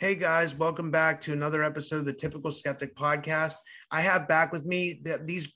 Hey 0.00 0.14
guys, 0.14 0.54
welcome 0.54 0.92
back 0.92 1.20
to 1.22 1.32
another 1.32 1.64
episode 1.64 1.96
of 1.96 2.04
the 2.04 2.12
Typical 2.12 2.52
Skeptic 2.52 2.94
Podcast. 2.94 3.54
I 3.90 4.00
have 4.00 4.28
back 4.28 4.52
with 4.52 4.64
me 4.64 5.00
that 5.02 5.26
these 5.26 5.48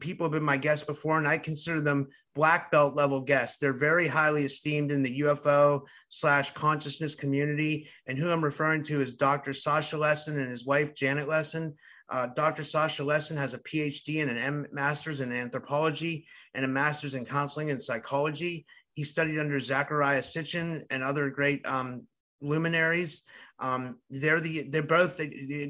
people 0.00 0.24
have 0.24 0.32
been 0.32 0.42
my 0.42 0.56
guests 0.56 0.86
before, 0.86 1.18
and 1.18 1.28
I 1.28 1.36
consider 1.36 1.82
them 1.82 2.08
black 2.34 2.70
belt 2.70 2.96
level 2.96 3.20
guests. 3.20 3.58
They're 3.58 3.76
very 3.76 4.08
highly 4.08 4.44
esteemed 4.44 4.92
in 4.92 5.02
the 5.02 5.20
UFO 5.20 5.82
slash 6.08 6.52
consciousness 6.54 7.14
community. 7.14 7.86
And 8.06 8.16
who 8.16 8.30
I'm 8.30 8.42
referring 8.42 8.82
to 8.84 9.02
is 9.02 9.12
Dr. 9.12 9.52
Sasha 9.52 9.98
Lessin 9.98 10.40
and 10.40 10.48
his 10.48 10.64
wife 10.64 10.94
Janet 10.94 11.28
Lessin. 11.28 11.74
Uh, 12.08 12.28
Dr. 12.28 12.64
Sasha 12.64 13.02
Lessin 13.02 13.36
has 13.36 13.52
a 13.52 13.58
PhD 13.58 14.22
and 14.22 14.30
an 14.30 14.38
M 14.38 14.66
master's 14.72 15.20
in 15.20 15.30
anthropology 15.32 16.26
and 16.54 16.64
a 16.64 16.68
master's 16.68 17.14
in 17.14 17.26
counseling 17.26 17.70
and 17.70 17.82
psychology. 17.82 18.64
He 18.94 19.04
studied 19.04 19.38
under 19.38 19.58
Zecharia 19.58 20.20
Sitchin 20.20 20.84
and 20.88 21.02
other 21.02 21.28
great 21.28 21.66
um, 21.66 22.06
luminaries. 22.40 23.24
Um, 23.62 23.98
they're 24.10 24.40
the 24.40 24.68
they're 24.68 24.82
both 24.82 25.20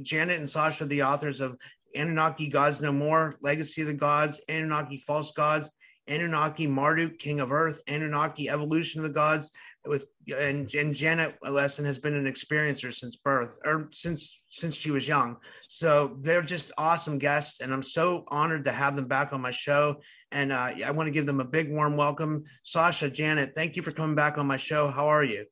Janet 0.03 0.39
and 0.39 0.49
Sasha, 0.49 0.87
the 0.87 1.03
authors 1.03 1.41
of 1.41 1.57
Anunnaki 1.95 2.49
Gods 2.49 2.81
No 2.83 2.91
More, 2.91 3.37
Legacy 3.43 3.83
of 3.83 3.89
the 3.89 3.95
Gods, 3.95 4.41
Anunnaki 4.49 4.97
False 4.97 5.31
Gods, 5.33 5.71
Anunnaki 6.09 6.67
Marduk, 6.67 7.19
King 7.19 7.41
of 7.41 7.53
Earth, 7.53 7.83
Anunnaki 7.87 8.49
Evolution 8.49 9.01
of 9.01 9.07
the 9.07 9.15
Gods. 9.15 9.53
With 9.85 10.07
and, 10.29 10.73
and 10.75 10.95
Janet 10.95 11.37
Lessin 11.43 11.85
has 11.85 11.99
been 11.99 12.15
an 12.15 12.33
experiencer 12.33 12.95
since 12.95 13.17
birth 13.17 13.59
or 13.65 13.89
since 13.91 14.41
since 14.49 14.77
she 14.77 14.93
was 14.93 15.09
young. 15.09 15.37
So 15.61 16.17
they're 16.21 16.41
just 16.41 16.71
awesome 16.79 17.19
guests, 17.19 17.61
and 17.61 17.73
I'm 17.73 17.83
so 17.83 18.25
honored 18.29 18.65
to 18.65 18.73
have 18.73 18.95
them 18.95 19.07
back 19.07 19.33
on 19.33 19.41
my 19.41 19.51
show. 19.51 19.97
And 20.31 20.53
uh, 20.53 20.71
I 20.87 20.93
want 20.93 21.09
to 21.09 21.13
give 21.13 21.27
them 21.27 21.41
a 21.41 21.45
big 21.45 21.69
warm 21.69 21.97
welcome. 21.97 22.45
Sasha, 22.63 23.11
Janet, 23.11 23.53
thank 23.57 23.77
you 23.77 23.83
for 23.83 23.91
coming 23.91 24.15
back 24.15 24.39
on 24.39 24.47
my 24.47 24.57
show. 24.57 24.89
How 24.89 25.09
are 25.09 25.25
you? 25.25 25.47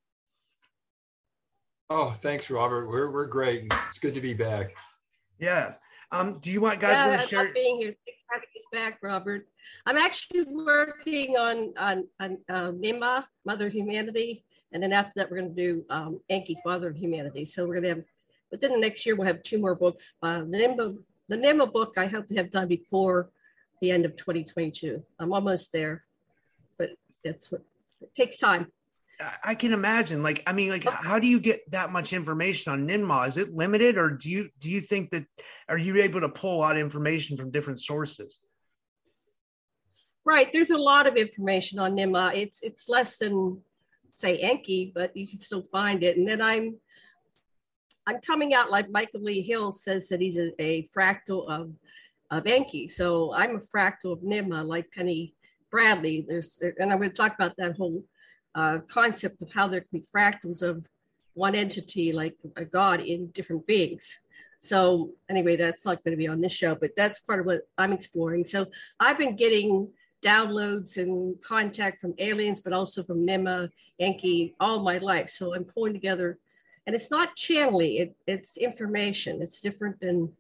Oh, 1.93 2.17
thanks, 2.23 2.49
Robert. 2.51 2.89
We're 2.89 3.11
we're 3.11 3.27
great. 3.27 3.65
It's 3.87 3.99
good 3.99 4.15
to 4.15 4.21
be 4.21 4.33
back. 4.33 4.77
Yeah. 5.41 5.75
Um, 6.13 6.39
do 6.39 6.53
you 6.53 6.61
want 6.61 6.79
guys 6.79 6.93
yeah, 6.93 7.09
want 7.09 7.21
to 7.21 7.27
share? 7.27 7.53
being 7.53 7.79
here. 7.79 7.97
Thanks 8.07 8.21
for 8.29 8.35
having 8.35 8.49
us 8.57 8.65
back, 8.73 8.99
Robert. 9.03 9.49
I'm 9.87 9.97
actually 9.97 10.45
working 10.45 11.37
on 11.37 11.75
on, 11.77 12.07
on 12.21 12.39
uh, 12.49 12.71
Ninmah, 12.71 13.25
Mother 13.45 13.67
of 13.67 13.73
Humanity, 13.73 14.45
and 14.73 14.85
then 14.85 14.93
after 14.93 15.11
that, 15.17 15.31
we're 15.33 15.39
going 15.39 15.53
to 15.53 15.61
do 15.61 15.85
um, 15.91 16.21
Enki, 16.29 16.57
Father 16.63 16.91
of 16.91 16.97
Humanity. 16.97 17.45
So 17.45 17.67
we're 17.67 17.75
going 17.75 17.83
to 17.83 17.89
have 17.89 18.05
within 18.53 18.71
the 18.71 18.79
next 18.79 19.05
year, 19.05 19.17
we'll 19.17 19.27
have 19.27 19.43
two 19.43 19.59
more 19.59 19.75
books. 19.75 20.13
Uh, 20.23 20.39
the 20.39 20.59
Ninmah, 20.59 20.97
the 21.29 21.37
Ninmah 21.37 21.73
book, 21.73 21.95
I 21.99 22.07
hope 22.07 22.29
to 22.29 22.37
have 22.37 22.53
done 22.53 22.69
before 22.69 23.31
the 23.81 23.91
end 23.91 24.05
of 24.05 24.15
2022. 24.15 25.03
I'm 25.19 25.33
almost 25.33 25.73
there, 25.73 26.05
but 26.79 26.91
that's 27.25 27.51
what 27.51 27.63
it 28.01 28.15
takes 28.15 28.39
time. 28.39 28.71
I 29.45 29.55
can 29.55 29.73
imagine. 29.73 30.23
Like, 30.23 30.43
I 30.47 30.53
mean, 30.53 30.71
like, 30.71 30.85
how 30.85 31.19
do 31.19 31.27
you 31.27 31.41
get 31.41 31.61
that 31.73 31.91
much 31.91 32.13
information 32.13 32.73
on 32.73 32.87
Ninmah? 32.87 33.29
Is 33.29 33.37
it 33.37 33.53
limited, 33.53 33.99
or 33.99 34.11
do 34.11 34.31
you 34.31 34.49
do 34.61 34.69
you 34.69 34.81
think 34.81 35.11
that 35.11 35.27
are 35.69 35.79
you 35.79 36.03
able 36.03 36.21
to 36.21 36.29
pull 36.29 36.57
a 36.57 36.61
lot 36.61 36.77
of 36.77 36.83
information 36.83 37.37
from 37.37 37.51
different 37.51 37.81
sources? 37.81 38.39
Right. 40.25 40.53
There's 40.53 40.71
a 40.71 40.79
lot 40.79 41.07
of 41.07 41.17
information 41.17 41.79
on 41.79 41.97
Ninmah. 41.97 42.35
It's 42.35 42.63
it's 42.63 42.89
less 42.89 43.19
than 43.19 43.61
say 44.13 44.39
Enki, 44.39 44.93
but 44.95 45.17
you 45.17 45.27
can 45.27 45.39
still 45.39 45.63
find 45.63 46.03
it. 46.03 46.17
And 46.17 46.29
then 46.29 46.43
I'm 46.43 46.77
I'm 48.07 48.21
coming 48.21 48.55
out 48.55 48.71
like 48.71 48.91
Michael 48.91 49.23
Lee 49.23 49.43
Hill 49.43 49.73
says 49.73 50.09
that 50.09 50.21
he's 50.21 50.39
a, 50.39 50.51
a 50.63 50.87
fractal 50.97 51.49
of 51.49 51.73
of 52.31 52.47
Enki. 52.47 52.89
So 52.89 53.35
I'm 53.35 53.57
a 53.57 53.61
fractal 53.61 54.13
of 54.13 54.21
Ninmah, 54.21 54.67
like 54.67 54.91
Penny 54.93 55.35
Bradley. 55.71 56.25
There's 56.27 56.61
and 56.79 56.93
I'm 56.93 56.99
going 56.99 57.11
to 57.11 57.17
talk 57.17 57.35
about 57.35 57.55
that 57.59 57.77
whole 57.77 58.05
uh, 58.55 58.79
concept 58.89 59.41
of 59.43 59.53
how 59.53 59.67
there 59.67 59.81
can 59.81 60.01
be 60.01 60.05
fractals 60.15 60.63
of 60.63 60.87
one 61.35 61.55
entity 61.55 62.13
like 62.13 62.37
a 62.57 62.65
god 62.65 63.01
in 63.01 63.29
different 63.29 63.67
beings. 63.67 64.19
So 64.59 65.13
anyway, 65.29 65.57
that's 65.57 65.85
not 65.85 66.03
going 66.05 66.13
to 66.13 66.19
be 66.19 66.29
on 66.29 66.41
this 66.41 66.53
show, 66.53 66.75
but 66.75 66.91
that's 66.97 67.21
part 67.21 67.41
of 67.41 67.47
what 67.47 67.63
I'm 67.79 67.93
exploring. 67.93 68.45
So 68.45 68.67
I've 68.99 69.19
been 69.19 69.37
getting 69.37 69.89
downloads 70.23 70.99
and 70.99 71.41
contact 71.43 72.01
from 72.01 72.15
aliens, 72.19 72.61
but 72.61 72.73
also 72.73 73.03
from 73.03 73.27
Ninmah, 73.27 73.71
Enki, 73.99 74.55
all 74.61 74.81
my 74.83 74.99
life. 74.99 75.31
So 75.31 75.55
I'm 75.55 75.65
pulling 75.65 75.95
together, 75.95 76.39
and 76.87 76.95
it's 76.95 77.11
not 77.11 77.37
channeling; 77.37 77.95
it, 77.95 78.15
it's 78.27 78.57
information. 78.57 79.41
It's 79.41 79.61
different 79.61 80.01
than, 80.01 80.33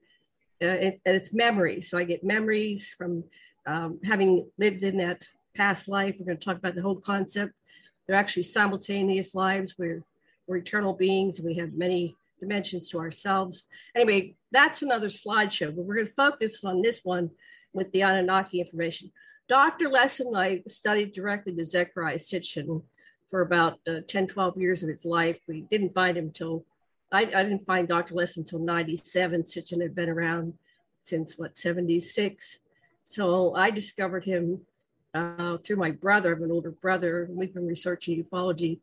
uh, 0.63 0.67
it, 0.67 1.01
and 1.07 1.17
it's 1.17 1.33
memories. 1.33 1.89
So 1.89 1.97
I 1.97 2.05
get 2.05 2.23
memories 2.23 2.93
from 2.97 3.25
um, 3.67 4.01
having 4.05 4.51
lived 4.59 4.83
in 4.83 4.99
that 4.99 5.25
past 5.57 5.89
life. 5.89 6.17
We're 6.19 6.27
going 6.27 6.39
to 6.39 6.45
talk 6.45 6.59
about 6.59 6.75
the 6.75 6.83
whole 6.83 7.01
concept 7.01 7.55
they're 8.11 8.19
actually 8.19 8.43
simultaneous 8.43 9.37
lives. 9.37 9.77
We're, 9.79 10.03
we're 10.49 10.57
eternal 10.57 10.95
beings 10.95 11.41
we 11.41 11.55
have 11.59 11.75
many 11.75 12.17
dimensions 12.41 12.89
to 12.89 12.99
ourselves. 12.99 13.63
Anyway, 13.95 14.35
that's 14.51 14.83
another 14.83 15.07
slideshow, 15.07 15.67
but 15.67 15.85
we're 15.85 15.95
going 15.95 16.09
to 16.09 16.13
focus 16.13 16.65
on 16.65 16.83
this 16.83 17.03
one 17.05 17.31
with 17.73 17.93
the 17.93 18.03
Anunnaki 18.03 18.59
information. 18.59 19.13
Dr. 19.47 19.89
Lessin 19.89 20.35
I 20.35 20.61
studied 20.67 21.13
directly 21.13 21.53
with 21.53 21.73
Zecharia 21.73 22.17
Sitchin 22.17 22.83
for 23.29 23.43
about 23.43 23.79
uh, 23.87 24.01
10, 24.09 24.27
12 24.27 24.59
years 24.59 24.83
of 24.83 24.89
his 24.89 25.05
life. 25.05 25.39
We 25.47 25.61
didn't 25.71 25.95
find 25.95 26.17
him 26.17 26.25
until, 26.25 26.65
I, 27.13 27.21
I 27.21 27.45
didn't 27.45 27.65
find 27.65 27.87
Dr. 27.87 28.15
Lessin 28.15 28.39
until 28.39 28.59
97. 28.59 29.45
Sitchin 29.45 29.81
had 29.81 29.95
been 29.95 30.11
around 30.11 30.55
since 31.01 31.39
what, 31.39 31.57
76. 31.57 32.59
So 33.05 33.55
I 33.55 33.71
discovered 33.71 34.25
him 34.25 34.63
uh, 35.15 35.57
through 35.59 35.77
my 35.77 35.91
brother. 35.91 36.31
I 36.31 36.35
have 36.35 36.43
an 36.43 36.53
older 36.53 36.71
brother. 36.71 37.29
We've 37.31 37.53
been 37.53 37.67
researching 37.67 38.23
ufology 38.23 38.81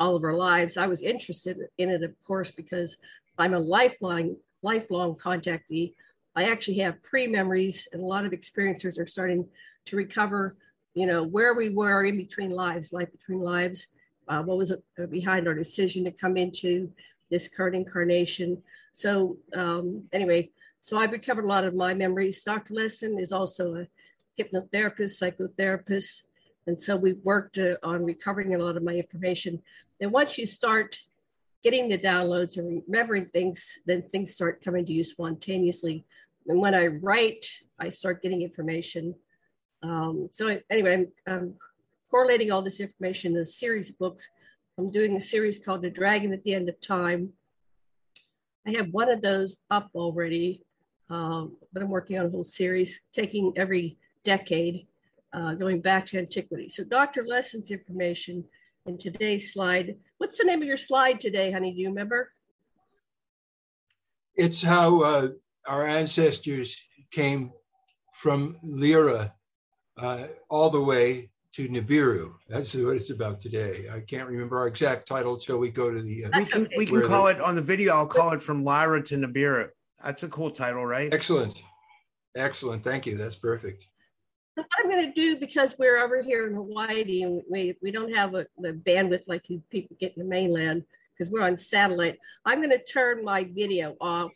all 0.00 0.14
of 0.14 0.24
our 0.24 0.34
lives. 0.34 0.76
I 0.76 0.86
was 0.86 1.02
interested 1.02 1.58
in 1.78 1.90
it, 1.90 2.02
of 2.02 2.14
course, 2.24 2.50
because 2.50 2.96
I'm 3.38 3.54
a 3.54 3.58
lifelong, 3.58 4.36
lifelong 4.62 5.16
contactee. 5.16 5.94
I 6.36 6.44
actually 6.44 6.78
have 6.78 7.02
pre-memories, 7.02 7.88
and 7.92 8.02
a 8.02 8.06
lot 8.06 8.24
of 8.24 8.32
experiencers 8.32 8.98
are 8.98 9.06
starting 9.06 9.46
to 9.86 9.96
recover. 9.96 10.56
You 10.94 11.06
know 11.06 11.22
where 11.24 11.54
we 11.54 11.70
were 11.70 12.04
in 12.04 12.16
between 12.16 12.50
lives, 12.50 12.92
life 12.92 13.10
between 13.10 13.40
lives. 13.40 13.88
Uh, 14.28 14.42
what 14.42 14.58
was 14.58 14.72
behind 15.10 15.48
our 15.48 15.54
decision 15.54 16.04
to 16.04 16.10
come 16.10 16.36
into 16.36 16.92
this 17.30 17.48
current 17.48 17.74
incarnation? 17.74 18.62
So 18.92 19.38
um, 19.54 20.04
anyway, 20.12 20.50
so 20.80 20.98
I've 20.98 21.12
recovered 21.12 21.44
a 21.44 21.48
lot 21.48 21.64
of 21.64 21.74
my 21.74 21.94
memories. 21.94 22.42
Dr. 22.42 22.74
Lessin 22.74 23.20
is 23.20 23.32
also 23.32 23.74
a 23.74 23.86
hypnotherapists, 24.38 25.22
psychotherapists. 25.22 26.22
And 26.66 26.80
so 26.80 26.96
we 26.96 27.14
worked 27.24 27.58
uh, 27.58 27.76
on 27.82 28.04
recovering 28.04 28.54
a 28.54 28.58
lot 28.58 28.76
of 28.76 28.82
my 28.82 28.94
information. 28.94 29.62
And 30.00 30.12
once 30.12 30.38
you 30.38 30.46
start 30.46 30.98
getting 31.64 31.88
the 31.88 31.98
downloads 31.98 32.56
and 32.56 32.82
remembering 32.86 33.26
things, 33.26 33.80
then 33.86 34.02
things 34.02 34.32
start 34.32 34.62
coming 34.62 34.84
to 34.86 34.92
you 34.92 35.02
spontaneously. 35.02 36.04
And 36.46 36.60
when 36.60 36.74
I 36.74 36.86
write, 36.86 37.46
I 37.78 37.88
start 37.88 38.22
getting 38.22 38.42
information. 38.42 39.14
Um, 39.82 40.28
so 40.30 40.60
anyway, 40.70 40.94
I'm, 40.94 41.06
I'm, 41.26 41.54
correlating 42.10 42.50
all 42.50 42.62
this 42.62 42.80
information 42.80 43.34
in 43.34 43.42
a 43.42 43.44
series 43.44 43.90
of 43.90 43.98
books. 43.98 44.26
I'm 44.78 44.90
doing 44.90 45.14
a 45.16 45.20
series 45.20 45.58
called 45.58 45.82
The 45.82 45.90
Dragon 45.90 46.32
at 46.32 46.42
the 46.42 46.54
End 46.54 46.70
of 46.70 46.80
Time. 46.80 47.34
I 48.66 48.70
have 48.72 48.88
one 48.92 49.10
of 49.10 49.20
those 49.20 49.58
up 49.70 49.90
already, 49.94 50.62
um, 51.10 51.56
but 51.70 51.82
I'm 51.82 51.90
working 51.90 52.18
on 52.18 52.24
a 52.24 52.30
whole 52.30 52.44
series, 52.44 53.00
taking 53.12 53.52
every 53.56 53.98
decade, 54.28 54.86
uh, 55.32 55.54
going 55.54 55.80
back 55.80 56.04
to 56.06 56.18
antiquity. 56.18 56.68
So 56.68 56.84
Dr. 56.84 57.24
Lessin's 57.26 57.70
information 57.70 58.44
in 58.86 58.98
today's 58.98 59.52
slide. 59.52 59.96
What's 60.18 60.38
the 60.38 60.44
name 60.44 60.60
of 60.62 60.68
your 60.68 60.76
slide 60.76 61.20
today, 61.20 61.50
honey? 61.50 61.72
Do 61.72 61.80
you 61.80 61.88
remember? 61.88 62.30
it's 64.38 64.62
how 64.62 65.02
uh, 65.02 65.28
our 65.66 65.86
ancestors 65.86 66.80
came 67.10 67.52
from 68.14 68.56
Lyra 68.62 69.34
uh, 69.98 70.28
all 70.48 70.70
the 70.70 70.80
way 70.80 71.28
to 71.52 71.68
Nibiru. 71.68 72.32
That's 72.48 72.74
what 72.74 72.96
it's 72.96 73.10
about 73.10 73.40
today. 73.40 73.88
I 73.92 74.00
can't 74.00 74.28
remember 74.28 74.58
our 74.58 74.68
exact 74.68 75.08
title 75.08 75.34
until 75.34 75.58
we 75.58 75.70
go 75.70 75.90
to 75.90 76.00
the. 76.00 76.26
Uh, 76.26 76.30
we 76.36 76.44
can 76.44 76.62
okay. 76.62 76.74
we 76.78 76.86
can 76.86 77.02
call 77.02 77.24
they- 77.24 77.32
it 77.32 77.40
on 77.40 77.56
the 77.56 77.62
video. 77.62 77.94
I'll 77.94 78.06
call 78.06 78.30
it 78.32 78.40
from 78.40 78.64
Lyra 78.64 79.02
to 79.02 79.16
Nibiru. 79.16 79.68
That's 80.02 80.22
a 80.22 80.28
cool 80.28 80.52
title, 80.52 80.86
right? 80.86 81.12
excellent, 81.12 81.64
excellent. 82.36 82.84
Thank 82.84 83.06
you. 83.06 83.16
That's 83.16 83.34
perfect. 83.34 83.84
I'm 84.58 84.90
going 84.90 85.06
to 85.06 85.12
do 85.12 85.36
because 85.36 85.76
we're 85.78 85.98
over 85.98 86.22
here 86.22 86.46
in 86.46 86.54
Hawaii 86.54 87.22
and 87.22 87.42
we, 87.50 87.76
we 87.82 87.90
don't 87.90 88.14
have 88.14 88.34
a, 88.34 88.46
the 88.58 88.72
bandwidth 88.72 89.22
like 89.26 89.48
you 89.48 89.62
people 89.70 89.96
get 90.00 90.16
in 90.16 90.22
the 90.22 90.28
mainland 90.28 90.84
because 91.12 91.30
we're 91.30 91.42
on 91.42 91.56
satellite. 91.56 92.18
I'm 92.44 92.58
going 92.58 92.70
to 92.70 92.82
turn 92.82 93.24
my 93.24 93.44
video 93.44 93.96
off 94.00 94.32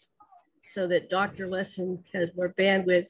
so 0.63 0.87
that 0.89 1.11
Dr. 1.11 1.49
Lessin 1.49 2.03
has 2.13 2.35
more 2.37 2.55
bandwidth. 2.57 3.09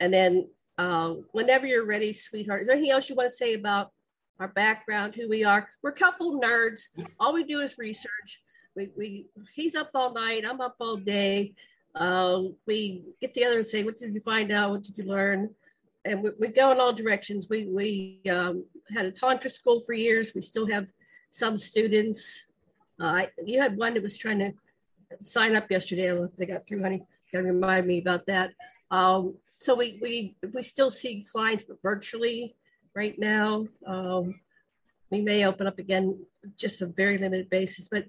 And 0.00 0.12
then 0.12 0.48
uh, 0.78 1.14
whenever 1.32 1.66
you're 1.66 1.84
ready, 1.84 2.12
sweetheart, 2.12 2.62
is 2.62 2.68
there 2.68 2.76
anything 2.76 2.92
else 2.92 3.08
you 3.08 3.14
want 3.14 3.30
to 3.30 3.34
say 3.36 3.54
about 3.54 3.92
our 4.38 4.48
background, 4.48 5.14
who 5.14 5.28
we 5.28 5.44
are? 5.44 5.68
We're 5.82 5.90
a 5.90 5.94
couple 5.94 6.40
nerds. 6.40 6.82
All 7.18 7.34
we 7.34 7.44
do 7.44 7.60
is 7.60 7.76
research. 7.78 8.42
We, 8.74 8.90
we 8.96 9.26
he's 9.54 9.74
up 9.74 9.90
all 9.94 10.12
night. 10.12 10.44
I'm 10.46 10.60
up 10.60 10.76
all 10.80 10.96
day. 10.96 11.54
Um, 11.94 12.54
we 12.66 13.02
get 13.20 13.34
together 13.34 13.58
and 13.58 13.66
say, 13.66 13.82
what 13.82 13.98
did 13.98 14.14
you 14.14 14.20
find 14.20 14.52
out? 14.52 14.70
What 14.70 14.82
did 14.84 14.96
you 14.96 15.04
learn? 15.04 15.50
And 16.08 16.22
we, 16.22 16.30
we 16.38 16.48
go 16.48 16.72
in 16.72 16.80
all 16.80 16.92
directions. 16.92 17.48
We 17.48 17.66
we 17.66 18.20
um, 18.30 18.64
had 18.94 19.06
a 19.06 19.10
tantra 19.10 19.50
school 19.50 19.80
for 19.80 19.92
years. 19.92 20.32
We 20.34 20.42
still 20.42 20.66
have 20.66 20.88
some 21.30 21.56
students. 21.56 22.46
Uh, 23.00 23.26
you 23.44 23.60
had 23.60 23.76
one 23.76 23.94
that 23.94 24.02
was 24.02 24.16
trying 24.16 24.38
to 24.40 24.52
sign 25.20 25.54
up 25.54 25.70
yesterday. 25.70 26.04
I 26.04 26.08
don't 26.08 26.18
know 26.18 26.24
if 26.24 26.36
they 26.36 26.46
got 26.46 26.66
through, 26.66 26.82
honey. 26.82 27.02
Got 27.32 27.40
to 27.40 27.44
remind 27.44 27.86
me 27.86 27.98
about 27.98 28.26
that. 28.26 28.52
Um, 28.90 29.34
so 29.58 29.74
we 29.74 29.98
we 30.00 30.36
we 30.54 30.62
still 30.62 30.90
see 30.90 31.24
clients, 31.30 31.64
but 31.64 31.82
virtually 31.82 32.56
right 32.94 33.18
now. 33.18 33.66
Um, 33.86 34.40
we 35.10 35.20
may 35.20 35.46
open 35.46 35.66
up 35.66 35.78
again, 35.78 36.18
just 36.56 36.82
a 36.82 36.86
very 36.86 37.18
limited 37.18 37.48
basis. 37.50 37.88
But 37.90 38.06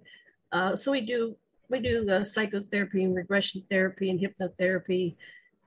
uh, 0.51 0.75
so 0.75 0.91
we 0.91 1.01
do 1.01 1.35
we 1.69 1.79
do 1.79 2.09
uh, 2.09 2.23
psychotherapy 2.23 3.03
and 3.03 3.15
regression 3.15 3.63
therapy 3.69 4.09
and 4.09 4.19
hypnotherapy, 4.19 5.15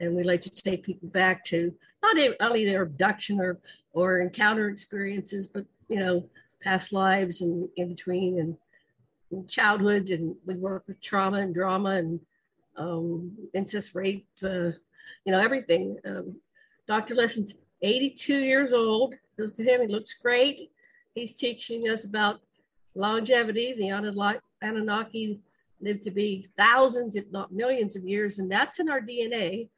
and 0.00 0.16
we 0.16 0.22
like 0.24 0.42
to 0.42 0.50
take 0.50 0.82
people 0.82 1.08
back 1.08 1.44
to 1.44 1.74
not 2.02 2.16
only 2.40 2.64
their 2.64 2.82
abduction 2.82 3.40
or 3.40 3.58
or 3.92 4.20
encounter 4.20 4.68
experiences, 4.68 5.46
but 5.46 5.64
you 5.88 5.98
know 5.98 6.28
past 6.62 6.92
lives 6.92 7.40
and 7.40 7.68
in 7.76 7.88
between 7.88 8.38
and, 8.38 8.56
and 9.30 9.48
childhood, 9.48 10.08
and 10.10 10.36
we 10.46 10.56
work 10.56 10.84
with 10.86 11.00
trauma 11.00 11.38
and 11.38 11.54
drama 11.54 11.90
and 11.90 12.20
um, 12.76 13.32
incest, 13.54 13.94
rape, 13.94 14.26
uh, 14.42 14.70
you 15.24 15.32
know 15.32 15.40
everything. 15.40 15.98
Um, 16.04 16.36
Dr. 16.86 17.14
Lessin's 17.14 17.54
82 17.82 18.34
years 18.34 18.72
old. 18.72 19.14
Look 19.38 19.58
at 19.58 19.66
him; 19.66 19.82
he 19.82 19.86
looks 19.88 20.14
great. 20.14 20.70
He's 21.14 21.34
teaching 21.34 21.88
us 21.88 22.04
about 22.04 22.40
longevity. 22.94 23.74
The 23.74 23.88
Anunnaki- 24.62 25.40
lived 25.80 26.02
to 26.04 26.10
be 26.10 26.46
thousands, 26.56 27.16
if 27.16 27.30
not 27.30 27.52
millions, 27.52 27.96
of 27.96 28.04
years, 28.04 28.38
and 28.38 28.50
that's 28.50 28.78
in 28.78 28.88
our 28.88 29.00
DNA. 29.00 29.68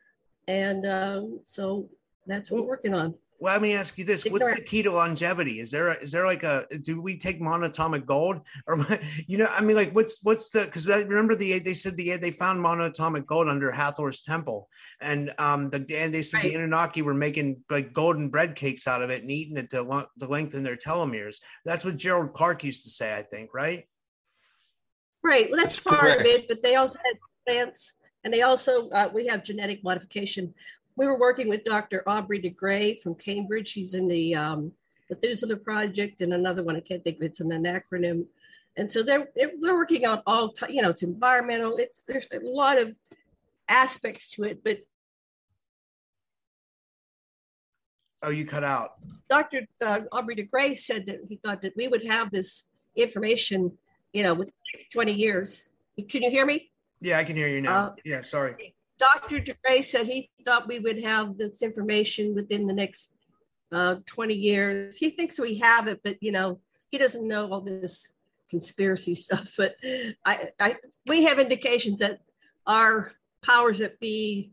And 0.46 0.86
um, 0.86 1.40
so 1.44 1.88
that's 2.26 2.50
what 2.50 2.62
we're 2.62 2.68
working 2.68 2.94
on. 2.94 3.14
Well, 3.40 3.52
let 3.52 3.62
me 3.62 3.74
ask 3.74 3.98
you 3.98 4.04
this: 4.04 4.20
Stick 4.20 4.32
What's 4.32 4.46
around. 4.46 4.56
the 4.56 4.62
key 4.62 4.82
to 4.84 4.92
longevity? 4.92 5.58
Is 5.58 5.70
there 5.70 5.88
a, 5.88 5.94
is 5.96 6.12
there 6.12 6.24
like 6.24 6.44
a 6.44 6.66
do 6.82 7.00
we 7.00 7.18
take 7.18 7.40
monatomic 7.40 8.06
gold 8.06 8.40
or 8.66 8.86
you 9.26 9.38
know? 9.38 9.48
I 9.50 9.60
mean, 9.60 9.76
like 9.76 9.92
what's 9.92 10.22
what's 10.22 10.48
the 10.50 10.64
because 10.64 10.86
remember 10.86 11.34
the 11.34 11.58
they 11.58 11.74
said 11.74 11.96
the 11.96 12.16
they 12.16 12.30
found 12.30 12.64
monatomic 12.64 13.26
gold 13.26 13.48
under 13.48 13.70
Hathor's 13.70 14.22
temple, 14.22 14.68
and 15.00 15.32
um 15.38 15.68
the 15.70 15.84
and 15.94 16.14
they 16.14 16.22
said 16.22 16.42
the 16.42 16.48
Right. 16.48 16.56
Anunnaki 16.56 17.02
were 17.02 17.12
making 17.12 17.62
like 17.68 17.92
golden 17.92 18.30
bread 18.30 18.54
cakes 18.54 18.86
out 18.86 19.02
of 19.02 19.10
it 19.10 19.22
and 19.22 19.30
eating 19.30 19.56
it 19.56 19.68
to, 19.70 19.82
lo- 19.82 20.06
to 20.20 20.26
lengthen 20.26 20.62
their 20.62 20.76
telomeres. 20.76 21.36
That's 21.64 21.84
what 21.84 21.96
Gerald 21.96 22.34
Clark 22.34 22.62
used 22.64 22.84
to 22.84 22.90
say, 22.90 23.14
I 23.14 23.22
think, 23.22 23.52
right? 23.52 23.84
Right. 25.22 25.50
Well, 25.50 25.58
that's, 25.58 25.80
That's 25.80 25.98
part 25.98 26.20
of 26.20 26.26
it, 26.26 26.46
but 26.48 26.62
they 26.62 26.76
also 26.76 26.98
had 27.04 27.18
plants 27.46 27.94
and 28.24 28.32
they 28.32 28.42
also, 28.42 28.88
uh, 28.90 29.10
we 29.12 29.26
have 29.26 29.44
genetic 29.44 29.82
modification. 29.84 30.54
We 30.96 31.06
were 31.06 31.18
working 31.18 31.48
with 31.48 31.64
Dr. 31.64 32.02
Aubrey 32.06 32.38
de 32.38 32.50
Grey 32.50 32.94
from 32.94 33.14
Cambridge. 33.14 33.68
She's 33.68 33.94
in 33.94 34.06
the 34.06 34.34
um, 34.34 34.72
Methuselah 35.10 35.56
Project 35.56 36.20
and 36.20 36.32
another 36.32 36.62
one, 36.62 36.76
I 36.76 36.80
can't 36.80 37.02
think 37.02 37.16
of 37.16 37.22
it's 37.24 37.40
an 37.40 37.50
acronym. 37.50 38.26
And 38.76 38.90
so 38.90 39.02
they're, 39.02 39.28
they're 39.36 39.50
working 39.60 40.06
on 40.06 40.22
all, 40.26 40.50
ti- 40.50 40.74
you 40.74 40.82
know, 40.82 40.90
it's 40.90 41.02
environmental, 41.02 41.76
it's, 41.76 42.00
there's 42.06 42.28
a 42.32 42.40
lot 42.42 42.78
of 42.78 42.96
aspects 43.68 44.28
to 44.32 44.44
it, 44.44 44.62
but 44.64 44.80
Oh, 48.22 48.30
you 48.30 48.46
cut 48.46 48.64
out. 48.64 48.94
Dr. 49.28 49.66
Uh, 49.84 50.00
Aubrey 50.10 50.34
de 50.34 50.44
Grey 50.44 50.74
said 50.74 51.04
that 51.06 51.18
he 51.28 51.36
thought 51.44 51.60
that 51.60 51.74
we 51.76 51.88
would 51.88 52.06
have 52.08 52.30
this 52.30 52.64
information, 52.96 53.70
you 54.14 54.22
know, 54.22 54.32
within 54.32 54.54
the 54.72 54.78
next 54.78 54.90
20 54.92 55.12
years. 55.12 55.64
Can 56.08 56.22
you 56.22 56.30
hear 56.30 56.46
me? 56.46 56.70
Yeah, 57.02 57.18
I 57.18 57.24
can 57.24 57.36
hear 57.36 57.48
you 57.48 57.60
now. 57.60 57.74
Uh, 57.74 57.90
yeah, 58.02 58.22
sorry. 58.22 58.73
Dr. 58.98 59.40
de 59.40 59.54
Grey 59.64 59.82
said 59.82 60.06
he 60.06 60.30
thought 60.44 60.68
we 60.68 60.78
would 60.78 61.02
have 61.02 61.36
this 61.36 61.62
information 61.62 62.34
within 62.34 62.66
the 62.66 62.72
next 62.72 63.12
uh, 63.72 63.96
20 64.06 64.34
years. 64.34 64.96
He 64.96 65.10
thinks 65.10 65.38
we 65.38 65.58
have 65.58 65.88
it, 65.88 66.00
but 66.04 66.16
you 66.20 66.32
know, 66.32 66.60
he 66.90 66.98
doesn't 66.98 67.26
know 67.26 67.50
all 67.50 67.60
this 67.60 68.12
conspiracy 68.50 69.14
stuff. 69.26 69.54
But 69.56 69.76
I, 70.24 70.50
I 70.60 70.76
we 71.08 71.24
have 71.24 71.38
indications 71.38 72.00
that 72.00 72.20
our 72.66 73.12
powers 73.42 73.78
that 73.78 74.00
be, 74.00 74.50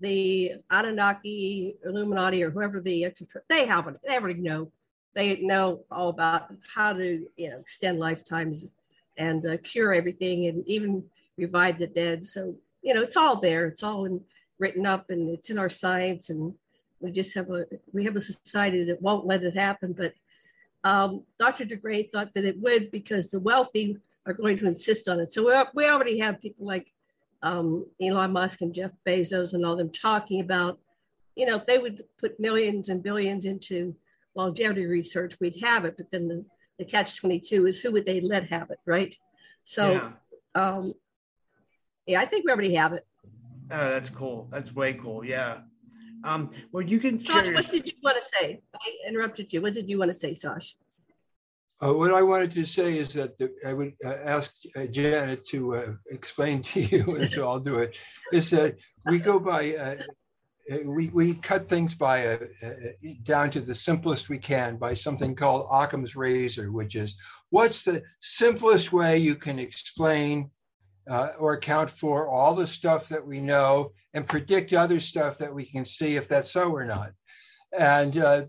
the 0.00 0.54
Anunnaki, 0.70 1.76
Illuminati, 1.84 2.42
or 2.42 2.50
whoever 2.50 2.80
the 2.80 3.04
extra, 3.04 3.40
they 3.48 3.66
have 3.66 3.86
it. 3.86 3.96
They 4.04 4.16
already 4.16 4.40
know. 4.40 4.72
They 5.14 5.36
know 5.36 5.84
all 5.90 6.08
about 6.08 6.52
how 6.74 6.94
to, 6.94 7.26
you 7.36 7.50
know, 7.50 7.58
extend 7.58 8.00
lifetimes 8.00 8.66
and 9.16 9.46
uh, 9.46 9.58
cure 9.58 9.92
everything, 9.92 10.46
and 10.46 10.66
even 10.66 11.04
revive 11.36 11.78
the 11.78 11.86
dead. 11.86 12.26
So 12.26 12.56
you 12.82 12.94
know, 12.94 13.02
it's 13.02 13.16
all 13.16 13.36
there. 13.36 13.66
It's 13.66 13.82
all 13.82 14.04
in, 14.04 14.20
written 14.58 14.86
up, 14.86 15.10
and 15.10 15.30
it's 15.30 15.50
in 15.50 15.58
our 15.58 15.68
science. 15.68 16.30
And 16.30 16.54
we 17.00 17.10
just 17.10 17.34
have 17.34 17.50
a 17.50 17.66
we 17.92 18.04
have 18.04 18.16
a 18.16 18.20
society 18.20 18.84
that 18.84 19.02
won't 19.02 19.26
let 19.26 19.42
it 19.42 19.56
happen. 19.56 19.92
But 19.92 20.14
um, 20.84 21.24
Dr. 21.38 21.64
de 21.64 21.76
Grey 21.76 22.04
thought 22.04 22.34
that 22.34 22.44
it 22.44 22.60
would 22.60 22.90
because 22.90 23.30
the 23.30 23.40
wealthy 23.40 23.98
are 24.26 24.32
going 24.32 24.58
to 24.58 24.66
insist 24.66 25.08
on 25.08 25.20
it. 25.20 25.32
So 25.32 25.46
we, 25.46 25.64
we 25.74 25.88
already 25.88 26.18
have 26.18 26.40
people 26.40 26.66
like 26.66 26.92
um, 27.42 27.86
Elon 28.00 28.32
Musk 28.32 28.60
and 28.60 28.74
Jeff 28.74 28.92
Bezos 29.06 29.52
and 29.52 29.64
all 29.64 29.76
them 29.76 29.90
talking 29.90 30.40
about, 30.40 30.78
you 31.34 31.46
know, 31.46 31.56
if 31.56 31.66
they 31.66 31.78
would 31.78 32.00
put 32.18 32.38
millions 32.38 32.88
and 32.88 33.02
billions 33.02 33.46
into 33.46 33.94
longevity 34.34 34.86
research, 34.86 35.34
we'd 35.40 35.60
have 35.62 35.84
it. 35.84 35.96
But 35.96 36.10
then 36.10 36.28
the, 36.28 36.44
the 36.78 36.84
catch 36.84 37.16
22 37.16 37.66
is 37.66 37.80
who 37.80 37.92
would 37.92 38.06
they 38.06 38.20
let 38.20 38.48
have 38.48 38.70
it, 38.70 38.78
right? 38.86 39.14
So, 39.64 39.92
yeah. 39.92 40.10
um, 40.54 40.94
yeah, 42.06 42.20
I 42.20 42.24
think 42.24 42.44
we 42.44 42.52
already 42.52 42.74
have 42.74 42.92
it. 42.92 43.06
Oh, 43.70 43.88
that's 43.88 44.10
cool. 44.10 44.48
That's 44.50 44.74
way 44.74 44.94
cool. 44.94 45.24
Yeah. 45.24 45.58
Um, 46.24 46.50
well, 46.70 46.82
you 46.82 46.98
can 46.98 47.24
Sash, 47.24 47.34
share. 47.34 47.44
Your, 47.44 47.54
what 47.54 47.70
did 47.70 47.88
you 47.88 47.94
want 48.02 48.16
to 48.22 48.28
say? 48.38 48.60
I 48.74 49.08
interrupted 49.08 49.52
you. 49.52 49.60
What 49.60 49.74
did 49.74 49.88
you 49.88 49.98
want 49.98 50.10
to 50.10 50.14
say, 50.14 50.34
Sash? 50.34 50.76
Uh, 51.82 51.92
what 51.92 52.14
I 52.14 52.22
wanted 52.22 52.52
to 52.52 52.64
say 52.64 52.96
is 52.96 53.12
that 53.14 53.36
the, 53.38 53.52
I 53.66 53.72
would 53.72 53.94
uh, 54.04 54.14
ask 54.24 54.54
uh, 54.76 54.86
Janet 54.86 55.44
to 55.46 55.74
uh, 55.74 55.92
explain 56.10 56.62
to 56.62 56.80
you, 56.80 57.16
and 57.16 57.28
so 57.28 57.48
I'll 57.48 57.58
do 57.58 57.78
it. 57.78 57.98
Is 58.32 58.50
that 58.50 58.76
we 59.06 59.18
go 59.18 59.40
by, 59.40 59.74
uh, 59.74 59.96
uh, 60.72 60.76
we 60.84 61.08
we 61.08 61.34
cut 61.34 61.68
things 61.68 61.96
by 61.96 62.26
uh, 62.26 62.38
uh, 62.62 62.68
down 63.24 63.50
to 63.50 63.60
the 63.60 63.74
simplest 63.74 64.28
we 64.28 64.38
can 64.38 64.76
by 64.76 64.94
something 64.94 65.34
called 65.34 65.66
Occam's 65.72 66.14
razor, 66.14 66.70
which 66.70 66.94
is 66.94 67.16
what's 67.50 67.82
the 67.82 68.00
simplest 68.20 68.92
way 68.92 69.18
you 69.18 69.34
can 69.34 69.58
explain 69.58 70.52
uh, 71.08 71.30
or 71.38 71.54
account 71.54 71.90
for 71.90 72.28
all 72.28 72.54
the 72.54 72.66
stuff 72.66 73.08
that 73.08 73.26
we 73.26 73.40
know 73.40 73.92
and 74.14 74.28
predict 74.28 74.72
other 74.72 75.00
stuff 75.00 75.38
that 75.38 75.54
we 75.54 75.64
can 75.64 75.84
see 75.84 76.16
if 76.16 76.28
that's 76.28 76.50
so 76.50 76.70
or 76.70 76.84
not. 76.84 77.12
And 77.76 78.16
uh, 78.18 78.42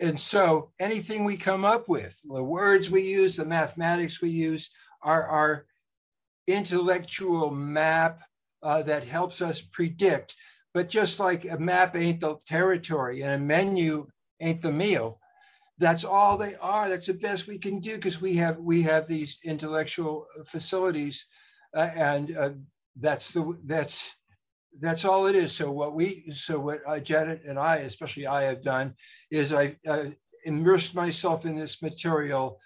and 0.00 0.18
so 0.18 0.72
anything 0.78 1.24
we 1.24 1.36
come 1.36 1.64
up 1.64 1.88
with, 1.88 2.18
the 2.24 2.42
words 2.42 2.90
we 2.90 3.02
use, 3.02 3.36
the 3.36 3.44
mathematics 3.44 4.20
we 4.20 4.30
use, 4.30 4.74
are 5.02 5.26
our 5.26 5.66
intellectual 6.46 7.50
map 7.50 8.20
uh, 8.62 8.82
that 8.82 9.04
helps 9.04 9.40
us 9.40 9.60
predict. 9.60 10.34
But 10.74 10.88
just 10.88 11.18
like 11.20 11.46
a 11.46 11.58
map 11.58 11.96
ain't 11.96 12.20
the 12.20 12.36
territory 12.46 13.22
and 13.22 13.32
a 13.34 13.38
menu 13.38 14.06
ain't 14.40 14.60
the 14.60 14.72
meal, 14.72 15.18
that's 15.78 16.04
all 16.04 16.36
they 16.36 16.54
are. 16.56 16.88
That's 16.88 17.06
the 17.06 17.14
best 17.14 17.46
we 17.46 17.58
can 17.58 17.80
do 17.80 17.96
because 17.96 18.20
we 18.20 18.34
have 18.34 18.58
we 18.58 18.82
have 18.82 19.06
these 19.06 19.38
intellectual 19.44 20.26
facilities, 20.46 21.26
uh, 21.76 21.90
and 21.94 22.36
uh, 22.36 22.50
that's 22.96 23.32
the 23.32 23.56
that's 23.64 24.16
that's 24.80 25.04
all 25.04 25.26
it 25.26 25.36
is. 25.36 25.52
So 25.52 25.70
what 25.70 25.94
we, 25.94 26.30
so 26.30 26.58
what 26.58 26.80
uh, 26.86 27.00
Janet 27.00 27.42
and 27.44 27.58
I, 27.58 27.76
especially 27.76 28.26
I, 28.26 28.42
have 28.44 28.62
done 28.62 28.94
is 29.30 29.52
I 29.52 29.76
uh, 29.86 30.06
immersed 30.44 30.94
myself 30.94 31.44
in 31.44 31.58
this 31.58 31.82
material, 31.82 32.58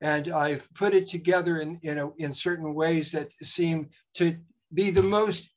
and 0.00 0.28
I've 0.28 0.68
put 0.74 0.94
it 0.94 1.08
together 1.08 1.60
in 1.60 1.78
in, 1.82 1.98
a, 1.98 2.12
in 2.16 2.34
certain 2.34 2.74
ways 2.74 3.10
that 3.12 3.32
seem 3.42 3.88
to 4.14 4.36
be 4.72 4.90
the 4.90 5.02
most 5.02 5.50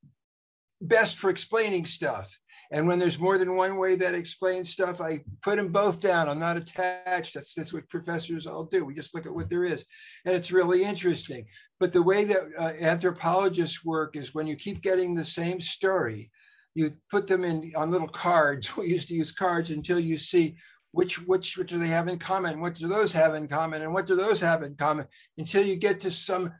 best 0.81 1.17
for 1.17 1.29
explaining 1.29 1.85
stuff. 1.85 2.39
And 2.71 2.87
when 2.87 2.99
there's 2.99 3.19
more 3.19 3.37
than 3.37 3.57
one 3.57 3.77
way 3.77 3.95
that 3.95 4.15
explains 4.15 4.69
stuff, 4.69 5.01
I 5.01 5.21
put 5.41 5.57
them 5.57 5.73
both 5.73 5.99
down. 5.99 6.29
I'm 6.29 6.39
not 6.39 6.55
attached. 6.55 7.33
That's, 7.33 7.53
that's 7.53 7.73
what 7.73 7.89
professors 7.89 8.47
all 8.47 8.63
do. 8.63 8.85
We 8.85 8.93
just 8.93 9.13
look 9.13 9.25
at 9.25 9.33
what 9.33 9.49
there 9.49 9.65
is. 9.65 9.85
And 10.25 10.33
it's 10.33 10.53
really 10.53 10.83
interesting. 10.83 11.45
But 11.81 11.91
the 11.91 12.01
way 12.01 12.23
that 12.23 12.43
uh, 12.57 12.71
anthropologists 12.79 13.83
work 13.83 14.15
is 14.15 14.33
when 14.33 14.47
you 14.47 14.55
keep 14.55 14.81
getting 14.81 15.13
the 15.13 15.25
same 15.25 15.59
story, 15.59 16.31
you 16.73 16.93
put 17.09 17.27
them 17.27 17.43
in 17.43 17.73
on 17.75 17.91
little 17.91 18.07
cards. 18.07 18.77
We 18.77 18.87
used 18.87 19.09
to 19.09 19.15
use 19.15 19.33
cards 19.33 19.71
until 19.71 19.99
you 19.99 20.17
see 20.17 20.55
which 20.91 21.25
which 21.25 21.57
which 21.57 21.69
do 21.69 21.79
they 21.79 21.87
have 21.87 22.07
in 22.07 22.19
common 22.19 22.59
what 22.59 22.75
do 22.75 22.87
those 22.87 23.13
have 23.13 23.33
in 23.33 23.47
common 23.47 23.81
and 23.81 23.93
what 23.93 24.07
do 24.07 24.15
those 24.15 24.39
have 24.39 24.63
in 24.63 24.75
common 24.75 25.07
until 25.37 25.65
you 25.65 25.75
get 25.75 26.01
to 26.01 26.11
some 26.11 26.51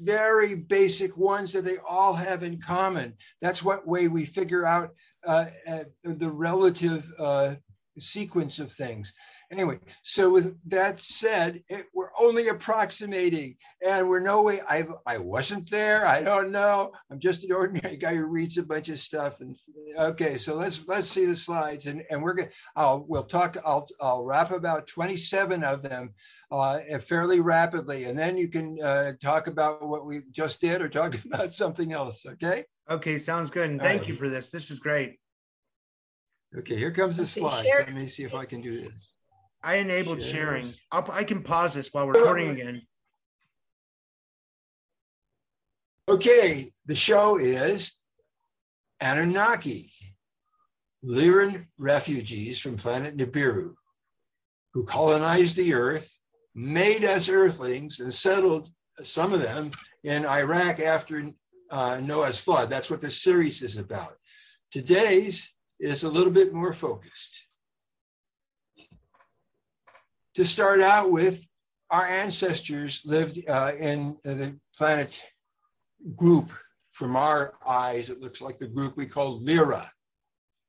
very 0.00 0.54
basic 0.54 1.16
ones 1.16 1.52
that 1.52 1.64
they 1.64 1.76
all 1.88 2.14
have 2.14 2.42
in 2.42 2.60
common 2.60 3.14
that's 3.42 3.62
what 3.62 3.86
way 3.86 4.08
we 4.08 4.24
figure 4.24 4.64
out 4.64 4.90
uh, 5.26 5.46
uh, 5.66 5.84
the 6.04 6.30
relative 6.30 7.10
uh, 7.18 7.54
sequence 7.98 8.58
of 8.58 8.72
things 8.72 9.12
Anyway, 9.54 9.78
so 10.02 10.30
with 10.30 10.58
that 10.68 10.98
said, 10.98 11.62
it, 11.68 11.86
we're 11.94 12.10
only 12.18 12.48
approximating, 12.48 13.54
and 13.86 14.08
we're 14.08 14.18
no 14.18 14.42
way. 14.42 14.60
I 14.68 14.84
I 15.06 15.18
wasn't 15.18 15.70
there. 15.70 16.04
I 16.04 16.22
don't 16.22 16.50
know. 16.50 16.90
I'm 17.08 17.20
just 17.20 17.44
an 17.44 17.52
ordinary 17.52 17.96
guy 18.04 18.16
who 18.16 18.24
reads 18.24 18.58
a 18.58 18.64
bunch 18.64 18.88
of 18.88 18.98
stuff. 18.98 19.40
And 19.40 19.56
okay, 19.96 20.38
so 20.38 20.56
let's 20.56 20.84
let's 20.88 21.06
see 21.06 21.24
the 21.24 21.36
slides, 21.36 21.86
and 21.86 22.02
and 22.10 22.20
we're 22.20 22.34
gonna. 22.34 22.50
I'll 22.74 23.04
we'll 23.06 23.22
talk. 23.22 23.56
I'll 23.64 23.86
I'll 24.00 24.24
wrap 24.24 24.50
about 24.50 24.88
27 24.88 25.62
of 25.62 25.82
them. 25.82 26.14
Uh, 26.50 26.80
fairly 27.00 27.40
rapidly, 27.40 28.04
and 28.04 28.18
then 28.18 28.36
you 28.36 28.48
can 28.48 28.80
uh, 28.80 29.12
talk 29.20 29.46
about 29.46 29.84
what 29.84 30.04
we 30.04 30.22
just 30.30 30.60
did 30.60 30.82
or 30.82 30.88
talk 30.88 31.14
about 31.24 31.52
something 31.52 31.92
else. 31.92 32.26
Okay. 32.26 32.64
Okay, 32.90 33.18
sounds 33.18 33.50
good. 33.50 33.70
And 33.70 33.80
thank 33.80 34.08
you 34.08 34.14
for 34.14 34.28
this. 34.28 34.50
This 34.50 34.70
is 34.70 34.78
great. 34.78 35.18
Okay, 36.56 36.76
here 36.76 36.92
comes 36.92 37.16
the 37.16 37.26
slide. 37.26 37.64
Let 37.64 37.94
me 37.94 38.06
see 38.08 38.24
if 38.24 38.34
I 38.34 38.44
can 38.44 38.60
do 38.60 38.80
this. 38.80 39.14
I 39.64 39.76
enabled 39.76 40.22
sharing. 40.22 40.66
I'll, 40.92 41.10
I 41.10 41.24
can 41.24 41.42
pause 41.42 41.72
this 41.72 41.88
while 41.92 42.06
we're 42.06 42.12
recording 42.12 42.50
again. 42.50 42.82
Okay, 46.06 46.70
the 46.84 46.94
show 46.94 47.38
is 47.38 47.96
Anunnaki, 49.00 49.90
Lyran 51.02 51.66
refugees 51.78 52.58
from 52.58 52.76
planet 52.76 53.16
Nibiru, 53.16 53.72
who 54.74 54.84
colonized 54.84 55.56
the 55.56 55.72
Earth, 55.72 56.14
made 56.54 57.02
us 57.06 57.30
Earthlings, 57.30 58.00
and 58.00 58.12
settled 58.12 58.68
some 59.02 59.32
of 59.32 59.40
them 59.40 59.70
in 60.04 60.26
Iraq 60.26 60.78
after 60.80 61.30
uh, 61.70 62.00
Noah's 62.00 62.38
flood. 62.38 62.68
That's 62.68 62.90
what 62.90 63.00
the 63.00 63.10
series 63.10 63.62
is 63.62 63.78
about. 63.78 64.18
Today's 64.70 65.54
is 65.80 66.02
a 66.02 66.10
little 66.10 66.32
bit 66.32 66.52
more 66.52 66.74
focused 66.74 67.43
to 70.34 70.44
start 70.44 70.80
out 70.80 71.10
with, 71.10 71.46
our 71.90 72.04
ancestors 72.04 73.02
lived 73.04 73.40
uh, 73.48 73.72
in 73.78 74.16
the 74.24 74.58
planet 74.76 75.22
group. 76.16 76.52
From 76.90 77.16
our 77.16 77.54
eyes, 77.66 78.08
it 78.08 78.20
looks 78.20 78.40
like 78.40 78.56
the 78.56 78.68
group 78.68 78.96
we 78.96 79.06
call 79.06 79.44
Lyra. 79.44 79.90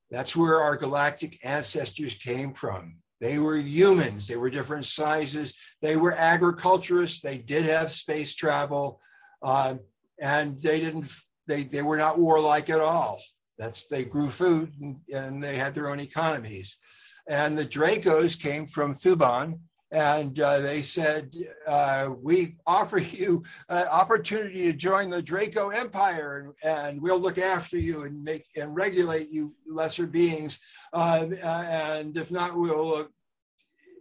That's 0.09 0.35
where 0.35 0.59
our 0.61 0.75
galactic 0.75 1.45
ancestors 1.45 2.15
came 2.15 2.53
from. 2.53 2.97
They 3.21 3.37
were 3.37 3.57
humans, 3.57 4.27
they 4.27 4.35
were 4.35 4.49
different 4.49 4.85
sizes, 4.85 5.53
they 5.81 5.95
were 5.95 6.13
agriculturists, 6.13 7.21
they 7.21 7.37
did 7.37 7.63
have 7.65 7.91
space 7.91 8.33
travel, 8.35 8.99
uh, 9.41 9.75
and 10.19 10.59
they 10.61 10.79
didn't, 10.79 11.11
they, 11.47 11.63
they 11.63 11.81
were 11.81 11.97
not 11.97 12.19
warlike 12.19 12.69
at 12.69 12.81
all. 12.81 13.21
That's 13.57 13.87
they 13.87 14.03
grew 14.03 14.29
food 14.29 14.73
and, 14.81 14.97
and 15.13 15.43
they 15.43 15.55
had 15.55 15.73
their 15.73 15.89
own 15.89 15.99
economies. 15.99 16.77
And 17.27 17.57
the 17.57 17.65
Dracos 17.65 18.39
came 18.39 18.67
from 18.67 18.93
Thuban, 18.93 19.59
and 19.91 20.39
uh, 20.39 20.59
they 20.59 20.81
said, 20.81 21.33
uh, 21.67 22.11
"We 22.21 22.57
offer 22.67 22.97
you 22.97 23.43
an 23.69 23.87
opportunity 23.87 24.63
to 24.65 24.73
join 24.73 25.09
the 25.09 25.21
Draco 25.21 25.69
Empire, 25.69 26.53
and, 26.63 26.73
and, 26.73 27.01
we'll 27.01 27.19
look 27.19 27.37
after 27.37 27.77
you 27.77 28.03
and 28.03 28.23
make 28.23 28.45
and 28.55 28.75
regulate 28.75 29.29
you, 29.29 29.53
lesser 29.67 30.05
beings. 30.07 30.59
Uh, 30.93 31.27
and 31.41 32.17
if 32.17 32.29
not, 32.29 32.57
we'll 32.57 32.95
uh, 32.95 33.03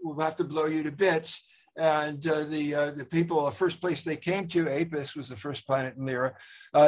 we'll 0.02 0.24
have 0.24 0.36
to 0.36 0.44
blow 0.44 0.66
you 0.66 0.82
to 0.82 0.92
bits." 0.92 1.44
And 1.76 2.24
uh, 2.28 2.44
the 2.44 2.74
uh, 2.74 2.90
the 2.92 3.04
people, 3.04 3.44
the 3.44 3.50
first 3.50 3.80
place 3.80 4.02
they 4.02 4.16
came 4.16 4.46
to, 4.48 4.68
Apis 4.68 5.16
was 5.16 5.28
the 5.28 5.36
first 5.36 5.66
planet 5.66 5.96
in 5.96 6.06
Lyra, 6.06 6.34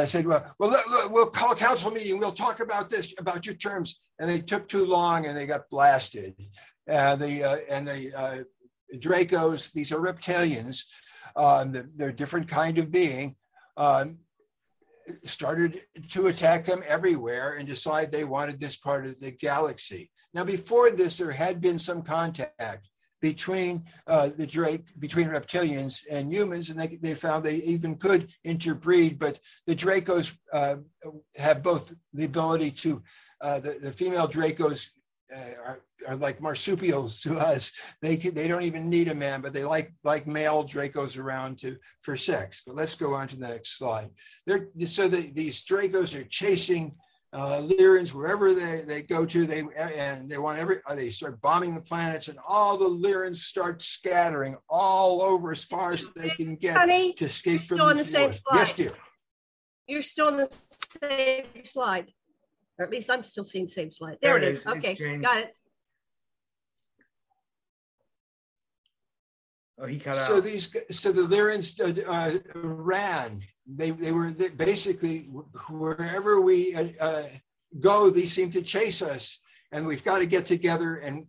said, 0.07 0.27
"Well, 0.27 0.55
well, 0.61 0.71
let, 0.71 0.89
let, 0.89 1.11
we'll 1.11 1.27
call 1.27 1.53
a 1.53 1.57
council 1.57 1.91
meeting. 1.91 2.21
We'll 2.21 2.31
talk 2.31 2.61
about 2.61 2.89
this, 2.89 3.13
about 3.19 3.47
your 3.47 3.57
terms." 3.57 3.99
And 4.21 4.31
they 4.31 4.41
took 4.41 4.69
too 4.69 4.87
long, 4.87 5.27
and 5.27 5.37
they 5.37 5.45
got 5.45 5.69
blasted. 5.71 6.37
And 6.87 7.21
the 7.21 7.65
and 7.69 7.89
the 7.89 8.47
Dracos, 8.95 9.73
these 9.73 9.91
are 9.91 9.99
reptilians. 9.99 10.85
Um, 11.35 11.73
they're 11.97 12.11
a 12.11 12.17
different 12.17 12.47
kind 12.47 12.79
of 12.79 12.93
being. 12.93 13.35
Um, 13.77 14.19
started 15.25 15.83
to 16.11 16.27
attack 16.29 16.65
them 16.65 16.83
everywhere 16.87 17.55
and 17.55 17.67
decide 17.67 18.11
they 18.11 18.25
wanted 18.25 18.59
this 18.59 18.77
part 18.77 19.07
of 19.07 19.19
the 19.21 19.31
galaxy. 19.31 20.11
Now, 20.35 20.45
before 20.45 20.91
this, 20.91 21.19
there 21.19 21.31
had 21.31 21.61
been 21.61 21.79
some 21.79 22.03
contact 22.03 22.89
between 23.21 23.85
uh, 24.07 24.31
the 24.37 24.47
Drake, 24.47 24.85
between 24.99 25.29
reptilians 25.29 26.05
and 26.11 26.33
humans, 26.33 26.71
and 26.71 26.79
they, 26.79 26.99
they 27.01 27.15
found 27.15 27.45
they 27.45 27.57
even 27.57 27.97
could 27.97 28.29
interbreed. 28.45 29.19
But 29.19 29.39
the 29.67 29.75
Dracos 29.75 30.37
uh, 30.53 30.77
have 31.37 31.63
both 31.63 31.95
the 32.13 32.25
ability 32.25 32.71
to, 32.73 33.03
uh, 33.41 33.61
the, 33.61 33.79
the 33.81 33.93
female 33.93 34.29
Dracos 34.29 34.91
uh, 35.35 35.55
are, 35.65 35.81
are 36.07 36.17
like 36.17 36.41
marsupials 36.41 37.21
to 37.23 37.39
us. 37.39 37.73
They 38.01 38.17
can, 38.17 38.35
they 38.35 38.49
don't 38.49 38.63
even 38.63 38.89
need 38.89 39.09
a 39.09 39.15
man, 39.15 39.41
but 39.41 39.53
they 39.53 39.65
like 39.65 39.93
like 40.05 40.27
male 40.27 40.65
Dracos 40.65 41.19
around 41.19 41.59
to 41.59 41.77
for 42.03 42.17
sex. 42.17 42.63
But 42.67 42.77
let's 42.77 42.95
go 42.95 43.15
on 43.15 43.29
to 43.29 43.37
the 43.37 43.49
next 43.49 43.79
slide. 43.79 44.11
They're, 44.47 44.69
so 44.85 45.09
the, 45.09 45.31
these 45.33 45.65
Dracos 45.65 46.19
are 46.19 46.25
chasing 46.25 46.95
uh, 47.37 47.61
Lyrans 47.61 48.15
wherever 48.15 48.55
they, 48.55 48.83
they 48.83 49.03
go 49.03 49.25
to. 49.25 49.47
They 49.47 49.65
and 49.77 50.29
they 50.31 50.39
want 50.39 50.59
every 50.59 50.79
uh, 50.87 50.95
they 50.95 51.11
start 51.11 51.41
bombing 51.41 51.75
the 51.75 51.81
planets, 51.81 52.29
and 52.29 52.39
all 52.49 52.77
the 52.77 52.89
Lyrans 52.89 53.37
start 53.37 53.83
scattering 53.83 54.57
all 54.69 55.23
over 55.23 55.53
as 55.53 55.65
far 55.65 55.93
as 55.93 56.11
they 56.17 56.31
can 56.31 56.57
get 56.57 56.77
Honey, 56.77 57.13
to 57.15 57.27
escape 57.27 57.61
from 57.61 57.79
still 57.79 57.87
on 57.87 57.97
the 57.97 58.05
same 58.05 58.33
slide. 58.33 58.57
Yes, 58.57 58.73
dear. 58.75 58.93
You're 59.87 60.03
still 60.03 60.27
on 60.29 60.37
the 60.37 60.67
same 61.01 61.45
slide 61.65 62.13
or 62.79 62.85
at 62.85 62.91
least 62.91 63.11
I'm 63.11 63.23
still 63.23 63.45
seeing 63.45 63.69
same 63.69 63.91
slide. 63.91 64.19
There, 64.21 64.33
there 64.33 64.37
it 64.39 64.45
is. 64.45 64.61
is. 64.61 64.67
Okay, 64.67 65.19
got 65.19 65.39
it. 65.39 65.57
Oh, 69.79 69.87
he 69.87 69.99
cut 69.99 70.17
so 70.17 70.39
out. 70.39 70.45
these, 70.45 70.75
so 70.91 71.13
the 71.13 71.23
Lyrans 71.23 71.79
uh, 71.81 72.11
uh, 72.11 72.39
ran. 72.55 73.43
They 73.67 73.91
they 73.91 74.13
were 74.13 74.31
basically 74.31 75.29
wherever 75.69 76.41
we 76.41 76.75
uh, 76.75 76.89
uh, 77.01 77.25
go, 77.81 78.11
they 78.11 78.27
seem 78.27 78.51
to 78.53 78.63
chase 78.63 79.03
us, 79.03 79.41
and 79.73 79.87
we've 79.87 80.05
got 80.05 80.19
to 80.21 80.27
get 80.27 80.47
together 80.47 80.97
and 80.97 81.27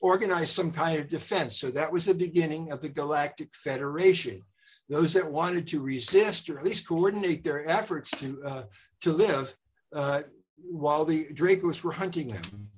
organize 0.00 0.50
some 0.50 0.70
kind 0.70 1.00
of 1.00 1.08
defense. 1.08 1.58
So 1.58 1.70
that 1.70 1.90
was 1.90 2.04
the 2.04 2.14
beginning 2.14 2.72
of 2.72 2.80
the 2.80 2.88
Galactic 2.88 3.54
Federation. 3.54 4.42
Those 4.88 5.12
that 5.14 5.30
wanted 5.30 5.66
to 5.68 5.82
resist 5.82 6.48
or 6.48 6.58
at 6.58 6.64
least 6.64 6.88
coordinate 6.88 7.42
their 7.42 7.68
efforts 7.68 8.10
to 8.20 8.42
uh, 8.44 8.62
to 9.00 9.12
live 9.12 9.54
uh, 9.94 10.22
while 10.56 11.04
the 11.04 11.26
Dracos 11.26 11.82
were 11.82 11.92
hunting 11.92 12.28
them. 12.28 12.70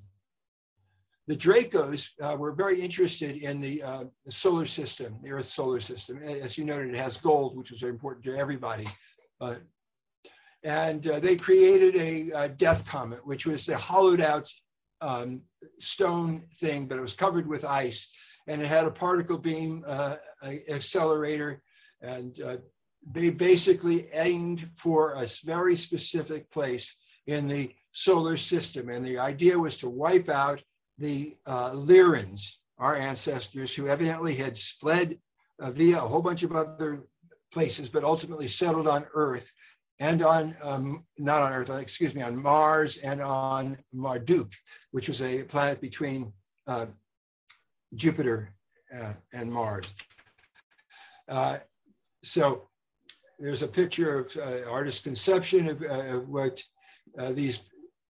The 1.31 1.37
Dracos 1.37 2.09
uh, 2.21 2.35
were 2.37 2.51
very 2.51 2.81
interested 2.81 3.37
in 3.37 3.61
the, 3.61 3.81
uh, 3.85 4.05
the, 4.27 4.33
solar 4.33 4.67
system, 4.67 5.17
the 5.23 5.31
Earth's 5.31 5.55
solar 5.55 5.79
system. 5.79 6.21
As 6.25 6.59
you 6.59 6.65
noted, 6.65 6.93
it 6.93 6.99
has 6.99 7.19
gold, 7.19 7.57
which 7.57 7.71
was 7.71 7.85
important 7.85 8.25
to 8.25 8.37
everybody. 8.37 8.89
Uh, 9.41 9.55
and 10.65 11.05
they 11.05 11.37
created 11.37 11.95
a, 11.95 12.31
a, 12.33 12.49
death 12.49 12.85
comet, 12.85 13.25
which 13.25 13.47
was 13.47 13.69
a 13.69 13.77
hollowed 13.77 14.21
out 14.21 14.51
um, 15.03 15.43
stone 15.79 16.47
thing, 16.57 16.87
but 16.87 16.99
it 16.99 17.01
was 17.01 17.15
covered 17.15 17.47
with 17.47 17.65
ice. 17.65 18.13
And 18.49 18.61
it 18.61 18.67
had 18.67 18.87
a 18.87 18.91
particle 18.91 19.39
beam 19.39 19.85
uh, 19.87 20.17
accelerator. 20.69 21.63
And 22.03 22.41
uh, 22.43 22.57
they 23.09 23.31
basically 23.31 24.09
aimed 24.15 24.69
for 24.75 25.13
a 25.13 25.29
very 25.45 25.77
specific 25.77 26.51
place 26.51 26.97
in 27.29 27.47
the 27.47 27.73
solar 27.93 28.37
system. 28.37 28.89
And 28.89 29.07
the 29.07 29.21
idea 29.21 29.57
was 29.57 29.79
to 29.79 29.89
wipe 29.89 30.29
out 30.29 30.61
the 31.01 31.35
uh, 31.47 31.71
Lyrans, 31.71 32.57
our 32.79 32.95
ancestors, 32.95 33.75
who 33.75 33.89
evidently 33.89 34.35
had 34.35 34.57
fled 34.57 35.19
uh, 35.59 35.71
via 35.71 35.99
a 35.99 36.07
whole 36.07 36.23
bunch 36.23 36.43
of 36.43 36.55
other 36.55 37.03
places, 37.53 37.89
but 37.89 38.05
ultimately 38.05 38.47
settled 38.47 38.87
on 38.87 39.07
Earth 39.15 39.51
and 39.99 40.23
on, 40.23 40.55
um, 40.63 41.05
not 41.19 41.43
on 41.43 41.53
Earth, 41.53 41.71
excuse 41.71 42.15
me, 42.15 42.23
on 42.23 42.41
Mars 42.41 42.99
and 42.99 43.21
on 43.21 43.77
Marduk, 43.93 44.53
which 44.93 45.09
was 45.09 45.21
a 45.21 45.43
planet 45.43 45.81
between 45.81 46.33
uh, 46.67 46.87
Jupiter 47.95 48.53
uh, 48.95 49.15
and 49.33 49.51
Mars. 49.51 49.95
Uh, 51.29 51.59
so 52.23 52.69
there's 53.39 53.63
a 53.63 53.69
picture 53.69 54.19
of 54.19 54.37
uh, 54.37 54.71
artist 54.71 55.05
conception 55.05 55.69
of, 55.69 55.83
uh, 55.83 56.17
of 56.17 56.29
what 56.29 56.63
these, 57.31 57.61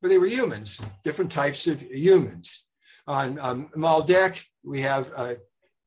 but 0.03 0.09
they 0.09 0.19
were 0.19 0.27
humans, 0.27 0.81
different 1.05 1.31
types 1.31 1.67
of 1.67 1.81
humans. 1.83 2.65
On 3.07 3.39
um, 3.41 3.69
Maldek, 3.77 4.45
we 4.63 4.81
have 4.81 5.11
uh, 5.17 5.35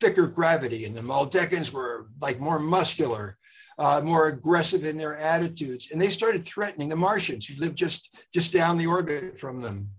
thicker 0.02 0.28
gravity, 0.28 0.86
and 0.86 0.96
the 0.96 1.02
Maldekans 1.02 1.72
were 1.72 2.08
like 2.20 2.40
more 2.40 2.60
muscular, 2.60 3.38
uh, 3.78 4.02
more 4.02 4.28
aggressive 4.28 4.86
in 4.86 4.98
their 4.98 5.18
attitudes, 5.18 5.92
and 5.92 6.02
they 6.02 6.10
started 6.10 6.46
threatening 6.46 6.90
the 6.90 6.96
Martians 6.96 7.48
who 7.48 7.60
lived 7.60 7.78
just 7.78 8.16
just 8.34 8.52
down 8.52 8.78
the 8.78 8.88
orbit 8.88 9.40
from 9.40 9.60
them. 9.60 9.90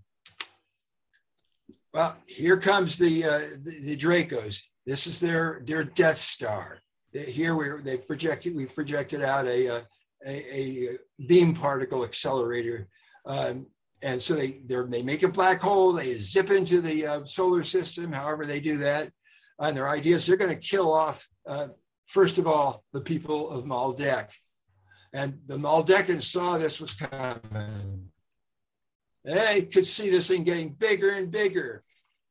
Well, 1.93 2.15
here 2.27 2.57
comes 2.57 2.97
the 2.97 3.23
uh, 3.23 3.39
the, 3.63 3.79
the 3.83 3.97
Dracos. 3.97 4.61
This 4.85 5.07
is 5.07 5.19
their 5.19 5.61
their 5.65 5.83
Death 5.83 6.17
Star. 6.17 6.79
Here 7.13 7.55
we 7.55 7.81
they 7.81 7.97
projected 7.97 8.55
we 8.55 8.65
projected 8.65 9.23
out 9.23 9.47
a 9.47 9.67
a, 9.67 9.81
a 10.27 10.97
beam 11.27 11.53
particle 11.53 12.03
accelerator. 12.03 12.87
Um, 13.25 13.67
and 14.05 14.21
so 14.21 14.35
they 14.35 14.61
they 14.67 15.01
make 15.01 15.23
a 15.23 15.27
black 15.27 15.59
hole, 15.59 15.91
they 15.91 16.13
zip 16.13 16.51
into 16.51 16.79
the 16.79 17.07
uh, 17.07 17.25
solar 17.25 17.63
system, 17.63 18.11
however 18.11 18.45
they 18.45 18.59
do 18.59 18.77
that. 18.77 19.11
And 19.57 19.75
their 19.75 19.89
idea 19.89 20.15
is 20.15 20.27
they're 20.27 20.37
going 20.37 20.57
to 20.57 20.67
kill 20.67 20.93
off, 20.93 21.27
uh, 21.47 21.69
first 22.05 22.37
of 22.37 22.45
all, 22.45 22.83
the 22.93 23.01
people 23.01 23.49
of 23.49 23.65
Maldek. 23.65 24.29
And 25.13 25.39
the 25.47 25.57
Maldekans 25.57 26.21
saw 26.21 26.57
this 26.57 26.79
was 26.79 26.93
coming. 26.93 28.11
They 29.23 29.63
could 29.63 29.87
see 29.87 30.11
this 30.11 30.27
thing 30.27 30.43
getting 30.43 30.73
bigger 30.73 31.09
and 31.11 31.31
bigger. 31.31 31.83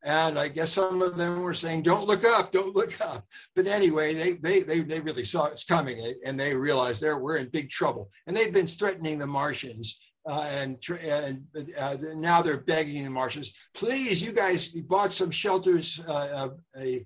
And 0.04 0.38
I 0.38 0.46
guess 0.46 0.70
some 0.70 1.02
of 1.02 1.16
them 1.16 1.42
were 1.42 1.54
saying, 1.54 1.82
don't 1.82 2.06
look 2.06 2.24
up, 2.24 2.52
don't 2.52 2.76
look 2.76 3.00
up. 3.00 3.26
But 3.56 3.66
anyway, 3.66 4.14
they, 4.14 4.32
they, 4.34 4.60
they, 4.60 4.80
they 4.80 5.00
really 5.00 5.24
saw 5.24 5.46
it's 5.46 5.64
coming 5.64 6.14
and 6.24 6.38
they 6.38 6.54
realized 6.54 7.00
they're, 7.00 7.18
we're 7.18 7.38
in 7.38 7.48
big 7.48 7.68
trouble. 7.68 8.10
And 8.26 8.36
they've 8.36 8.52
been 8.52 8.66
threatening 8.68 9.18
the 9.18 9.26
Martians. 9.26 9.98
Uh, 10.26 10.46
and 10.50 10.78
and 11.02 11.44
uh, 11.78 11.96
now 12.14 12.40
they're 12.40 12.56
begging 12.56 13.04
the 13.04 13.10
Martians, 13.10 13.52
please, 13.74 14.22
you 14.22 14.32
guys 14.32 14.68
bought 14.68 15.12
some 15.12 15.30
shelters, 15.30 16.00
uh, 16.08 16.48
a, 16.76 17.04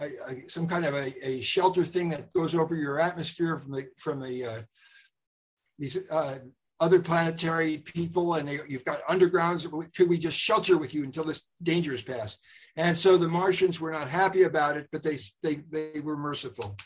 a, 0.00 0.04
a, 0.28 0.48
some 0.48 0.66
kind 0.66 0.84
of 0.84 0.94
a, 0.94 1.14
a, 1.24 1.40
shelter 1.40 1.84
thing 1.84 2.08
that 2.08 2.32
goes 2.32 2.56
over 2.56 2.74
your 2.74 2.98
atmosphere 2.98 3.58
from 3.58 3.72
the 3.72 3.86
from 3.96 4.20
the 4.20 4.44
uh, 4.44 4.62
these 5.78 5.98
uh, 6.10 6.38
other 6.82 6.98
planetary 6.98 7.78
people 7.78 8.34
and 8.34 8.48
they, 8.48 8.58
you've 8.68 8.84
got 8.84 9.06
undergrounds. 9.06 9.94
Could 9.94 10.08
we 10.08 10.18
just 10.18 10.36
shelter 10.36 10.76
with 10.76 10.92
you 10.92 11.04
until 11.04 11.22
this 11.22 11.44
danger 11.62 11.94
is 11.94 12.02
past? 12.02 12.40
And 12.76 12.98
so 12.98 13.16
the 13.16 13.28
Martians 13.28 13.80
were 13.80 13.92
not 13.92 14.08
happy 14.08 14.42
about 14.42 14.76
it, 14.76 14.88
but 14.90 15.00
they, 15.00 15.16
they, 15.44 15.62
they 15.70 16.00
were 16.00 16.16
merciful. 16.16 16.76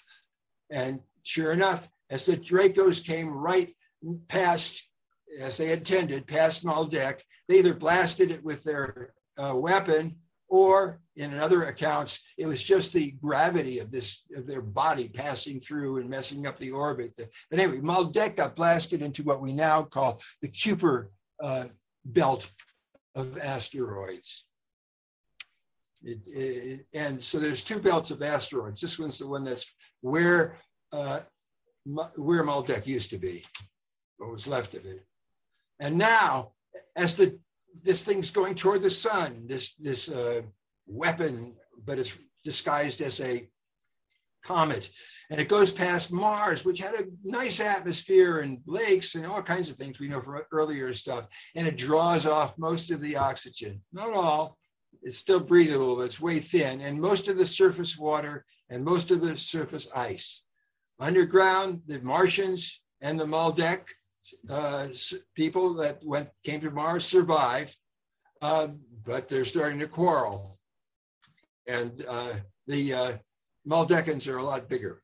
And 0.71 1.01
sure 1.23 1.51
enough, 1.53 1.89
as 2.11 2.27
the 2.27 2.37
Dracos 2.37 3.05
came 3.07 3.31
right 3.31 3.75
past, 4.29 4.87
as 5.41 5.57
they 5.57 5.73
intended, 5.73 6.27
past 6.27 6.65
Maldek, 6.65 7.21
they 7.49 7.59
either 7.59 7.75
blasted 7.75 8.31
it 8.31 8.43
with 8.45 8.63
their 8.65 9.13
uh, 9.39 9.55
weapon 9.55 10.17
or 10.49 11.01
in 11.17 11.35
other 11.35 11.65
accounts, 11.65 12.21
it 12.39 12.47
was 12.47 12.63
just 12.63 12.93
the 12.93 13.13
gravity 13.23 13.79
of 13.79 13.91
this 13.91 14.23
of 14.37 14.47
their 14.47 14.61
body 14.63 15.09
passing 15.09 15.61
through 15.61 15.99
and 15.99 16.09
messing 16.09 16.47
up 16.47 16.57
the 16.59 16.71
orbit. 16.71 17.15
But 17.17 17.59
anyway, 17.59 17.81
Maldek 17.81 18.37
got 18.37 18.55
blasted 18.55 19.03
into 19.03 19.23
what 19.23 19.41
we 19.41 19.53
now 19.53 19.83
call 19.83 20.21
the 20.43 20.49
Kuiper 20.49 21.09
uh, 21.43 21.65
belt 22.05 22.51
of 23.15 23.39
asteroids. 23.39 24.47
It, 26.03 26.19
it, 26.27 26.87
and 26.93 27.21
so 27.21 27.39
there's 27.39 27.65
two 27.65 27.81
belts 27.81 28.11
of 28.11 28.23
asteroids. 28.23 28.81
This 28.81 28.99
one's 28.99 29.19
the 29.19 29.27
one 29.27 29.45
that's 29.45 29.67
where 30.03 30.59
uh, 30.93 31.21
where 31.85 32.45
Maldek 32.45 32.87
used 32.87 33.11
to 33.11 33.19
be, 33.19 33.45
what 34.19 34.31
was 34.31 34.47
left 34.47 34.75
of 34.75 34.85
it. 34.85 35.05
And 35.81 35.99
now, 35.99 36.53
as 36.95 37.17
the 37.17 37.39
this 37.83 38.05
thing's 38.05 38.31
going 38.31 38.55
toward 38.55 38.83
the 38.83 38.91
sun, 38.91 39.45
this, 39.47 39.75
this 39.75 40.11
uh, 40.11 40.43
weapon, 40.87 41.57
but 41.85 41.99
it's 41.99 42.19
disguised 42.45 43.01
as 43.01 43.21
a 43.21 43.49
comet. 44.43 44.91
And 45.31 45.41
it 45.41 45.49
goes 45.49 45.73
past 45.73 46.13
Mars, 46.13 46.65
which 46.65 46.79
had 46.79 46.95
a 46.95 47.07
nice 47.25 47.61
atmosphere 47.61 48.41
and 48.41 48.61
lakes 48.67 49.15
and 49.15 49.27
all 49.27 49.43
kinds 49.43 49.71
of 49.71 49.77
things 49.77 49.99
we 49.99 50.09
know 50.09 50.21
from 50.21 50.43
earlier 50.53 50.93
stuff. 50.93 51.27
And 51.55 51.67
it 51.67 51.77
draws 51.77 52.27
off 52.27 52.59
most 52.59 52.91
of 52.91 53.01
the 53.01 53.17
oxygen. 53.17 53.83
Not 53.93 54.13
all, 54.13 54.59
it's 55.03 55.19
still 55.19 55.41
breathable, 55.41 55.97
but 55.97 56.03
it's 56.03 56.21
way 56.21 56.39
thin. 56.39 56.81
And 56.81 57.01
most 57.01 57.29
of 57.29 57.39
the 57.39 57.47
surface 57.47 57.99
water 57.99 58.45
and 58.71 58.85
most 58.85 59.11
of 59.11 59.21
the 59.21 59.37
surface 59.37 59.89
ice. 59.95 60.45
Underground, 61.01 61.83
the 61.87 62.01
Martians 62.01 62.83
and 63.01 63.19
the 63.19 63.27
Maldek 63.27 63.87
uh, 64.51 64.89
people 65.35 65.75
that 65.75 66.05
went 66.05 66.29
came 66.45 66.61
to 66.61 66.71
Mars 66.71 67.05
survived, 67.05 67.77
uh, 68.43 68.69
but 69.05 69.29
they're 69.29 69.45
starting 69.45 69.79
to 69.81 69.87
quarrel, 69.87 70.59
and 71.67 72.05
uh, 72.09 72.33
the 72.67 72.93
uh, 72.93 73.13
Maldekans 73.69 74.29
are 74.29 74.39
a 74.39 74.45
lot 74.45 74.69
bigger. 74.69 75.03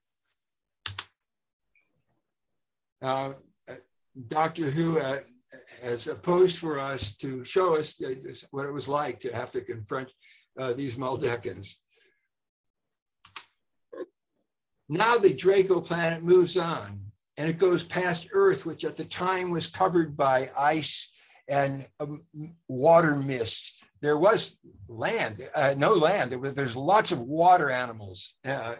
Uh, 3.00 3.32
Doctor 4.28 4.70
Who 4.70 4.98
uh, 4.98 5.20
has 5.82 6.08
posed 6.22 6.58
for 6.58 6.78
us 6.78 7.16
to 7.16 7.42
show 7.44 7.76
us 7.76 8.00
what 8.50 8.66
it 8.66 8.72
was 8.72 8.88
like 8.88 9.18
to 9.20 9.34
have 9.34 9.50
to 9.52 9.60
confront 9.60 10.10
these 10.76 10.96
Maldekans. 10.96 11.76
Now 14.88 15.16
the 15.16 15.32
Draco 15.32 15.80
planet 15.80 16.22
moves 16.22 16.56
on 16.56 17.11
and 17.36 17.48
it 17.48 17.58
goes 17.58 17.84
past 17.84 18.28
Earth, 18.32 18.66
which 18.66 18.84
at 18.84 18.96
the 18.96 19.04
time 19.04 19.50
was 19.50 19.68
covered 19.68 20.16
by 20.16 20.50
ice 20.56 21.12
and 21.48 21.86
um, 22.00 22.22
water 22.68 23.16
mist. 23.16 23.82
There 24.00 24.18
was 24.18 24.58
land, 24.88 25.48
uh, 25.54 25.74
no 25.76 25.94
land. 25.94 26.32
There 26.32 26.38
was, 26.38 26.52
there's 26.54 26.76
lots 26.76 27.12
of 27.12 27.20
water 27.20 27.70
animals, 27.70 28.34
uh, 28.44 28.50
uh, 28.50 28.74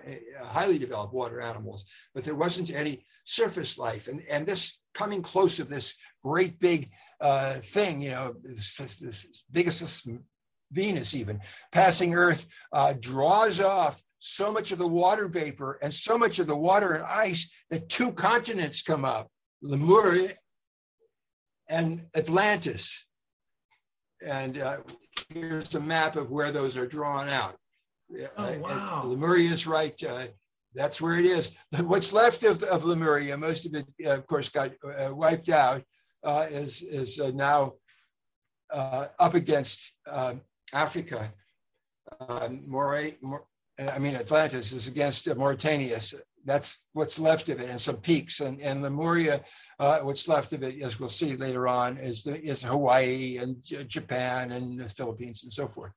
highly 0.45 0.79
developed 0.79 1.15
water 1.15 1.41
animals, 1.41 1.85
but 2.13 2.25
there 2.25 2.35
wasn't 2.35 2.71
any 2.71 3.05
surface 3.25 3.79
life. 3.79 4.09
And, 4.09 4.23
and 4.29 4.47
this 4.47 4.81
coming 4.95 5.23
close 5.23 5.61
of 5.61 5.69
this 5.69 5.95
great 6.23 6.59
big 6.59 6.91
uh, 7.21 7.55
thing, 7.55 8.03
you 8.03 8.11
know, 8.11 8.35
this, 8.43 8.77
this, 8.77 8.99
this 8.99 9.45
biggest 9.53 10.09
Venus 10.73 11.15
even 11.15 11.41
passing 11.71 12.15
Earth 12.15 12.47
uh, 12.73 12.95
draws 12.99 13.61
off 13.61 14.03
so 14.25 14.53
much 14.53 14.71
of 14.71 14.79
the 14.79 14.87
water 14.87 15.27
vapor 15.27 15.81
and 15.83 15.93
so 15.93 16.17
much 16.17 16.39
of 16.39 16.47
the 16.47 16.57
water 16.57 16.93
and 16.93 17.05
ice 17.05 17.51
that 17.71 17.89
two 17.89 18.13
continents 18.13 18.83
come 18.83 19.05
up 19.05 19.29
Lemuria 19.63 20.35
and 21.69 22.03
Atlantis. 22.15 23.05
And 24.25 24.59
uh, 24.59 24.77
here's 25.29 25.75
a 25.75 25.81
map 25.81 26.15
of 26.15 26.31
where 26.31 26.53
those 26.53 26.77
are 26.77 26.87
drawn 26.87 27.29
out. 27.29 27.57
Oh, 28.39 28.45
uh, 28.45 28.59
wow. 28.61 29.01
Uh, 29.03 29.09
Lemuria 29.09 29.51
is 29.51 29.67
right. 29.67 30.01
Uh, 30.05 30.27
that's 30.73 31.01
where 31.01 31.19
it 31.19 31.27
is. 31.27 31.51
What's 31.81 32.13
left 32.13 32.45
of, 32.45 32.63
of 32.63 32.85
Lemuria, 32.85 33.37
most 33.37 33.67
of 33.67 33.75
it, 33.75 33.87
uh, 34.07 34.11
of 34.11 34.27
course, 34.29 34.49
got 34.49 34.71
uh, 34.85 35.13
wiped 35.13 35.49
out, 35.49 35.83
is, 36.49 36.83
is 36.83 37.19
now 37.19 37.73
up 38.73 39.35
against 39.35 39.95
Africa. 40.73 41.33
Um, 42.29 42.65
Moray, 42.69 43.15
I 43.79 43.99
mean, 43.99 44.15
Atlantis 44.15 44.73
is 44.73 44.87
against 44.87 45.35
Mauritania. 45.35 45.99
That's 46.45 46.85
what's 46.93 47.19
left 47.19 47.49
of 47.49 47.61
it, 47.61 47.71
and 47.71 47.81
some 47.81 47.97
peaks. 47.97 48.41
And, 48.41 48.61
and 48.61 48.83
Lemuria, 48.83 49.43
uh, 49.79 50.01
what's 50.01 50.29
left 50.29 50.53
of 50.53 50.63
it, 50.63 50.83
as 50.83 50.99
we'll 51.01 51.09
see 51.09 51.37
later 51.37 51.69
on, 51.69 51.97
is, 51.97 52.23
the, 52.23 52.41
is 52.43 52.63
Hawaii 52.63 53.39
and 53.39 53.63
J- 53.63 53.85
Japan 53.85 54.53
and 54.53 54.81
the 54.81 54.89
Philippines 54.89 55.45
and 55.45 55.53
so 55.53 55.67
forth. 55.67 55.93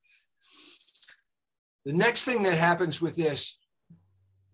The 1.86 1.94
next 1.94 2.24
thing 2.24 2.44
that 2.44 2.58
happens 2.58 3.02
with 3.02 3.16
this 3.16 3.60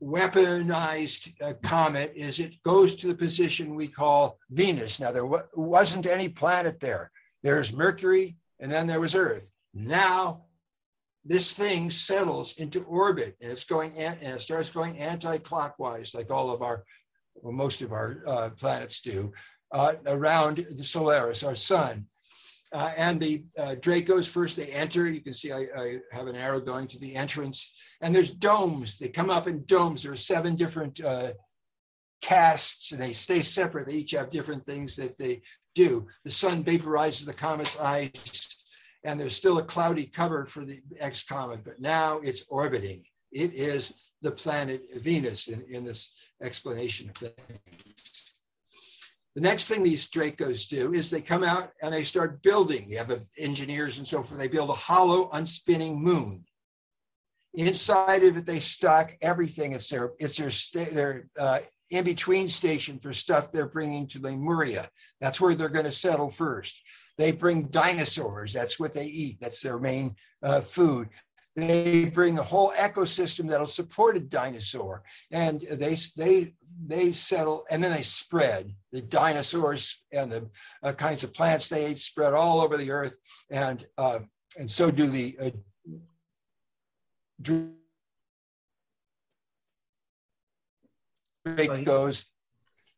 weaponized 0.02 1.40
uh, 1.42 1.54
comet 1.62 2.14
is 2.16 2.40
it 2.40 2.62
goes 2.64 2.96
to 2.96 3.08
the 3.08 3.16
position 3.16 3.76
we 3.76 3.88
call 3.88 4.40
Venus. 4.50 5.00
Now, 5.00 5.12
there 5.12 5.30
wasn't 5.54 6.08
any 6.08 6.28
planet 6.28 6.80
there. 6.80 7.12
There's 7.44 7.74
Mercury, 7.74 8.36
and 8.60 8.72
then 8.72 8.88
there 8.88 9.00
was 9.00 9.16
Earth. 9.16 9.52
Now 9.74 10.46
this 11.24 11.54
thing 11.54 11.92
settles 11.92 12.58
into 12.58 12.84
orbit 12.84 13.36
and 13.42 13.52
it's 13.52 13.64
going 13.64 13.96
and 13.98 14.18
it 14.22 14.42
starts 14.42 14.70
going 14.70 14.98
anti-clockwise 14.98 16.16
like 16.16 16.32
all 16.32 16.52
of 16.52 16.62
our 16.62 16.84
well, 17.36 17.54
most 17.54 17.82
of 17.82 17.92
our 17.92 18.24
uh, 18.28 18.50
planets 18.50 19.02
do 19.02 19.32
uh, 19.72 19.94
around 20.08 20.66
the 20.72 20.84
solaris 20.84 21.44
our 21.44 21.56
sun. 21.56 22.06
Uh, 22.74 22.92
and 22.96 23.20
the 23.20 23.44
uh, 23.58 23.76
dracos 23.80 24.28
first 24.28 24.56
they 24.56 24.68
enter. 24.68 25.10
You 25.10 25.22
can 25.22 25.34
see 25.34 25.52
I, 25.52 25.68
I, 25.78 26.00
have 26.14 26.28
an 26.28 26.38
arrow 26.38 26.62
going 26.62 26.88
to 26.88 27.00
the 27.00 27.16
entrance. 27.16 27.74
And 28.00 28.16
there's 28.16 28.32
domes. 28.32 28.98
They 28.98 29.10
come 29.10 29.30
up 29.30 29.48
in 29.48 29.66
domes. 29.66 30.04
There 30.04 30.14
are 30.14 30.16
seven 30.16 30.56
different 30.56 31.04
uh, 31.04 31.34
castes 32.22 32.94
and 32.94 33.02
they 33.02 33.12
stay 33.12 33.42
separate. 33.42 33.88
They 33.88 33.96
each 33.96 34.12
have 34.12 34.30
different 34.30 34.66
things 34.66 34.96
that 34.96 35.18
they 35.18 35.42
do. 35.76 36.08
The 36.24 36.32
sun 36.32 36.64
vaporizes 36.64 37.26
the 37.26 37.34
comet's 37.34 37.78
ice 37.78 38.51
and 39.04 39.20
there's 39.20 39.36
still 39.36 39.58
a 39.58 39.64
cloudy 39.64 40.06
cover 40.06 40.46
for 40.46 40.66
the 40.66 40.82
X 41.00 41.24
comet, 41.24 41.64
but 41.64 41.80
now 41.80 42.20
it's 42.20 42.46
orbiting. 42.50 43.04
It 43.32 43.54
is 43.54 43.94
the 44.22 44.32
planet 44.32 44.84
Venus 44.98 45.48
in, 45.48 45.64
in 45.70 45.84
this 45.86 46.14
explanation 46.42 47.10
of 47.10 47.16
things. 47.16 48.34
The 49.36 49.42
next 49.42 49.68
thing 49.68 49.82
these 49.82 50.10
Dracos 50.10 50.68
do 50.68 50.94
is 50.94 51.10
they 51.10 51.22
come 51.22 51.44
out 51.44 51.72
and 51.82 51.94
they 51.94 52.04
start 52.04 52.44
building. 52.44 52.92
You 52.92 52.98
have 52.98 53.18
engineers 53.38 53.98
and 53.98 54.08
so 54.08 54.22
forth. 54.22 54.40
They 54.40 54.50
build 54.50 54.70
a 54.70 54.74
hollow, 54.74 55.30
unspinning 55.32 55.98
moon. 56.00 56.44
Inside 57.54 58.24
of 58.24 58.38
it, 58.38 58.46
they 58.46 58.60
stock 58.60 59.16
everything. 59.22 59.72
It's 59.72 59.90
their 59.90 60.12
it's 60.20 60.38
their 60.38 60.86
their 60.86 61.28
uh, 61.40 61.60
in 61.90 62.06
between 62.06 62.48
station 62.48 63.00
for 63.00 63.12
stuff 63.14 63.52
they're 63.52 63.68
bringing 63.68 64.08
to 64.08 64.22
Lemuria. 64.22 64.90
That's 65.20 65.40
where 65.40 65.56
they're 65.56 65.70
going 65.70 65.86
to 65.86 65.92
settle 65.92 66.30
first. 66.30 66.82
They 67.18 67.32
bring 67.32 67.68
dinosaurs. 67.68 68.54
That's 68.54 68.80
what 68.80 68.94
they 68.94 69.06
eat. 69.06 69.38
That's 69.40 69.62
their 69.62 69.80
main 69.80 70.16
uh, 70.44 70.62
food. 70.62 71.10
They 71.56 72.06
bring 72.06 72.40
a 72.40 72.44
whole 72.44 72.72
ecosystem 72.72 73.50
that'll 73.50 73.68
support 73.68 74.16
a 74.16 74.22
dinosaur, 74.22 75.04
and 75.32 75.62
they 75.72 75.98
they 76.16 76.54
they 76.88 77.12
settle, 77.12 77.66
and 77.70 77.84
then 77.84 77.92
they 77.92 78.04
spread 78.04 78.74
the 78.94 79.02
dinosaurs 79.02 80.04
and 80.14 80.32
the 80.32 80.50
uh, 80.82 80.94
kinds 80.94 81.26
of 81.26 81.34
plants 81.34 81.68
they 81.68 81.86
ate 81.86 82.00
spread 82.00 82.34
all 82.34 82.62
over 82.62 82.78
the 82.78 82.90
earth, 82.90 83.18
and 83.50 83.86
uh, 83.98 84.20
and 84.58 84.72
so 84.72 84.90
do 84.90 85.08
the 85.08 85.38
uh, 85.42 85.50
Dracos, 91.46 92.26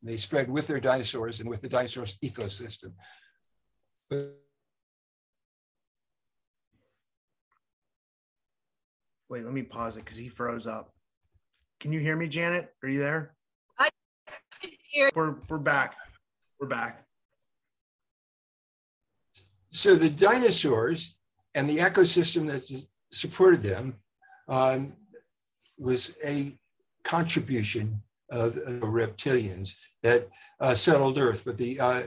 they 0.01 0.17
spread 0.17 0.49
with 0.49 0.67
their 0.67 0.79
dinosaurs 0.79 1.39
and 1.39 1.49
with 1.49 1.61
the 1.61 1.69
dinosaurs 1.69 2.17
ecosystem. 2.23 2.91
But 4.13 4.35
Wait, 9.29 9.43
let 9.43 9.53
me 9.53 9.63
pause 9.63 9.97
it 9.97 10.05
because 10.05 10.17
he 10.17 10.29
froze 10.29 10.67
up. 10.67 10.93
Can 11.79 11.91
you 11.91 11.99
hear 11.99 12.15
me, 12.15 12.27
Janet? 12.27 12.71
Are 12.83 12.89
you 12.89 12.99
there? 12.99 13.33
I 13.79 13.89
can 14.61 14.71
hear. 14.91 15.09
We're 15.15 15.35
we're 15.49 15.57
back. 15.57 15.95
We're 16.59 16.67
back. 16.67 17.03
So 19.71 19.95
the 19.95 20.09
dinosaurs 20.09 21.15
and 21.55 21.67
the 21.67 21.79
ecosystem 21.79 22.45
that 22.47 22.69
supported 23.11 23.63
them 23.63 23.95
um, 24.47 24.93
was 25.79 26.15
a 26.23 26.55
contribution 27.03 27.99
of, 28.29 28.57
of 28.57 28.81
reptilians 28.81 29.73
that 30.03 30.29
uh, 30.59 30.75
settled 30.75 31.17
Earth. 31.17 31.41
But 31.43 31.57
the 31.57 31.79
uh, 31.79 32.03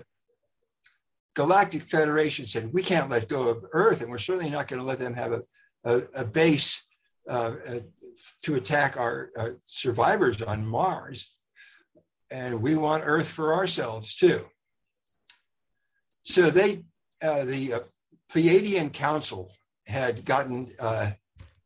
Galactic 1.36 1.82
Federation 1.82 2.46
said, 2.46 2.72
we 2.72 2.82
can't 2.82 3.10
let 3.10 3.28
go 3.28 3.48
of 3.48 3.64
Earth, 3.72 4.00
and 4.00 4.10
we're 4.10 4.18
certainly 4.18 4.50
not 4.50 4.68
going 4.68 4.80
to 4.80 4.86
let 4.86 4.98
them 4.98 5.14
have 5.14 5.32
a, 5.32 5.42
a, 5.84 6.02
a 6.14 6.24
base 6.24 6.84
uh, 7.28 7.52
uh 7.68 7.80
to 8.42 8.54
attack 8.54 8.96
our 8.96 9.30
uh, 9.38 9.50
survivors 9.62 10.40
on 10.40 10.66
Mars. 10.66 11.36
And 12.30 12.62
we 12.62 12.74
want 12.74 13.02
Earth 13.04 13.28
for 13.28 13.54
ourselves 13.54 14.16
too. 14.16 14.46
So 16.22 16.50
they, 16.50 16.82
uh, 17.22 17.44
the 17.44 17.84
Pleiadian 18.32 18.92
Council 18.92 19.52
had 19.86 20.24
gotten 20.24 20.72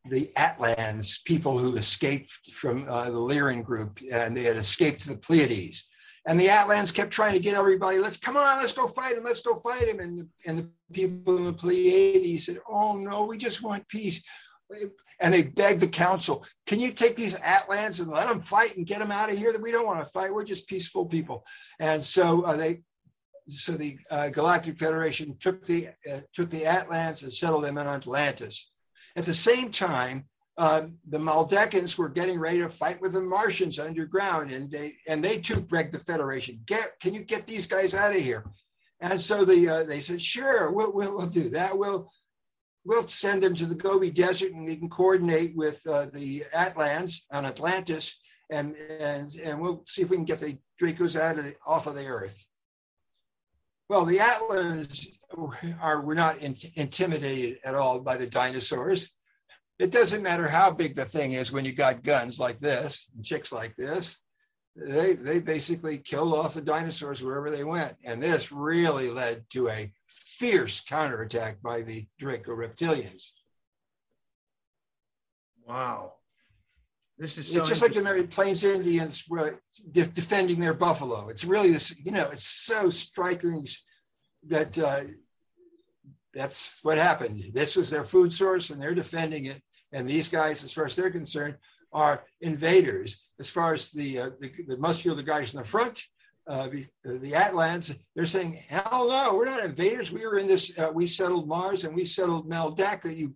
the 0.05 0.31
Atlans, 0.35 1.23
people 1.23 1.57
who 1.57 1.75
escaped 1.75 2.31
from 2.51 2.87
uh, 2.89 3.05
the 3.05 3.17
Lyran 3.17 3.63
group, 3.63 3.99
and 4.11 4.35
they 4.35 4.43
had 4.43 4.57
escaped 4.57 5.03
to 5.03 5.09
the 5.09 5.17
Pleiades. 5.17 5.89
And 6.27 6.39
the 6.39 6.47
Atlans 6.49 6.93
kept 6.93 7.11
trying 7.11 7.33
to 7.33 7.39
get 7.39 7.55
everybody, 7.55 7.97
let's 7.97 8.17
come 8.17 8.37
on, 8.37 8.59
let's 8.59 8.73
go 8.73 8.87
fight 8.87 9.17
him, 9.17 9.23
let's 9.23 9.41
go 9.41 9.55
fight 9.55 9.87
him. 9.87 9.99
And, 9.99 10.27
and 10.45 10.57
the 10.59 10.69
people 10.93 11.37
in 11.37 11.45
the 11.45 11.53
Pleiades 11.53 12.45
said, 12.45 12.59
oh 12.69 12.95
no, 12.95 13.25
we 13.25 13.37
just 13.37 13.63
want 13.63 13.87
peace. 13.87 14.23
And 15.19 15.33
they 15.33 15.43
begged 15.43 15.79
the 15.79 15.87
council, 15.87 16.45
can 16.67 16.79
you 16.79 16.91
take 16.91 17.15
these 17.15 17.35
Atlans 17.39 17.99
and 17.99 18.11
let 18.11 18.27
them 18.27 18.41
fight 18.41 18.77
and 18.77 18.85
get 18.85 18.99
them 18.99 19.11
out 19.11 19.31
of 19.31 19.37
here? 19.37 19.51
That 19.51 19.61
we 19.61 19.71
don't 19.71 19.85
want 19.85 19.99
to 19.99 20.11
fight. 20.11 20.33
We're 20.33 20.43
just 20.43 20.67
peaceful 20.67 21.05
people. 21.05 21.43
And 21.79 22.03
so 22.03 22.43
uh, 22.43 22.55
they, 22.55 22.81
so 23.47 23.73
the 23.73 23.97
uh, 24.09 24.29
Galactic 24.29 24.77
Federation 24.77 25.35
took 25.39 25.65
the 25.65 25.89
uh, 26.11 26.21
took 26.33 26.49
the 26.49 26.65
Atlans 26.65 27.23
and 27.23 27.33
settled 27.33 27.63
them 27.63 27.77
in 27.77 27.87
Atlantis. 27.87 28.71
At 29.15 29.25
the 29.25 29.33
same 29.33 29.71
time, 29.71 30.25
uh, 30.57 30.83
the 31.09 31.17
Maldekans 31.17 31.97
were 31.97 32.09
getting 32.09 32.39
ready 32.39 32.59
to 32.59 32.69
fight 32.69 33.01
with 33.01 33.13
the 33.13 33.21
Martians 33.21 33.79
underground, 33.79 34.51
and 34.51 34.69
they 34.69 34.95
and 35.07 35.23
they 35.23 35.37
too 35.37 35.61
begged 35.61 35.93
the 35.93 35.99
Federation, 35.99 36.61
"Get, 36.65 36.99
can 36.99 37.13
you 37.13 37.21
get 37.21 37.47
these 37.47 37.65
guys 37.65 37.93
out 37.93 38.15
of 38.15 38.21
here?" 38.21 38.43
And 38.99 39.19
so 39.19 39.45
the 39.45 39.69
uh, 39.69 39.83
they 39.83 40.01
said, 40.01 40.21
"Sure, 40.21 40.71
we'll, 40.71 40.93
we'll, 40.93 41.17
we'll 41.17 41.27
do 41.27 41.49
that. 41.49 41.77
We'll 41.77 42.11
we'll 42.85 43.07
send 43.07 43.41
them 43.41 43.55
to 43.55 43.65
the 43.65 43.75
Gobi 43.75 44.11
Desert, 44.11 44.51
and 44.51 44.65
we 44.65 44.75
can 44.75 44.89
coordinate 44.89 45.55
with 45.55 45.85
uh, 45.87 46.07
the 46.13 46.43
Atlans 46.53 47.25
on 47.31 47.45
Atlantis, 47.45 48.19
and 48.49 48.75
and 48.75 49.33
and 49.43 49.59
we'll 49.59 49.83
see 49.87 50.01
if 50.01 50.09
we 50.09 50.17
can 50.17 50.25
get 50.25 50.39
the 50.39 50.57
Dracos 50.81 51.19
out 51.19 51.37
of 51.37 51.45
the, 51.45 51.55
off 51.65 51.87
of 51.87 51.95
the 51.95 52.07
Earth." 52.07 52.45
Well, 53.87 54.05
the 54.05 54.19
Atlans 54.19 55.17
are 55.81 56.01
we're 56.01 56.13
not 56.13 56.39
in, 56.39 56.55
intimidated 56.75 57.59
at 57.63 57.75
all 57.75 57.99
by 57.99 58.17
the 58.17 58.27
dinosaurs. 58.27 59.11
It 59.81 59.89
doesn't 59.89 60.21
matter 60.21 60.47
how 60.47 60.69
big 60.69 60.93
the 60.93 61.05
thing 61.05 61.31
is 61.31 61.51
when 61.51 61.65
you 61.65 61.73
got 61.73 62.03
guns 62.03 62.39
like 62.39 62.59
this, 62.59 63.09
and 63.15 63.25
chicks 63.25 63.51
like 63.51 63.75
this. 63.75 64.19
They 64.75 65.15
they 65.15 65.39
basically 65.39 65.97
killed 65.97 66.35
off 66.35 66.53
the 66.53 66.61
dinosaurs 66.61 67.23
wherever 67.23 67.49
they 67.49 67.63
went, 67.63 67.95
and 68.03 68.21
this 68.21 68.51
really 68.51 69.09
led 69.09 69.43
to 69.49 69.69
a 69.69 69.91
fierce 70.05 70.81
counterattack 70.81 71.63
by 71.63 71.81
the 71.81 72.05
Draco 72.19 72.55
reptilians. 72.55 73.31
Wow. 75.67 76.13
This 77.17 77.39
is 77.39 77.51
so 77.51 77.61
it's 77.61 77.69
just 77.69 77.81
like 77.81 77.93
the 77.95 78.03
Mary 78.03 78.27
Plains 78.27 78.63
Indians 78.63 79.25
were 79.27 79.61
de- 79.91 80.05
defending 80.05 80.59
their 80.59 80.75
buffalo. 80.75 81.29
It's 81.29 81.43
really 81.43 81.71
this, 81.71 81.99
you 82.05 82.11
know, 82.11 82.29
it's 82.29 82.45
so 82.45 82.91
striking 82.91 83.65
that 84.47 84.77
uh, 84.77 85.01
that's 86.35 86.83
what 86.83 86.99
happened. 86.99 87.45
This 87.51 87.75
was 87.75 87.89
their 87.89 88.03
food 88.03 88.31
source 88.31 88.69
and 88.69 88.79
they're 88.79 88.93
defending 88.93 89.45
it. 89.45 89.61
And 89.93 90.09
these 90.09 90.29
guys, 90.29 90.63
as 90.63 90.73
far 90.73 90.85
as 90.85 90.95
they're 90.95 91.11
concerned, 91.11 91.55
are 91.93 92.23
invaders. 92.41 93.27
As 93.39 93.49
far 93.49 93.73
as 93.73 93.91
the, 93.91 94.19
uh, 94.19 94.29
the, 94.39 94.51
the 94.67 94.77
muscular 94.77 95.21
guys 95.21 95.53
in 95.53 95.59
the 95.59 95.67
front, 95.67 96.03
uh, 96.47 96.69
the, 96.69 96.87
the 97.03 97.33
Atlans, 97.33 97.95
they're 98.15 98.25
saying, 98.25 98.53
hell 98.67 99.09
no, 99.09 99.33
we're 99.33 99.45
not 99.45 99.63
invaders. 99.63 100.11
We 100.11 100.25
were 100.25 100.39
in 100.39 100.47
this, 100.47 100.77
uh, 100.77 100.89
we 100.93 101.07
settled 101.07 101.47
Mars 101.47 101.83
and 101.83 101.95
we 101.95 102.05
settled 102.05 102.49
Maldek 102.49 103.01
that 103.01 103.15
you 103.15 103.35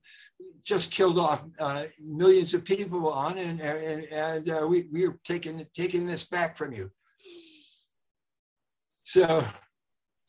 just 0.64 0.92
killed 0.92 1.20
off 1.20 1.44
uh, 1.60 1.84
millions 2.04 2.54
of 2.54 2.64
people 2.64 3.12
on, 3.12 3.38
and, 3.38 3.60
and, 3.62 4.06
and 4.06 4.50
uh, 4.50 4.66
we, 4.68 4.88
we 4.92 5.06
are 5.06 5.20
taking, 5.24 5.66
taking 5.74 6.06
this 6.06 6.24
back 6.24 6.58
from 6.58 6.74
you. 6.74 6.90
So 9.04 9.44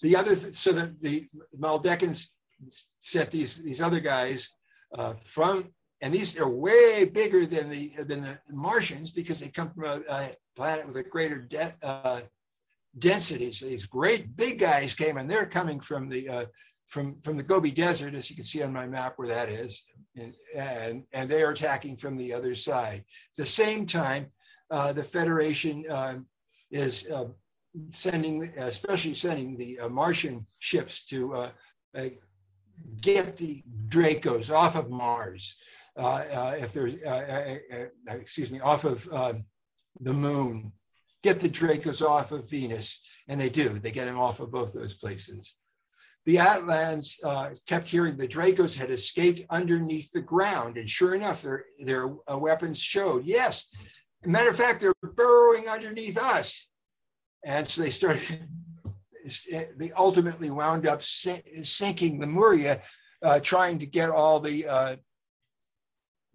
the 0.03 0.15
other, 0.15 0.37
so 0.53 0.73
the, 0.73 0.95
the 1.01 1.27
Maldekans 1.59 2.29
set 3.01 3.31
these 3.31 3.63
these 3.63 3.81
other 3.81 4.01
guys 4.01 4.51
uh, 4.97 5.15
from, 5.25 5.73
and 6.03 6.13
these 6.13 6.39
are 6.39 6.49
way 6.49 7.05
bigger 7.05 7.47
than 7.47 7.71
the 7.71 7.93
than 8.05 8.23
the 8.23 8.39
Martians 8.51 9.11
because 9.11 9.41
they 9.41 9.49
come 9.49 9.71
from 9.71 9.85
a, 9.85 10.03
a 10.11 10.37
planet 10.55 10.87
with 10.87 10.97
a 10.97 11.03
greater 11.03 11.41
de- 11.41 11.75
uh, 11.83 12.21
density. 12.99 13.51
So 13.53 13.67
these 13.67 13.87
great 13.87 14.37
big 14.37 14.59
guys 14.59 14.95
came, 14.95 15.17
and 15.17 15.31
they're 15.31 15.47
coming 15.47 15.81
from 15.81 16.09
the 16.09 16.29
uh, 16.29 16.45
from 16.87 17.21
from 17.23 17.37
the 17.37 17.43
Gobi 17.43 17.71
Desert, 17.71 18.15
as 18.15 18.29
you 18.29 18.37
can 18.37 18.45
see 18.45 18.63
on 18.63 18.73
my 18.73 18.87
map 18.87 19.15
where 19.17 19.29
that 19.29 19.49
is, 19.49 19.87
and 20.17 20.35
and, 20.55 21.05
and 21.13 21.31
they 21.31 21.43
are 21.43 21.51
attacking 21.51 21.97
from 21.97 22.17
the 22.17 22.33
other 22.33 22.55
side. 22.55 22.99
At 22.99 23.37
the 23.37 23.47
same 23.47 23.87
time, 23.87 24.27
uh, 24.71 24.93
the 24.93 25.03
Federation 25.03 25.85
um, 25.91 26.27
is 26.71 27.09
uh, 27.11 27.27
sending, 27.91 28.53
especially 28.59 29.15
sending 29.15 29.57
the 29.57 29.81
uh, 29.81 29.89
Martian 29.89 30.47
ships 30.59 31.07
to 31.07 31.35
uh, 31.35 31.51
get 33.01 33.37
the 33.37 33.63
Dracos 33.89 34.55
off 34.55 34.77
of 34.77 34.91
Mars. 34.91 35.57
Uh, 35.99 36.25
uh, 36.33 36.57
if 36.59 36.73
there's, 36.73 36.95
excuse 38.09 38.51
me, 38.51 38.61
off 38.61 38.85
of 38.85 39.09
um, 39.13 39.45
the 40.01 40.13
moon, 40.13 40.73
get 41.23 41.41
the 41.41 41.49
Dracos 41.49 42.03
off 42.03 42.33
of 42.33 42.49
Venus, 42.51 43.01
and 43.29 43.41
they 43.41 43.49
do. 43.49 43.79
They 43.79 43.91
get 43.91 44.05
them 44.05 44.19
off 44.19 44.41
of 44.41 44.51
both 44.51 44.73
those 44.73 44.95
places. 44.95 45.55
The 46.27 46.37
Atlans 46.37 47.19
uh, 47.25 47.51
kept 47.67 47.89
hearing 47.89 48.17
the 48.17 48.29
Dracos 48.29 48.77
had 48.77 48.91
escaped 48.91 49.43
underneath 49.49 50.11
the 50.13 50.21
ground, 50.21 50.77
and 50.77 50.91
sure 50.91 51.15
enough, 51.15 51.43
their 51.43 51.65
their 51.79 52.09
uh, 52.31 52.37
weapons 52.37 52.83
showed. 52.83 53.25
Yes, 53.25 53.71
matter 54.27 54.51
of 54.51 54.57
fact, 54.57 54.81
they're 54.81 54.95
burrowing 55.03 55.69
underneath 55.69 56.19
us. 56.19 56.69
And 57.45 57.67
so 57.67 57.83
they 57.83 57.91
started, 57.91 58.49
they 59.79 59.93
ultimately 59.97 60.51
wound 60.51 60.87
up 60.87 61.03
sinking 61.03 62.21
Lemuria, 62.21 62.83
uh, 63.23 63.41
trying 63.41 63.79
to 63.79 63.87
get 63.87 64.11
all 64.11 64.41
the 64.41 64.67
uh, 64.67 64.97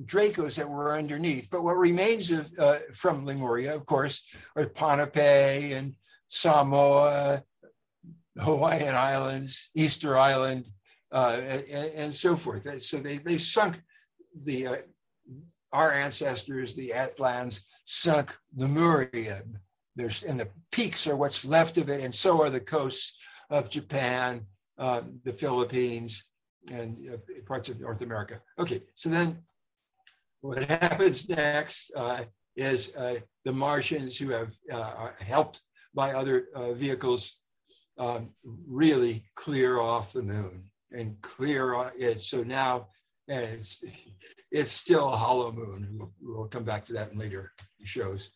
Dracos 0.06 0.56
that 0.56 0.70
were 0.70 0.98
underneath. 0.98 1.50
But 1.50 1.64
what 1.64 1.78
remains 1.78 2.32
of, 2.32 2.52
uh, 2.58 2.80
from 2.94 3.26
Lemuria, 3.26 3.76
of 3.76 3.86
course, 3.86 4.24
are 4.56 4.66
Ponape 4.66 5.76
and 5.78 5.96
Samoa, 6.28 7.44
Hawaiian 8.40 8.96
Islands, 8.96 9.70
Easter 9.76 10.18
Island, 10.18 10.70
uh, 11.12 11.42
and, 11.44 11.92
and, 11.94 12.16
so 12.16 12.36
forth. 12.36 12.66
So 12.82 12.98
they, 12.98 13.18
they 13.18 13.38
sunk 13.38 13.82
the 14.44 14.68
uh, 14.68 14.76
our 15.74 15.92
ancestors, 15.92 16.76
the 16.76 16.94
Atlans, 16.94 17.62
sunk 17.86 18.36
Lemuria. 18.56 19.44
There's 19.96 20.24
and 20.24 20.40
the 20.40 20.48
peaks 20.72 21.08
are 21.08 21.16
what's 21.16 21.44
left 21.44 21.78
of 21.78 21.90
it, 21.90 22.02
and 22.02 22.14
so 22.14 22.42
are 22.42 22.50
the 22.50 22.62
coasts 22.62 23.20
of 23.50 23.70
Japan, 23.70 24.46
uh, 24.78 25.02
the 25.26 25.34
Philippines, 25.34 26.30
and 26.72 26.98
uh, 27.14 27.18
parts 27.46 27.70
of 27.70 27.80
North 27.80 28.02
America. 28.02 28.42
Okay, 28.58 28.82
so 28.96 29.10
then 29.10 29.38
what 30.42 30.64
happens 30.66 31.30
next 31.30 31.92
uh, 31.96 32.24
is 32.56 32.96
uh, 32.96 33.16
the 33.46 33.52
Martians 33.52 34.18
who 34.18 34.30
have 34.30 34.54
uh, 34.72 35.10
helped 35.20 35.62
by 35.94 36.14
other 36.14 36.48
uh, 36.56 36.74
vehicles 36.74 37.38
um, 37.98 38.30
really 38.68 39.24
clear 39.36 39.80
off 39.80 40.14
the 40.14 40.22
moon 40.22 40.70
and 40.92 41.20
clear 41.22 41.92
it. 41.98 42.22
So 42.22 42.44
now 42.44 42.88
it's 43.28 43.84
it's 44.52 44.72
still 44.72 45.14
a 45.14 45.16
hollow 45.16 45.52
moon. 45.52 45.88
We'll, 45.98 46.12
we'll 46.22 46.48
come 46.48 46.64
back 46.64 46.86
to 46.86 46.94
that 46.94 47.12
in 47.12 47.18
later 47.18 47.54
shows. 47.84 48.32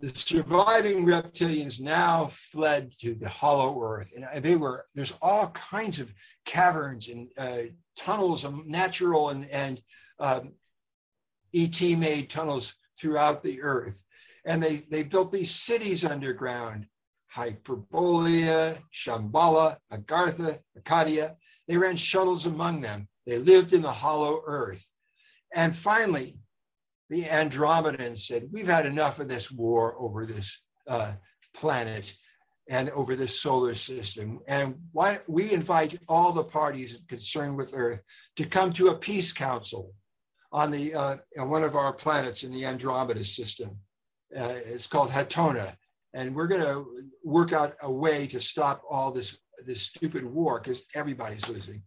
The 0.00 0.08
surviving 0.08 1.04
reptilians 1.04 1.80
now 1.80 2.28
fled 2.30 2.92
to 3.00 3.14
the 3.14 3.28
hollow 3.28 3.80
earth, 3.82 4.12
and 4.14 4.42
they 4.42 4.56
were 4.56 4.86
there's 4.94 5.14
all 5.20 5.48
kinds 5.48 6.00
of 6.00 6.12
caverns 6.44 7.08
and 7.08 7.28
uh, 7.36 7.70
tunnels, 7.96 8.46
natural 8.64 9.30
and 9.30 9.48
and 9.50 9.80
um, 10.18 10.52
ET 11.54 11.80
made 11.98 12.30
tunnels 12.30 12.74
throughout 12.98 13.42
the 13.42 13.62
earth, 13.62 14.02
and 14.44 14.62
they 14.62 14.76
they 14.90 15.02
built 15.02 15.32
these 15.32 15.54
cities 15.54 16.04
underground. 16.04 16.86
Hyperborea, 17.34 18.78
Shambhala, 18.92 19.76
Agartha, 19.92 20.60
Arcadia. 20.76 21.36
They 21.66 21.76
ran 21.76 21.96
shuttles 21.96 22.46
among 22.46 22.80
them 22.80 23.08
they 23.26 23.38
lived 23.38 23.72
in 23.72 23.82
the 23.82 23.92
hollow 23.92 24.42
earth. 24.46 24.84
And 25.54 25.74
finally, 25.74 26.38
the 27.08 27.24
Andromedans 27.24 28.26
said, 28.26 28.48
We've 28.52 28.66
had 28.66 28.86
enough 28.86 29.20
of 29.20 29.28
this 29.28 29.50
war 29.50 29.96
over 29.98 30.26
this 30.26 30.62
uh, 30.88 31.12
planet 31.54 32.14
and 32.68 32.90
over 32.90 33.14
this 33.14 33.40
solar 33.40 33.74
system. 33.74 34.40
And 34.48 34.76
why 34.92 35.20
we 35.26 35.52
invite 35.52 35.98
all 36.08 36.32
the 36.32 36.44
parties 36.44 36.98
concerned 37.08 37.56
with 37.56 37.74
Earth 37.74 38.02
to 38.36 38.46
come 38.46 38.72
to 38.74 38.88
a 38.88 38.98
peace 38.98 39.32
council 39.32 39.92
on 40.54 40.70
the 40.70 40.94
uh, 40.94 41.16
on 41.38 41.50
one 41.50 41.64
of 41.64 41.74
our 41.74 41.92
planets 41.92 42.44
in 42.44 42.52
the 42.52 42.64
Andromeda 42.64 43.24
system. 43.24 43.70
Uh, 44.34 44.54
it's 44.64 44.86
called 44.86 45.10
Hatona, 45.10 45.76
and 46.14 46.34
we're 46.34 46.46
going 46.46 46.62
to 46.62 46.86
work 47.24 47.52
out 47.52 47.74
a 47.82 47.92
way 47.92 48.26
to 48.28 48.40
stop 48.40 48.82
all 48.88 49.10
this 49.10 49.38
this 49.66 49.82
stupid 49.82 50.24
war 50.24 50.60
because 50.60 50.84
everybody's 50.94 51.48
losing. 51.48 51.82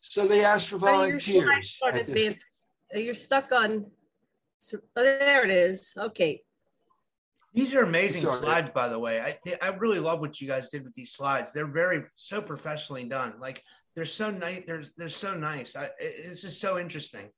So 0.00 0.26
they 0.26 0.44
asked 0.44 0.68
for 0.68 0.78
volunteers. 0.78 1.80
You're 2.94 3.14
stuck 3.14 3.50
on, 3.50 3.86
oh, 4.74 4.78
there 4.94 5.44
it 5.44 5.50
is. 5.50 5.92
Okay. 5.98 6.42
These 7.52 7.74
are 7.74 7.82
amazing 7.82 8.22
Sorry. 8.22 8.38
slides, 8.38 8.70
by 8.70 8.88
the 8.88 8.98
way. 8.98 9.20
I, 9.20 9.56
I 9.60 9.68
really 9.70 9.98
love 9.98 10.20
what 10.20 10.40
you 10.40 10.46
guys 10.46 10.68
did 10.68 10.84
with 10.84 10.94
these 10.94 11.12
slides. 11.12 11.52
They're 11.52 11.66
very, 11.66 12.04
so 12.14 12.40
professionally 12.40 13.08
done. 13.08 13.34
Like 13.40 13.64
they're 13.96 14.04
so 14.04 14.30
nice. 14.30 14.62
They're, 14.66 14.84
they're 14.96 15.08
so 15.08 15.34
nice. 15.34 15.74
I, 15.74 15.88
this 15.98 16.44
is 16.44 16.60
so 16.60 16.78
interesting. 16.78 17.30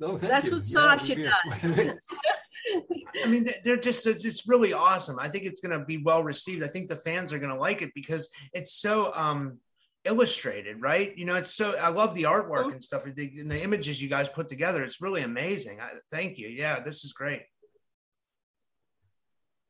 Oh, 0.00 0.16
That's 0.16 0.46
you. 0.46 0.52
what 0.52 0.66
Sasha 0.66 1.18
yeah, 1.18 1.32
does. 1.50 1.64
I 3.24 3.26
mean, 3.26 3.46
they're 3.64 3.76
just, 3.76 4.06
it's 4.06 4.46
really 4.48 4.72
awesome. 4.72 5.18
I 5.18 5.28
think 5.28 5.44
it's 5.44 5.60
going 5.60 5.78
to 5.78 5.84
be 5.84 5.98
well 5.98 6.22
received. 6.22 6.62
I 6.62 6.68
think 6.68 6.88
the 6.88 6.96
fans 6.96 7.32
are 7.32 7.38
going 7.38 7.52
to 7.52 7.58
like 7.58 7.82
it 7.82 7.90
because 7.94 8.30
it's 8.52 8.72
so, 8.72 9.12
um, 9.14 9.58
illustrated, 10.04 10.80
right? 10.80 11.16
You 11.16 11.24
know, 11.24 11.34
it's 11.34 11.54
so 11.54 11.76
I 11.78 11.88
love 11.88 12.14
the 12.14 12.24
artwork 12.24 12.72
and 12.72 12.84
stuff 12.84 13.06
and 13.06 13.16
the, 13.16 13.32
and 13.38 13.50
the 13.50 13.62
images 13.62 14.02
you 14.02 14.08
guys 14.08 14.28
put 14.28 14.48
together. 14.48 14.84
It's 14.84 15.00
really 15.00 15.22
amazing. 15.22 15.80
I, 15.80 15.92
thank 16.10 16.38
you. 16.38 16.48
Yeah, 16.48 16.80
this 16.80 17.04
is 17.04 17.12
great. 17.12 17.42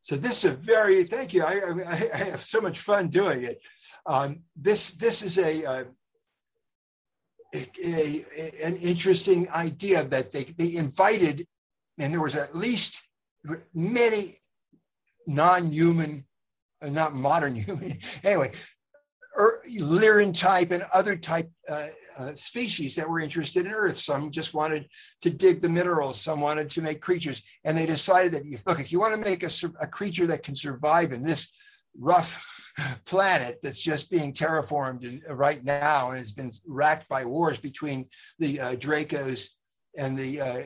So 0.00 0.16
this 0.16 0.44
is 0.44 0.50
a 0.50 0.54
very 0.54 1.04
thank 1.04 1.32
you. 1.32 1.44
I, 1.44 1.60
I, 1.86 2.10
I 2.12 2.16
have 2.16 2.42
so 2.42 2.60
much 2.60 2.80
fun 2.80 3.08
doing 3.08 3.44
it. 3.44 3.58
Um, 4.06 4.40
this 4.56 4.90
this 4.90 5.22
is 5.22 5.38
a, 5.38 5.64
uh, 5.64 5.84
a, 7.54 7.68
a, 7.82 8.24
an 8.62 8.76
interesting 8.76 9.48
idea 9.50 10.04
that 10.04 10.30
they 10.30 10.44
they 10.44 10.76
invited, 10.76 11.46
and 11.98 12.12
there 12.12 12.20
was 12.20 12.34
at 12.34 12.54
least 12.54 13.02
many 13.74 14.38
non-human, 15.26 16.24
uh, 16.82 16.88
not 16.88 17.14
modern 17.14 17.54
human. 17.66 17.98
Anyway, 18.22 18.52
Lyran 19.80 20.38
type 20.38 20.70
and 20.70 20.84
other 20.92 21.16
type 21.16 21.50
uh, 21.68 21.88
uh, 22.16 22.34
species 22.34 22.94
that 22.94 23.08
were 23.08 23.20
interested 23.20 23.66
in 23.66 23.72
Earth. 23.72 23.98
Some 23.98 24.30
just 24.30 24.54
wanted 24.54 24.88
to 25.22 25.30
dig 25.30 25.60
the 25.60 25.68
minerals. 25.68 26.20
Some 26.20 26.40
wanted 26.40 26.70
to 26.70 26.82
make 26.82 27.00
creatures. 27.00 27.42
And 27.64 27.76
they 27.76 27.86
decided 27.86 28.32
that, 28.32 28.42
if, 28.46 28.66
look, 28.66 28.80
if 28.80 28.92
you 28.92 29.00
want 29.00 29.14
to 29.14 29.20
make 29.20 29.42
a, 29.42 29.50
a 29.80 29.86
creature 29.86 30.26
that 30.28 30.42
can 30.42 30.54
survive 30.54 31.12
in 31.12 31.22
this 31.22 31.52
rough 31.98 32.46
planet 33.04 33.58
that's 33.62 33.80
just 33.80 34.10
being 34.10 34.32
terraformed 34.32 35.04
in, 35.04 35.22
uh, 35.28 35.34
right 35.34 35.62
now 35.64 36.10
and 36.10 36.18
has 36.18 36.32
been 36.32 36.52
racked 36.66 37.08
by 37.08 37.24
wars 37.24 37.58
between 37.58 38.08
the 38.38 38.60
uh, 38.60 38.74
Dracos 38.76 39.48
and 39.96 40.18
the 40.18 40.40
uh, 40.40 40.62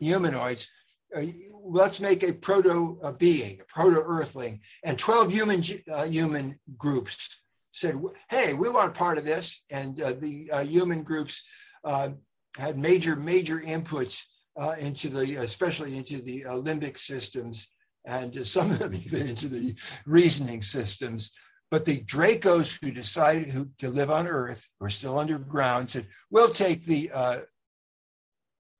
humanoids, 0.00 0.68
uh, 1.16 1.22
let's 1.62 2.00
make 2.00 2.22
a 2.22 2.32
proto 2.32 2.98
being, 3.18 3.60
a 3.60 3.64
proto 3.64 4.02
earthling, 4.04 4.60
and 4.82 4.98
12 4.98 5.30
human, 5.30 5.62
human 6.08 6.58
groups 6.76 7.42
said, 7.76 8.00
hey, 8.30 8.54
we 8.54 8.70
want 8.70 8.94
part 8.94 9.18
of 9.18 9.24
this. 9.24 9.62
And 9.70 10.00
uh, 10.00 10.14
the 10.18 10.50
uh, 10.50 10.64
human 10.64 11.02
groups 11.02 11.44
uh, 11.84 12.10
had 12.56 12.78
major, 12.78 13.14
major 13.16 13.60
inputs 13.60 14.22
uh, 14.58 14.74
into 14.78 15.10
the, 15.10 15.36
especially 15.36 15.96
into 15.96 16.22
the 16.22 16.46
uh, 16.46 16.52
limbic 16.52 16.96
systems, 16.98 17.68
and 18.06 18.46
some 18.46 18.70
of 18.70 18.78
them 18.78 18.94
even 19.04 19.28
into 19.28 19.48
the 19.48 19.74
reasoning 20.06 20.62
systems. 20.62 21.32
But 21.70 21.84
the 21.84 22.00
Dracos 22.02 22.78
who 22.80 22.92
decided 22.92 23.48
who, 23.48 23.68
to 23.78 23.90
live 23.90 24.10
on 24.10 24.28
Earth, 24.28 24.68
were 24.80 24.90
still 24.90 25.18
underground, 25.18 25.90
said, 25.90 26.06
we'll 26.30 26.48
take 26.48 26.84
the, 26.84 27.10
uh, 27.12 27.40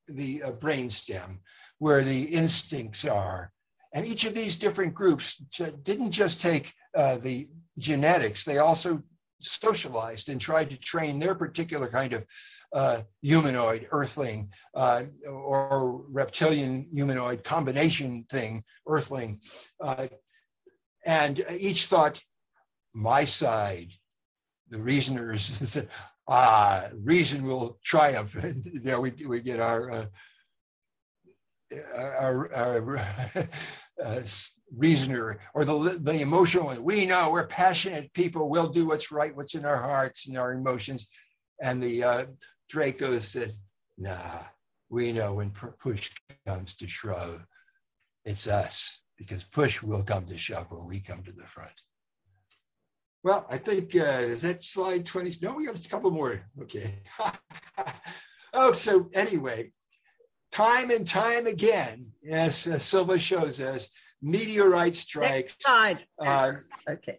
the 0.08 0.42
brain 0.60 0.88
stem 0.88 1.40
where 1.78 2.04
the 2.04 2.22
instincts 2.22 3.04
are. 3.04 3.52
And 3.92 4.06
each 4.06 4.24
of 4.24 4.34
these 4.34 4.56
different 4.56 4.94
groups 4.94 5.36
didn't 5.82 6.12
just 6.12 6.40
take 6.40 6.72
uh, 6.94 7.16
the 7.16 7.48
genetics, 7.78 8.44
they 8.44 8.58
also 8.58 9.02
socialized 9.40 10.28
and 10.28 10.40
tried 10.40 10.70
to 10.70 10.78
train 10.78 11.18
their 11.18 11.34
particular 11.34 11.88
kind 11.88 12.12
of 12.12 12.24
uh, 12.72 13.02
humanoid, 13.22 13.88
earthling, 13.90 14.50
uh, 14.74 15.05
or 15.29 16.05
reptilian 16.09 16.88
humanoid 16.92 17.44
combination 17.44 18.24
thing, 18.31 18.62
earthling. 18.87 19.40
Uh, 19.81 20.09
and 21.05 21.44
each 21.57 21.87
thought, 21.87 22.22
my 22.92 23.24
side, 23.24 23.92
the 24.68 24.79
reasoners, 24.79 25.79
ah, 26.29 26.88
reason 26.94 27.46
will 27.46 27.79
triumph. 27.85 28.37
there 28.83 29.00
we, 29.00 29.12
we 29.26 29.40
get 29.40 29.61
our, 29.61 29.90
uh, 29.90 30.07
our, 31.94 32.52
our 32.55 32.98
uh, 34.05 34.22
reasoner 34.76 35.38
or 35.55 35.64
the, 35.64 35.98
the 36.02 36.20
emotional 36.20 36.66
one. 36.66 36.83
We 36.83 37.07
know 37.07 37.31
we're 37.31 37.46
passionate 37.46 38.12
people. 38.12 38.48
We'll 38.48 38.68
do 38.68 38.87
what's 38.87 39.12
right, 39.12 39.35
what's 39.35 39.55
in 39.55 39.64
our 39.64 39.81
hearts 39.81 40.26
and 40.26 40.37
our 40.37 40.52
emotions. 40.52 41.09
And 41.62 41.83
the 41.83 42.05
uh, 42.05 42.24
Draco 42.68 43.18
said, 43.18 43.55
nah, 43.98 44.42
we 44.88 45.12
know 45.12 45.35
when 45.35 45.50
push 45.50 46.11
comes 46.46 46.74
to 46.76 46.88
shove, 46.88 47.44
it's 48.24 48.46
us 48.46 49.02
because 49.16 49.44
push 49.44 49.83
will 49.83 50.02
come 50.02 50.26
to 50.26 50.37
shove 50.37 50.70
when 50.70 50.87
we 50.87 51.00
come 51.00 51.22
to 51.22 51.33
the 51.33 51.46
front. 51.46 51.72
Well, 53.22 53.46
I 53.50 53.59
think, 53.59 53.96
uh, 53.96 54.20
is 54.22 54.42
that 54.42 54.62
slide 54.62 55.05
20? 55.05 55.38
No, 55.42 55.57
we 55.57 55.66
got 55.66 55.85
a 55.85 55.88
couple 55.88 56.11
more. 56.11 56.44
Okay. 56.62 57.02
oh, 58.52 58.72
so 58.72 59.09
anyway, 59.14 59.72
time 60.52 60.90
and 60.90 61.07
time 61.07 61.46
again, 61.46 62.12
as 62.31 62.68
uh, 62.68 62.79
Silva 62.79 63.18
shows 63.18 63.61
us, 63.61 63.88
meteorite 64.22 64.94
strikes. 64.94 65.57
Uh, 66.24 66.52
okay. 66.88 67.18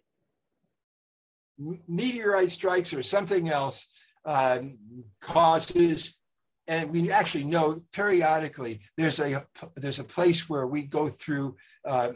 Meteorite 1.86 2.50
strikes 2.50 2.94
or 2.94 3.02
something 3.02 3.50
else 3.50 3.86
um, 4.28 4.76
causes, 5.22 6.18
and 6.66 6.90
we 6.90 7.10
actually 7.10 7.44
know 7.44 7.82
periodically 7.92 8.80
there's 8.98 9.20
a 9.20 9.44
there's 9.76 10.00
a 10.00 10.04
place 10.04 10.50
where 10.50 10.66
we 10.66 10.82
go 10.82 11.08
through 11.08 11.56
uh, 11.86 12.12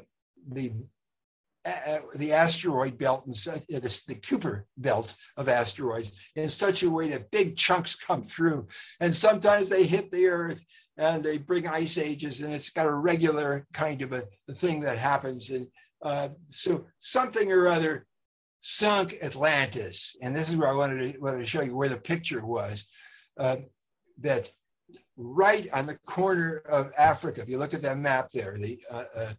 the 0.50 0.72
uh, 1.64 1.98
the 2.16 2.32
asteroid 2.32 2.98
belt 2.98 3.24
and 3.26 3.34
uh, 3.48 3.58
the, 3.68 4.02
the 4.08 4.14
Kuiper 4.16 4.64
belt 4.76 5.14
of 5.38 5.48
asteroids 5.48 6.12
in 6.36 6.48
such 6.48 6.82
a 6.82 6.90
way 6.90 7.08
that 7.08 7.30
big 7.30 7.56
chunks 7.56 7.94
come 7.94 8.22
through, 8.22 8.68
and 9.00 9.14
sometimes 9.14 9.70
they 9.70 9.86
hit 9.86 10.10
the 10.10 10.26
Earth 10.26 10.62
and 10.98 11.24
they 11.24 11.38
bring 11.38 11.66
ice 11.66 11.96
ages, 11.96 12.42
and 12.42 12.52
it's 12.52 12.68
got 12.68 12.86
a 12.86 12.92
regular 12.92 13.66
kind 13.72 14.02
of 14.02 14.12
a, 14.12 14.24
a 14.50 14.52
thing 14.52 14.80
that 14.80 14.98
happens, 14.98 15.48
and 15.48 15.66
uh, 16.02 16.28
so 16.48 16.84
something 16.98 17.50
or 17.50 17.68
other 17.68 18.06
sunk 18.62 19.18
Atlantis, 19.22 20.16
and 20.22 20.34
this 20.34 20.48
is 20.48 20.56
where 20.56 20.68
I 20.68 20.74
wanted 20.74 21.14
to, 21.14 21.20
wanted 21.20 21.38
to 21.38 21.46
show 21.46 21.62
you 21.62 21.76
where 21.76 21.88
the 21.88 21.96
picture 21.96 22.44
was. 22.44 22.86
Uh, 23.38 23.56
that 24.20 24.50
right 25.16 25.68
on 25.72 25.86
the 25.86 25.98
corner 26.06 26.58
of 26.68 26.92
Africa, 26.96 27.42
if 27.42 27.48
you 27.48 27.58
look 27.58 27.74
at 27.74 27.82
that 27.82 27.98
map 27.98 28.30
there, 28.30 28.56
the 28.56 28.80
uh, 28.90 29.04
uh, 29.16 29.32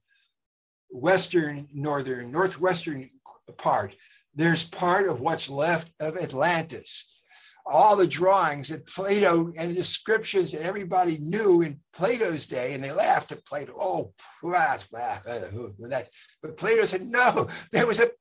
western, 0.89 1.67
northern, 1.73 2.31
northwestern 2.31 3.09
part, 3.57 3.95
there's 4.35 4.63
part 4.63 5.07
of 5.07 5.21
what's 5.21 5.49
left 5.49 5.93
of 5.99 6.17
Atlantis. 6.17 7.21
All 7.65 7.95
the 7.95 8.05
drawings 8.05 8.67
that 8.69 8.87
Plato 8.87 9.53
and 9.57 9.71
the 9.71 9.75
descriptions 9.75 10.51
that 10.51 10.63
everybody 10.63 11.17
knew 11.19 11.61
in 11.61 11.79
Plato's 11.93 12.45
day, 12.45 12.73
and 12.73 12.83
they 12.83 12.91
laughed 12.91 13.31
at 13.31 13.45
Plato. 13.45 13.73
Oh, 13.79 14.13
that's 14.43 14.89
that's. 14.91 16.09
But 16.41 16.57
Plato 16.57 16.83
said, 16.83 17.07
no, 17.07 17.47
there 17.71 17.87
was 17.87 18.01
a 18.01 18.11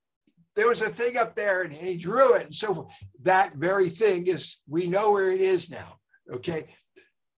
there 0.57 0.69
was 0.69 0.83
a 0.83 0.91
thing 0.91 1.17
up 1.17 1.35
there, 1.35 1.63
and 1.63 1.73
he 1.73 1.97
drew 1.97 2.35
it, 2.35 2.45
and 2.45 2.55
so 2.55 2.89
that 3.23 3.55
very 3.55 3.89
thing 3.89 4.27
is 4.27 4.59
we 4.69 4.87
know 4.87 5.13
where 5.13 5.31
it 5.31 5.41
is 5.41 5.71
now. 5.71 5.99
Okay, 6.33 6.67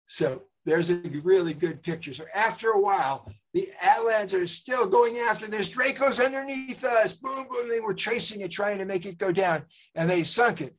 so 0.08 0.42
there's 0.66 0.90
a 0.90 1.02
really 1.24 1.54
good 1.54 1.84
picture. 1.84 2.14
So 2.14 2.26
after 2.34 2.70
a 2.70 2.80
while, 2.80 3.30
the 3.54 3.70
Atlans 3.82 4.34
are 4.34 4.48
still 4.48 4.88
going 4.88 5.18
after 5.18 5.48
this. 5.48 5.70
Draco's 5.70 6.20
underneath 6.20 6.84
us. 6.84 7.14
Boom, 7.14 7.48
boom. 7.52 7.70
They 7.70 7.80
were 7.80 7.94
chasing 7.94 8.42
it, 8.42 8.52
trying 8.52 8.78
to 8.78 8.86
make 8.86 9.06
it 9.06 9.18
go 9.18 9.32
down, 9.32 9.64
and 9.96 10.10
they 10.10 10.24
sunk 10.24 10.62
it. 10.62 10.78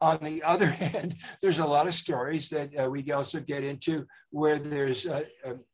On 0.00 0.18
the 0.22 0.42
other 0.46 0.66
hand, 0.66 1.16
there's 1.40 1.60
a 1.60 1.66
lot 1.66 1.86
of 1.86 1.94
stories 1.94 2.48
that 2.50 2.70
uh, 2.76 2.90
we 2.90 3.10
also 3.12 3.40
get 3.40 3.64
into 3.64 4.06
where 4.30 4.58
there's 4.58 5.06
uh, 5.06 5.24
um, 5.46 5.64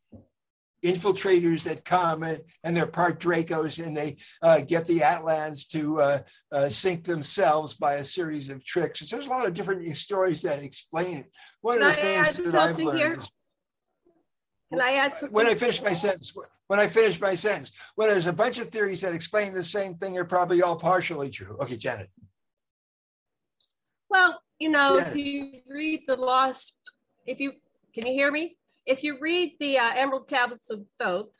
infiltrators 0.85 1.63
that 1.65 1.85
come 1.85 2.23
and, 2.23 2.41
and 2.65 2.77
they're 2.77 2.87
part 2.87 3.21
Dracos 3.21 3.85
and 3.85 3.97
they 3.97 4.17
uh, 4.43 4.61
get 4.61 4.87
the 4.87 5.01
Atlans 5.01 5.67
to 5.69 6.01
uh, 6.01 6.19
uh, 6.53 6.69
sink 6.69 7.05
themselves 7.05 7.75
by 7.75 7.95
a 7.95 8.05
series 8.05 8.49
of 8.49 8.65
tricks. 8.65 9.01
So 9.01 9.17
there's 9.17 9.27
a 9.27 9.31
lot 9.31 9.47
of 9.47 9.53
different 9.53 9.97
stories 9.97 10.43
that 10.43 10.63
explain 10.63 11.19
it. 11.19 11.33
One 11.61 11.79
Can 11.79 11.91
of 11.91 11.97
the 11.97 12.19
I 12.19 12.25
things 12.25 12.53
that 12.53 12.55
I've 12.55 12.79
learned 12.79 12.99
here? 12.99 13.15
is 13.15 13.31
Can 14.71 14.81
I 14.81 14.93
add 14.93 15.17
something? 15.17 15.35
when 15.35 15.47
I 15.47 15.55
finish 15.55 15.83
my 15.83 15.93
sentence, 15.93 16.33
when 16.69 16.81
I 16.81 16.87
finish 16.87 17.21
my 17.21 17.35
sentence, 17.35 17.73
when 17.97 18.09
there's 18.09 18.27
a 18.27 18.33
bunch 18.33 18.59
of 18.59 18.69
theories 18.71 19.01
that 19.03 19.13
explain 19.13 19.53
the 19.53 19.63
same 19.63 19.97
thing, 19.97 20.15
they're 20.15 20.25
probably 20.25 20.63
all 20.63 20.77
partially 20.77 21.29
true. 21.31 21.57
Okay, 21.61 21.77
Janet. 21.77 22.09
Well, 24.09 24.41
you 24.59 24.71
know, 24.71 24.99
if 24.99 25.15
you 25.15 25.61
read 25.69 26.03
the 26.07 26.17
Lost, 26.17 26.77
if 27.27 27.39
you 27.39 27.53
can 27.95 28.07
you 28.07 28.13
hear 28.13 28.31
me? 28.31 28.57
If 28.87 29.03
you 29.05 29.19
read 29.21 29.57
the 29.61 29.79
uh, 29.79 29.91
Emerald 29.95 30.29
Tablets 30.29 30.71
of 30.71 30.85
Thoth, 30.99 31.33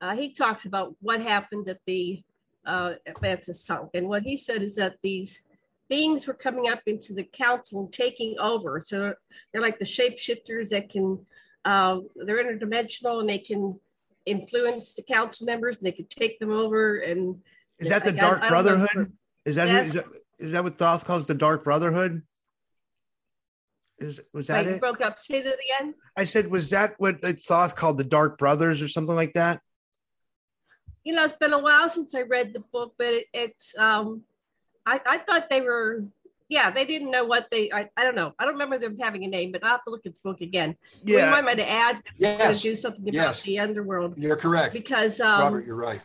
uh, 0.00 0.14
he 0.14 0.32
talks 0.32 0.64
about 0.64 0.94
what 1.00 1.20
happened 1.20 1.68
at 1.68 1.80
the 1.86 2.22
uh, 2.66 2.94
Atlantis 3.06 3.64
sunk, 3.64 3.90
and 3.94 4.08
what 4.08 4.22
he 4.22 4.36
said 4.36 4.62
is 4.62 4.76
that 4.76 4.96
these 5.02 5.42
beings 5.88 6.26
were 6.26 6.34
coming 6.34 6.70
up 6.70 6.80
into 6.86 7.12
the 7.12 7.24
council 7.24 7.80
and 7.80 7.92
taking 7.92 8.38
over. 8.38 8.80
So 8.84 9.12
they're, 9.52 9.60
like 9.62 9.78
the 9.78 9.84
shapeshifters 9.84 10.70
that 10.70 10.88
can, 10.88 11.26
uh, 11.64 11.98
they're 12.14 12.42
interdimensional 12.44 13.20
and 13.20 13.28
they 13.28 13.38
can 13.38 13.78
influence 14.24 14.94
the 14.94 15.02
council 15.02 15.46
members. 15.46 15.76
And 15.76 15.86
they 15.86 15.92
can 15.92 16.06
take 16.06 16.38
them 16.38 16.52
over 16.52 16.98
and 16.98 17.42
Is 17.80 17.88
that 17.88 18.04
the 18.04 18.10
I- 18.10 18.14
I- 18.14 18.20
Dark 18.20 18.42
I 18.42 18.46
if 18.46 18.50
Brotherhood? 18.50 19.12
Is 19.44 19.56
that, 19.56 19.68
is 19.68 19.92
that 19.94 20.06
is 20.38 20.52
that 20.52 20.62
what 20.62 20.78
Thoth 20.78 21.04
calls 21.04 21.26
the 21.26 21.34
Dark 21.34 21.64
Brotherhood? 21.64 22.22
Is 24.00 24.20
was 24.32 24.46
that 24.46 24.64
Wait, 24.64 24.70
you 24.70 24.76
it? 24.76 24.80
broke 24.80 25.00
up. 25.02 25.18
Say 25.18 25.42
that 25.42 25.56
again. 25.78 25.94
I 26.16 26.24
said, 26.24 26.50
was 26.50 26.70
that 26.70 26.94
what 26.98 27.20
the 27.20 27.34
Thoth 27.34 27.76
called 27.76 27.98
the 27.98 28.04
Dark 28.04 28.38
Brothers 28.38 28.80
or 28.82 28.88
something 28.88 29.14
like 29.16 29.34
that? 29.34 29.60
you 31.04 31.14
know, 31.14 31.24
it's 31.24 31.34
been 31.40 31.54
a 31.54 31.58
while 31.58 31.88
since 31.88 32.14
I 32.14 32.22
read 32.22 32.52
the 32.52 32.60
book, 32.60 32.92
but 32.98 33.06
it, 33.08 33.24
it's 33.32 33.74
um, 33.78 34.22
I, 34.84 35.00
I 35.06 35.16
thought 35.18 35.48
they 35.48 35.62
were, 35.62 36.04
yeah, 36.50 36.68
they 36.70 36.84
didn't 36.84 37.10
know 37.10 37.24
what 37.24 37.48
they. 37.50 37.70
I, 37.72 37.88
I 37.96 38.04
don't 38.04 38.14
know. 38.14 38.34
I 38.38 38.44
don't 38.44 38.52
remember 38.52 38.76
them 38.78 38.98
having 38.98 39.24
a 39.24 39.28
name, 39.28 39.50
but 39.50 39.64
I'll 39.64 39.70
have 39.72 39.84
to 39.84 39.90
look 39.90 40.04
at 40.04 40.12
the 40.12 40.20
book 40.22 40.42
again. 40.42 40.76
We 41.06 41.16
Yeah, 41.16 41.30
might 41.30 41.44
want 41.44 41.58
to 41.58 41.68
add 41.70 41.96
Yes, 42.18 42.60
do 42.60 42.76
something 42.76 43.02
about 43.08 43.14
yes. 43.14 43.42
the 43.42 43.58
underworld 43.60 44.18
you're 44.18 44.36
correct. 44.36 44.74
because 44.74 45.20
um, 45.20 45.40
Robert, 45.42 45.66
you're 45.66 45.76
right. 45.76 46.02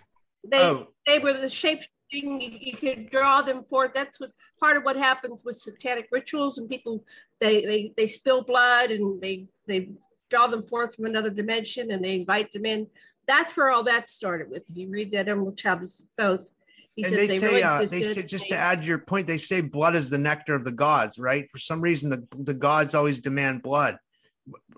they 0.47 0.61
Oh. 0.61 0.87
they 1.05 1.19
were 1.19 1.33
the 1.33 1.49
shape. 1.49 1.81
You, 2.11 2.77
could 2.77 3.09
draw 3.09 3.41
them 3.41 3.63
forth. 3.63 3.91
That's 3.93 4.19
what 4.19 4.31
part 4.59 4.77
of 4.77 4.83
what 4.83 4.95
happens 4.95 5.43
with 5.43 5.57
satanic 5.57 6.07
rituals 6.11 6.57
and 6.57 6.69
people 6.69 7.03
they 7.41 7.61
they 7.61 7.93
they 7.97 8.07
spill 8.07 8.43
blood 8.43 8.91
and 8.91 9.21
they 9.21 9.47
they 9.67 9.89
draw 10.29 10.47
them 10.47 10.61
forth 10.61 10.95
from 10.95 11.05
another 11.05 11.29
dimension 11.29 11.91
and 11.91 12.03
they 12.03 12.15
invite 12.15 12.51
them 12.51 12.65
in. 12.65 12.87
That's 13.27 13.57
where 13.57 13.71
all 13.71 13.83
that 13.83 14.07
started 14.07 14.49
with. 14.49 14.69
If 14.69 14.77
you 14.77 14.87
read 14.89 15.11
that 15.11 15.27
Emerald 15.27 15.57
Tablet 15.57 15.89
Thoth, 16.17 16.51
he 16.95 17.03
and 17.03 17.09
said 17.09 17.19
they, 17.19 17.27
they, 17.27 17.37
say 17.39 17.47
really 17.47 17.63
uh, 17.63 17.79
they 17.79 17.85
say 17.85 18.23
just 18.23 18.47
to 18.49 18.55
add 18.55 18.85
your 18.85 18.99
point, 18.99 19.27
they 19.27 19.37
say 19.37 19.61
blood 19.61 19.95
is 19.95 20.09
the 20.09 20.17
nectar 20.17 20.55
of 20.55 20.63
the 20.63 20.71
gods, 20.71 21.19
right? 21.19 21.49
For 21.51 21.57
some 21.57 21.81
reason, 21.81 22.09
the 22.09 22.27
the 22.37 22.53
gods 22.53 22.95
always 22.95 23.19
demand 23.19 23.63
blood. 23.63 23.97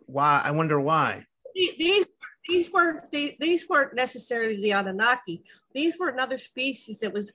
Why? 0.06 0.42
I 0.44 0.52
wonder 0.52 0.80
why. 0.80 1.26
these 1.54 2.06
these 2.48 2.72
weren't 2.72 3.12
the- 3.12 3.36
these 3.40 3.68
weren't 3.68 3.94
necessarily 3.94 4.56
the 4.58 4.72
Anunnaki. 4.74 5.44
These 5.74 5.98
were 5.98 6.10
another 6.10 6.38
species 6.38 7.00
that 7.00 7.14
was 7.14 7.32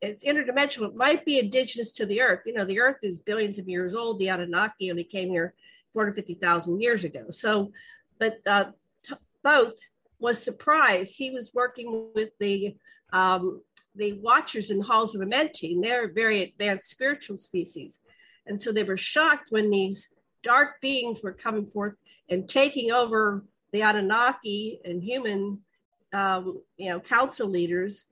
it's 0.00 0.24
interdimensional. 0.24 0.88
It 0.88 0.96
might 0.96 1.24
be 1.24 1.38
indigenous 1.38 1.92
to 1.92 2.06
the 2.06 2.20
Earth. 2.20 2.40
You 2.44 2.54
know, 2.54 2.64
the 2.64 2.80
Earth 2.80 2.98
is 3.02 3.20
billions 3.20 3.58
of 3.58 3.68
years 3.68 3.94
old. 3.94 4.18
The 4.18 4.30
Anunnaki 4.30 4.90
only 4.90 5.04
came 5.04 5.28
here 5.28 5.54
450,000 5.92 6.80
years 6.80 7.04
ago. 7.04 7.26
So, 7.30 7.70
but 8.18 8.38
uh, 8.46 8.72
T- 9.04 9.14
Thoth 9.44 9.78
was 10.18 10.42
surprised. 10.42 11.16
He 11.16 11.30
was 11.30 11.54
working 11.54 12.08
with 12.14 12.30
the 12.40 12.76
um, 13.12 13.62
the 13.94 14.14
Watchers 14.14 14.70
in 14.70 14.80
Halls 14.80 15.14
of 15.14 15.20
Amenti, 15.20 15.72
and 15.72 15.84
they're 15.84 16.10
very 16.12 16.42
advanced 16.42 16.90
spiritual 16.90 17.36
species. 17.38 18.00
And 18.46 18.60
so 18.60 18.72
they 18.72 18.84
were 18.84 18.96
shocked 18.96 19.50
when 19.50 19.70
these 19.70 20.14
dark 20.42 20.80
beings 20.80 21.20
were 21.22 21.32
coming 21.32 21.66
forth 21.66 21.94
and 22.28 22.48
taking 22.48 22.90
over 22.90 23.44
the 23.72 23.82
Anunnaki 23.82 24.80
and 24.84 25.02
human, 25.02 25.60
um, 26.12 26.60
you 26.76 26.90
know, 26.90 27.00
council 27.00 27.48
leaders, 27.48 28.06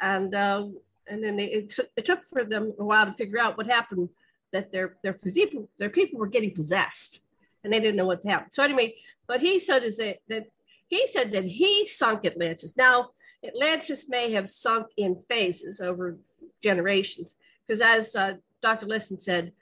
and 0.00 0.34
uh, 0.34 0.66
and 1.08 1.24
then 1.24 1.36
they, 1.36 1.46
it 1.46 1.70
took 1.70 1.88
it 1.96 2.04
took 2.04 2.24
for 2.24 2.44
them 2.44 2.72
a 2.78 2.84
while 2.84 3.06
to 3.06 3.12
figure 3.12 3.40
out 3.40 3.56
what 3.56 3.66
happened. 3.66 4.08
That 4.52 4.72
their 4.72 4.96
their 5.02 5.14
people 5.14 5.68
their 5.78 5.90
people 5.90 6.18
were 6.18 6.26
getting 6.26 6.54
possessed, 6.54 7.20
and 7.62 7.72
they 7.72 7.80
didn't 7.80 7.96
know 7.96 8.06
what 8.06 8.24
happened. 8.24 8.52
So 8.52 8.62
anyway, 8.62 8.94
what 9.26 9.40
he 9.40 9.58
said 9.58 9.82
is 9.82 9.96
that 9.98 10.18
that 10.28 10.46
he 10.88 11.06
said 11.08 11.32
that 11.32 11.44
he 11.44 11.86
sunk 11.86 12.24
Atlantis. 12.24 12.76
Now 12.76 13.10
Atlantis 13.46 14.08
may 14.08 14.32
have 14.32 14.48
sunk 14.48 14.86
in 14.96 15.16
phases 15.28 15.80
over 15.80 16.18
generations, 16.62 17.36
because 17.66 17.80
as 17.80 18.16
uh, 18.16 18.34
Dr. 18.62 18.86
Lessin 18.86 19.20
said, 19.20 19.52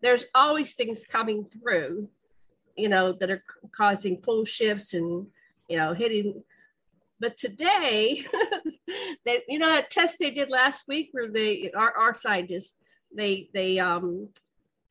there's 0.00 0.24
always 0.34 0.74
things 0.74 1.04
coming 1.04 1.44
through 1.46 2.08
you 2.76 2.88
know, 2.88 3.12
that 3.12 3.30
are 3.30 3.44
causing 3.76 4.16
pole 4.18 4.44
shifts 4.44 4.94
and, 4.94 5.26
you 5.68 5.76
know, 5.76 5.92
hitting. 5.92 6.42
But 7.20 7.36
today, 7.36 8.24
that 9.24 9.42
you 9.48 9.58
know 9.58 9.68
that 9.68 9.90
test 9.90 10.18
they 10.18 10.30
did 10.30 10.50
last 10.50 10.88
week 10.88 11.10
where 11.12 11.30
they 11.30 11.70
our, 11.72 11.96
our 11.96 12.14
scientists 12.14 12.74
they 13.14 13.48
they 13.54 13.78
um 13.78 14.28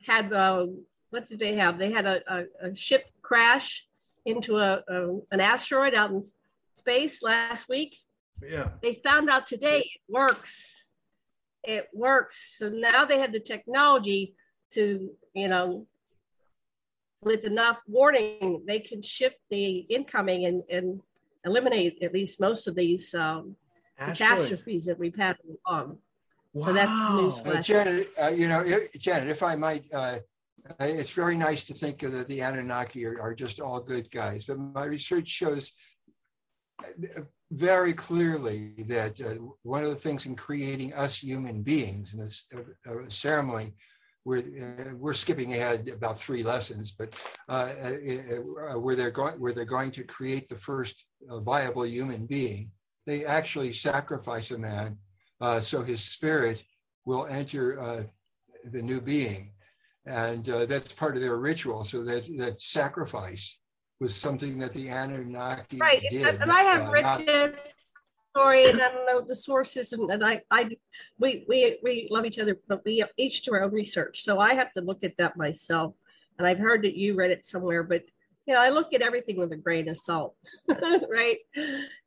had 0.06 0.32
uh, 0.32 0.66
what 1.10 1.28
did 1.28 1.38
they 1.38 1.54
have? 1.54 1.78
They 1.78 1.92
had 1.92 2.06
a, 2.06 2.22
a, 2.26 2.44
a 2.62 2.74
ship 2.74 3.08
crash 3.20 3.86
into 4.24 4.58
a, 4.58 4.82
a 4.88 5.18
an 5.30 5.40
asteroid 5.40 5.94
out 5.94 6.10
in 6.10 6.22
space 6.74 7.22
last 7.22 7.68
week. 7.68 7.98
Yeah. 8.46 8.70
They 8.82 8.94
found 8.94 9.30
out 9.30 9.46
today 9.46 9.80
it 9.80 10.00
works. 10.08 10.84
It 11.62 11.88
works. 11.92 12.56
So 12.58 12.70
now 12.70 13.04
they 13.04 13.18
had 13.18 13.32
the 13.32 13.40
technology 13.40 14.34
to, 14.72 15.10
you 15.34 15.48
know, 15.48 15.86
with 17.22 17.44
enough 17.44 17.80
warning, 17.86 18.62
they 18.66 18.80
can 18.80 19.00
shift 19.00 19.38
the 19.50 19.86
incoming 19.88 20.44
and, 20.46 20.62
and 20.68 21.00
eliminate 21.44 22.02
at 22.02 22.12
least 22.12 22.40
most 22.40 22.66
of 22.66 22.74
these 22.74 23.14
um, 23.14 23.56
catastrophes 23.98 24.86
that 24.86 24.98
we've 24.98 25.16
had 25.16 25.36
along. 25.66 25.98
So 26.54 26.72
that's 26.72 27.08
the 27.08 27.22
news 27.22 27.38
Wow. 27.38 27.42
flash. 27.44 27.58
Uh, 27.58 27.62
Janet, 27.62 28.08
uh, 28.22 28.28
you 28.28 28.48
know, 28.48 28.60
if, 28.60 28.92
Janet, 28.98 29.28
if 29.28 29.42
I 29.42 29.54
might, 29.54 29.84
uh, 29.92 30.18
uh, 30.68 30.84
it's 30.84 31.10
very 31.10 31.36
nice 31.36 31.64
to 31.64 31.74
think 31.74 32.00
that 32.00 32.28
the 32.28 32.40
Anunnaki 32.40 33.06
are, 33.06 33.20
are 33.20 33.34
just 33.34 33.60
all 33.60 33.80
good 33.80 34.10
guys, 34.10 34.44
but 34.44 34.58
my 34.58 34.84
research 34.84 35.28
shows 35.28 35.72
uh, 36.84 37.22
very 37.52 37.92
clearly 37.92 38.74
that 38.86 39.20
uh, 39.20 39.34
one 39.62 39.82
of 39.82 39.90
the 39.90 39.96
things 39.96 40.26
in 40.26 40.34
creating 40.36 40.92
us 40.94 41.18
human 41.18 41.62
beings 41.62 42.12
in 42.12 42.20
this 42.20 42.46
uh, 42.54 42.90
uh, 42.90 43.08
ceremony, 43.08 43.72
we're, 44.24 44.38
uh, 44.38 44.94
we're 44.96 45.14
skipping 45.14 45.52
ahead 45.54 45.88
about 45.88 46.18
three 46.18 46.42
lessons, 46.42 46.92
but 46.92 47.20
uh, 47.48 47.70
uh, 47.82 48.74
uh, 48.74 48.78
where 48.78 48.94
they're 48.94 49.10
going, 49.10 49.34
where 49.34 49.52
they're 49.52 49.64
going 49.64 49.90
to 49.90 50.04
create 50.04 50.48
the 50.48 50.56
first 50.56 51.06
uh, 51.28 51.40
viable 51.40 51.86
human 51.86 52.26
being, 52.26 52.70
they 53.06 53.24
actually 53.24 53.72
sacrifice 53.72 54.50
a 54.52 54.58
man 54.58 54.96
uh, 55.40 55.60
so 55.60 55.82
his 55.82 56.04
spirit 56.04 56.64
will 57.04 57.26
enter 57.26 57.80
uh, 57.80 58.02
the 58.70 58.80
new 58.80 59.00
being. 59.00 59.52
And 60.06 60.48
uh, 60.48 60.66
that's 60.66 60.92
part 60.92 61.16
of 61.16 61.22
their 61.22 61.36
ritual. 61.36 61.84
So 61.84 62.04
that, 62.04 62.28
that 62.38 62.60
sacrifice 62.60 63.58
was 64.00 64.14
something 64.14 64.58
that 64.58 64.72
the 64.72 64.88
Anunnaki 64.88 65.78
Right. 65.78 66.02
did. 66.10 66.34
And, 66.34 66.42
and 66.42 66.52
I 66.52 66.62
have 66.62 66.82
uh, 67.04 67.48
this 67.48 67.91
story 68.34 68.64
and 68.64 68.80
I 68.80 68.92
don't 68.92 69.06
know 69.06 69.20
the 69.20 69.36
sources 69.36 69.92
and, 69.92 70.10
and 70.10 70.24
I, 70.24 70.40
I, 70.50 70.70
we, 71.18 71.44
we, 71.48 71.78
we 71.82 72.08
love 72.10 72.24
each 72.24 72.38
other, 72.38 72.58
but 72.68 72.84
we 72.84 73.04
each 73.16 73.42
do 73.42 73.54
our 73.54 73.62
own 73.62 73.72
research. 73.72 74.22
So 74.22 74.38
I 74.38 74.54
have 74.54 74.72
to 74.72 74.80
look 74.80 75.04
at 75.04 75.16
that 75.18 75.36
myself 75.36 75.94
and 76.38 76.46
I've 76.46 76.58
heard 76.58 76.82
that 76.82 76.96
you 76.96 77.14
read 77.14 77.30
it 77.30 77.46
somewhere, 77.46 77.82
but 77.82 78.04
you 78.46 78.54
know, 78.54 78.60
I 78.60 78.70
look 78.70 78.92
at 78.92 79.02
everything 79.02 79.36
with 79.36 79.52
a 79.52 79.56
grain 79.56 79.88
of 79.88 79.96
salt, 79.96 80.34
right? 80.68 81.38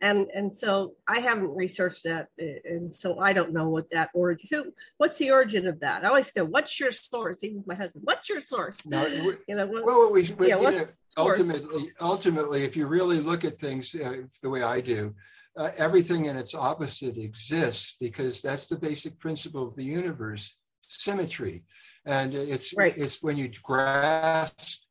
And 0.01 0.27
and 0.33 0.55
so 0.55 0.95
I 1.07 1.19
haven't 1.19 1.55
researched 1.55 2.03
that, 2.03 2.27
and 2.37 2.93
so 2.93 3.19
I 3.19 3.31
don't 3.31 3.53
know 3.53 3.69
what 3.69 3.89
that 3.91 4.09
origin. 4.13 4.49
Who, 4.51 4.73
what's 4.97 5.17
the 5.17 5.31
origin 5.31 5.65
of 5.65 5.79
that? 5.79 6.03
I 6.03 6.09
always 6.09 6.33
go, 6.33 6.43
"What's 6.43 6.77
your 6.77 6.91
source?" 6.91 7.41
Even 7.45 7.63
my 7.65 7.75
husband, 7.75 8.03
"What's 8.03 8.27
your 8.27 8.41
source?" 8.41 8.75
No, 8.85 9.05
you 9.07 9.37
know, 9.47 9.65
what, 9.65 9.85
well, 9.85 10.11
we, 10.11 10.29
we, 10.37 10.49
yeah, 10.49 10.59
you 10.59 10.71
know, 10.71 10.87
ultimately, 11.15 11.91
ultimately, 12.01 12.63
if 12.63 12.75
you 12.75 12.87
really 12.87 13.21
look 13.21 13.45
at 13.45 13.57
things 13.57 13.95
uh, 13.95 14.23
the 14.41 14.49
way 14.49 14.61
I 14.61 14.81
do, 14.81 15.15
uh, 15.57 15.71
everything 15.77 16.27
and 16.27 16.37
its 16.37 16.53
opposite 16.53 17.17
exists 17.17 17.95
because 17.99 18.41
that's 18.41 18.67
the 18.67 18.77
basic 18.77 19.17
principle 19.19 19.67
of 19.67 19.75
the 19.75 19.83
universe: 19.83 20.57
symmetry, 20.81 21.63
and 22.05 22.33
it's 22.33 22.73
right. 22.75 22.97
it's 22.97 23.21
when 23.21 23.37
you 23.37 23.49
grasp 23.63 24.83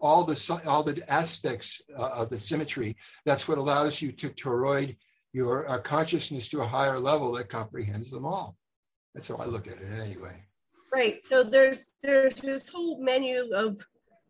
all 0.00 0.24
the 0.24 0.60
all 0.66 0.82
the 0.82 1.02
aspects 1.10 1.80
uh, 1.98 2.10
of 2.10 2.28
the 2.28 2.38
symmetry. 2.38 2.96
That's 3.24 3.48
what 3.48 3.58
allows 3.58 4.02
you 4.02 4.12
to 4.12 4.28
toroid 4.30 4.96
your 5.32 5.68
uh, 5.68 5.78
consciousness 5.78 6.48
to 6.50 6.60
a 6.60 6.66
higher 6.66 6.98
level 6.98 7.32
that 7.32 7.48
comprehends 7.48 8.10
them 8.10 8.26
all. 8.26 8.56
That's 9.14 9.28
how 9.28 9.36
I 9.36 9.46
look 9.46 9.66
at 9.66 9.74
it 9.74 10.00
anyway. 10.00 10.44
Right. 10.92 11.22
So 11.22 11.42
there's 11.42 11.86
there's 12.02 12.34
this 12.34 12.68
whole 12.68 13.02
menu 13.02 13.50
of 13.54 13.78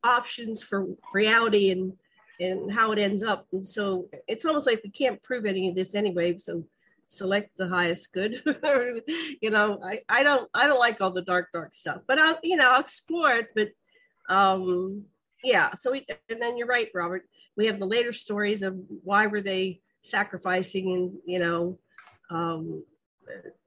options 0.05 0.63
for 0.63 0.87
reality 1.13 1.71
and 1.71 1.93
and 2.41 2.73
how 2.73 2.93
it 2.93 2.99
ends 2.99 3.23
up. 3.23 3.47
And 3.53 3.65
so 3.65 4.09
it's 4.29 4.45
almost 4.45 4.67
like 4.67 4.81
we 4.83 4.91
can't 4.91 5.23
prove 5.23 5.47
any 5.47 5.69
of 5.69 5.75
this 5.75 5.95
anyway. 5.95 6.39
So 6.39 6.65
select 7.07 7.51
the 7.57 7.69
highest 7.69 8.13
good. 8.13 8.43
you 9.43 9.51
know, 9.51 9.81
I, 9.85 10.01
I 10.09 10.23
don't 10.23 10.49
I 10.55 10.67
don't 10.67 10.81
like 10.81 11.01
all 11.01 11.11
the 11.11 11.23
dark 11.23 11.49
dark 11.53 11.75
stuff, 11.75 11.99
but 12.07 12.19
I'll 12.19 12.39
you 12.43 12.57
know 12.57 12.73
I'll 12.73 12.81
explore 12.81 13.31
it. 13.33 13.53
But 13.55 13.69
um, 14.35 15.05
yeah 15.45 15.71
so 15.77 15.93
we 15.93 16.07
and 16.29 16.41
then 16.41 16.57
you're 16.57 16.67
right 16.67 16.89
robert 16.95 17.23
we 17.57 17.67
have 17.67 17.79
the 17.79 17.87
later 17.87 18.13
stories 18.13 18.63
of 18.63 18.77
why 19.05 19.27
were 19.27 19.41
they 19.41 19.81
sacrificing 20.03 20.93
and 20.93 21.13
you 21.27 21.39
know 21.39 21.79
um 22.31 22.83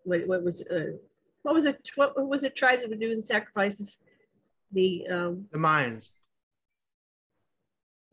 what, 0.04 0.28
what 0.28 0.44
was 0.44 0.66
uh, 0.68 0.92
what 1.44 1.54
was 1.54 1.66
it 1.66 1.78
what, 1.96 2.14
was 2.28 2.44
it 2.44 2.56
tribes 2.56 2.82
that 2.82 2.90
were 2.90 2.96
doing 2.96 3.24
sacrifices 3.24 3.98
the 4.72 5.06
um 5.08 5.46
the 5.52 5.60
mayans 5.60 6.12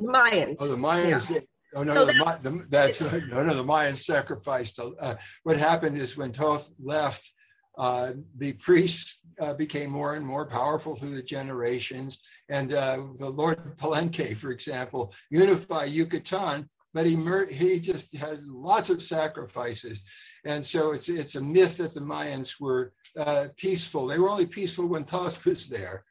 mayans 0.01 0.57
oh 0.61 0.69
the 0.69 0.77
mayans 0.77 1.31
yeah. 1.31 1.41
Oh 1.75 1.83
no, 1.83 1.93
so 1.95 2.05
the, 2.05 2.13
that, 2.13 2.43
the, 2.43 2.67
that's 2.69 3.01
it, 3.01 3.27
no, 3.29 3.43
no. 3.43 3.55
The 3.55 3.65
Mayans 3.65 4.05
sacrificed. 4.05 4.79
Uh, 4.79 5.15
what 5.45 5.57
happened 5.57 5.97
is 5.97 6.17
when 6.17 6.33
Thoth 6.33 6.71
left, 6.79 7.33
uh, 7.79 8.13
the 8.37 8.53
priests 8.55 9.21
uh, 9.41 9.55
became 9.55 9.91
more 9.91 10.15
and 10.15 10.27
more 10.27 10.47
powerful 10.47 10.95
through 10.95 11.15
the 11.15 11.23
generations. 11.23 12.21
And 12.51 12.75
uh, 12.75 13.05
the 13.17 13.29
Lord 13.29 13.77
Palenque, 13.79 14.37
for 14.37 14.51
example, 14.51 15.15
unified 15.31 15.91
Yucatan, 15.91 16.69
but 16.93 17.07
he, 17.07 17.17
mur- 17.17 17.51
he 17.51 17.81
just 17.81 18.15
had 18.15 18.43
lots 18.47 18.91
of 18.91 19.03
sacrifices. 19.03 20.03
And 20.45 20.63
so 20.63 20.93
it's, 20.93 21.09
it's 21.09 21.37
a 21.37 21.41
myth 21.41 21.79
that 21.79 21.95
the 21.95 22.01
Mayans 22.01 22.61
were 22.61 22.93
uh, 23.17 23.47
peaceful. 23.57 24.07
They 24.07 24.19
were 24.19 24.29
only 24.29 24.47
peaceful 24.47 24.87
when 24.87 25.05
Thoth 25.05 25.47
was 25.47 25.69
there. 25.69 26.05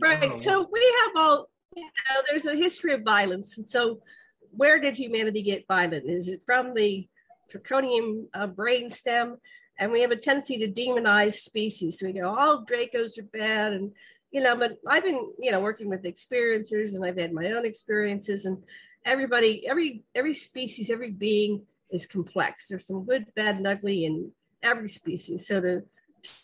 Right. 0.00 0.38
So 0.38 0.66
we 0.72 0.94
have 1.02 1.10
all, 1.16 1.50
you 1.76 1.82
know, 1.82 2.22
there's 2.28 2.46
a 2.46 2.54
history 2.54 2.92
of 2.92 3.02
violence. 3.02 3.58
And 3.58 3.68
so 3.68 4.02
where 4.50 4.80
did 4.80 4.96
humanity 4.96 5.42
get 5.42 5.66
violent? 5.66 6.08
Is 6.08 6.28
it 6.28 6.42
from 6.44 6.74
the 6.74 7.08
draconian 7.50 8.28
uh, 8.34 8.46
brainstem? 8.46 9.36
and 9.78 9.90
we 9.90 10.00
have 10.00 10.10
a 10.10 10.16
tendency 10.16 10.58
to 10.58 10.68
demonize 10.68 11.34
species. 11.34 11.98
So 11.98 12.06
we 12.06 12.12
go, 12.12 12.32
all 12.32 12.64
Dracos 12.64 13.18
are 13.18 13.24
bad, 13.24 13.72
and 13.72 13.92
you 14.30 14.40
know. 14.40 14.56
But 14.56 14.78
I've 14.86 15.04
been, 15.04 15.32
you 15.38 15.50
know, 15.50 15.60
working 15.60 15.88
with 15.88 16.04
experiencers, 16.04 16.94
and 16.94 17.04
I've 17.04 17.18
had 17.18 17.32
my 17.32 17.50
own 17.50 17.64
experiences, 17.64 18.46
and 18.46 18.62
everybody, 19.04 19.66
every 19.66 20.04
every 20.14 20.34
species, 20.34 20.90
every 20.90 21.10
being 21.10 21.62
is 21.90 22.06
complex. 22.06 22.68
There's 22.68 22.86
some 22.86 23.04
good, 23.04 23.26
bad, 23.34 23.56
and 23.56 23.66
ugly 23.66 24.04
in 24.04 24.30
every 24.62 24.88
species. 24.88 25.46
So 25.46 25.60
to 25.60 25.82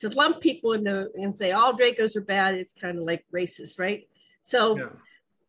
to 0.00 0.08
lump 0.08 0.40
people 0.40 0.72
into 0.72 1.08
and 1.14 1.38
say 1.38 1.52
all 1.52 1.76
Dracos 1.76 2.16
are 2.16 2.22
bad, 2.22 2.54
it's 2.54 2.72
kind 2.72 2.98
of 2.98 3.04
like 3.04 3.24
racist, 3.32 3.78
right? 3.78 4.08
So, 4.42 4.76
yeah. 4.78 4.88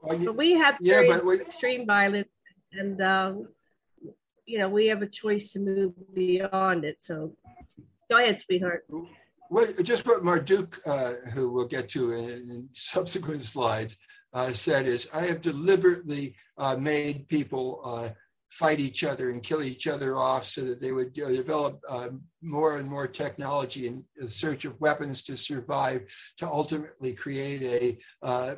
Well, 0.02 0.20
you, 0.20 0.32
we 0.32 0.54
have 0.54 0.78
yeah, 0.80 1.02
very 1.02 1.22
we, 1.22 1.42
extreme 1.42 1.86
violence, 1.86 2.30
and 2.74 3.02
um, 3.02 3.48
you 4.46 4.60
know 4.60 4.70
we 4.70 4.88
have 4.88 5.02
a 5.02 5.08
choice 5.08 5.54
to 5.54 5.60
move 5.60 5.94
beyond 6.14 6.86
it. 6.86 7.02
So 7.02 7.34
Go 8.10 8.18
ahead, 8.18 8.40
sweetheart. 8.40 8.86
Well, 9.52 9.68
just 9.84 10.08
what 10.08 10.24
Marduk, 10.24 10.82
uh, 10.86 11.14
who 11.34 11.52
we'll 11.52 11.68
get 11.68 11.90
to 11.90 12.14
in, 12.14 12.30
in 12.30 12.70
subsequent 12.74 13.44
slides, 13.44 13.98
uh, 14.34 14.52
said 14.54 14.88
is, 14.88 15.08
I 15.14 15.26
have 15.28 15.42
deliberately 15.42 16.36
uh, 16.58 16.76
made 16.76 17.28
people 17.28 17.82
uh, 17.84 18.10
fight 18.50 18.80
each 18.80 19.04
other 19.04 19.30
and 19.30 19.44
kill 19.44 19.62
each 19.62 19.88
other 19.88 20.18
off 20.18 20.46
so 20.46 20.62
that 20.66 20.80
they 20.80 20.92
would 20.92 21.14
develop 21.14 21.80
uh, 21.88 22.10
more 22.42 22.78
and 22.78 22.90
more 22.90 23.08
technology 23.08 23.88
in 23.88 24.04
search 24.28 24.66
of 24.66 24.80
weapons 24.82 25.24
to 25.24 25.38
survive, 25.38 26.02
to 26.38 26.48
ultimately 26.48 27.14
create 27.14 27.62
a 27.62 28.26
uh, 28.26 28.56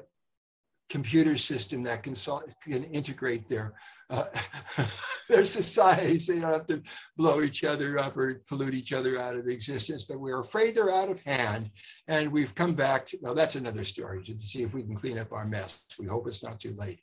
computer 0.91 1.37
system 1.37 1.81
that 1.83 2.03
can, 2.03 2.15
can 2.61 2.83
integrate 2.83 3.47
their 3.47 3.73
uh, 4.09 4.25
their 5.29 5.45
societies. 5.45 6.27
They 6.27 6.39
don't 6.39 6.51
have 6.51 6.65
to 6.65 6.83
blow 7.15 7.41
each 7.41 7.63
other 7.63 7.97
up 7.97 8.17
or 8.17 8.43
pollute 8.49 8.73
each 8.73 8.91
other 8.91 9.17
out 9.17 9.37
of 9.37 9.47
existence, 9.47 10.03
but 10.03 10.19
we're 10.19 10.41
afraid 10.41 10.75
they're 10.75 10.93
out 10.93 11.09
of 11.09 11.21
hand. 11.21 11.71
And 12.09 12.29
we've 12.29 12.53
come 12.53 12.75
back 12.75 13.05
to, 13.07 13.17
well, 13.21 13.33
that's 13.33 13.55
another 13.55 13.85
story 13.85 14.21
to 14.23 14.39
see 14.41 14.63
if 14.63 14.73
we 14.73 14.83
can 14.83 14.95
clean 14.95 15.17
up 15.17 15.31
our 15.31 15.45
mess. 15.45 15.85
We 15.97 16.07
hope 16.07 16.27
it's 16.27 16.43
not 16.43 16.59
too 16.59 16.75
late. 16.77 16.99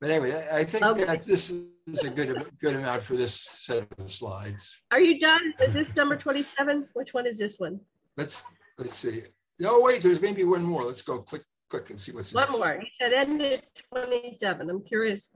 But 0.00 0.10
anyway, 0.10 0.48
I 0.50 0.64
think 0.64 0.84
okay. 0.84 1.04
that 1.04 1.22
this 1.22 1.50
is 1.50 2.04
a 2.04 2.10
good 2.10 2.46
good 2.60 2.76
amount 2.76 3.02
for 3.02 3.16
this 3.16 3.34
set 3.34 3.86
of 3.98 4.10
slides. 4.10 4.82
Are 4.90 5.00
you 5.00 5.20
done 5.20 5.52
with 5.60 5.74
this 5.74 5.94
number 5.94 6.16
27? 6.16 6.88
Which 6.94 7.12
one 7.12 7.26
is 7.26 7.38
this 7.38 7.58
one? 7.58 7.80
Let's 8.16 8.44
let's 8.78 8.94
see. 8.94 9.24
Oh 9.64 9.82
wait, 9.82 10.02
there's 10.02 10.20
maybe 10.20 10.44
one 10.44 10.62
more. 10.62 10.84
Let's 10.84 11.02
go 11.02 11.18
click 11.18 11.42
click 11.68 11.90
and 11.90 11.98
see 11.98 12.12
what's 12.12 12.32
one 12.32 12.44
next. 12.44 12.58
more. 12.58 12.80
He 12.80 12.90
said 12.94 13.12
end 13.12 13.42
at 13.42 13.62
27. 13.92 14.70
I'm 14.70 14.82
curious 14.82 15.30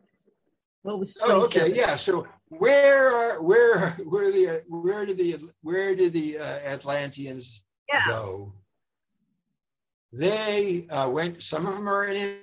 what 0.83 0.99
was 0.99 1.19
oh, 1.23 1.45
okay, 1.45 1.73
yeah. 1.73 1.97
So 1.97 2.27
where 2.49 3.15
are 3.15 3.43
where 3.43 3.91
where 4.05 4.33
the 4.33 4.63
where 4.69 5.05
did 5.05 5.19
the 5.19 5.37
where 5.63 5.95
did 5.95 6.13
the 6.15 6.39
uh, 6.39 6.43
Atlanteans 6.43 7.65
yeah. 7.89 8.07
go? 8.09 8.55
They 10.13 10.87
uh, 10.89 11.09
went. 11.09 11.43
Some 11.43 11.67
of 11.67 11.75
them 11.75 11.89
are 11.89 12.07
in 12.07 12.39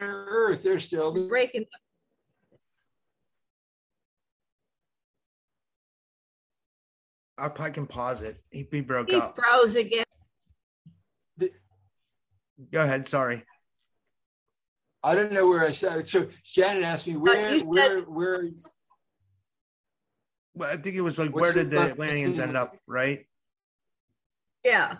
Earth. 0.00 0.62
They're 0.62 0.78
still 0.78 1.26
breaking. 1.28 1.64
I 7.38 7.48
probably 7.48 7.72
can 7.72 7.86
pause 7.86 8.22
it. 8.22 8.38
He, 8.50 8.66
he 8.70 8.80
broke 8.80 9.10
he 9.10 9.16
up. 9.16 9.36
froze 9.36 9.76
again. 9.76 10.04
The, 11.36 11.50
Go 12.72 12.82
ahead. 12.82 13.08
Sorry. 13.08 13.44
I 15.02 15.14
don't 15.14 15.32
know 15.32 15.48
where 15.48 15.64
I 15.64 15.70
said. 15.70 16.08
So 16.08 16.26
Shannon 16.42 16.82
asked 16.82 17.06
me 17.06 17.16
where, 17.16 17.48
uh, 17.48 17.58
where, 17.60 18.00
where. 18.00 18.48
Well, 20.54 20.70
I 20.72 20.76
think 20.76 20.96
it 20.96 21.00
was 21.00 21.18
like 21.18 21.30
where 21.30 21.52
did 21.52 21.70
the 21.70 21.80
Atlanteans 21.80 22.38
end 22.40 22.56
up, 22.56 22.76
right? 22.86 23.24
Yeah. 24.64 24.96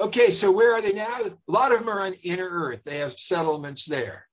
Okay, 0.00 0.30
so 0.30 0.50
where 0.50 0.72
are 0.74 0.80
they 0.80 0.92
now? 0.92 1.20
A 1.20 1.32
lot 1.46 1.72
of 1.72 1.80
them 1.80 1.88
are 1.90 2.00
on 2.00 2.14
inner 2.22 2.48
Earth. 2.48 2.82
They 2.84 2.96
have 2.98 3.12
settlements 3.12 3.84
there. 3.84 4.26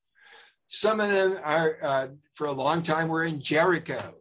Some 0.67 1.01
of 1.01 1.09
them 1.09 1.37
are, 1.43 1.77
uh, 1.83 2.07
for 2.35 2.47
a 2.47 2.51
long 2.51 2.81
time, 2.81 3.09
were 3.09 3.25
in 3.25 3.41
Jericho. 3.41 4.13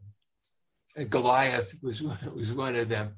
Goliath 1.05 1.76
was 1.82 2.03
was 2.03 2.53
one 2.53 2.76
of 2.76 2.88
them. 2.88 3.14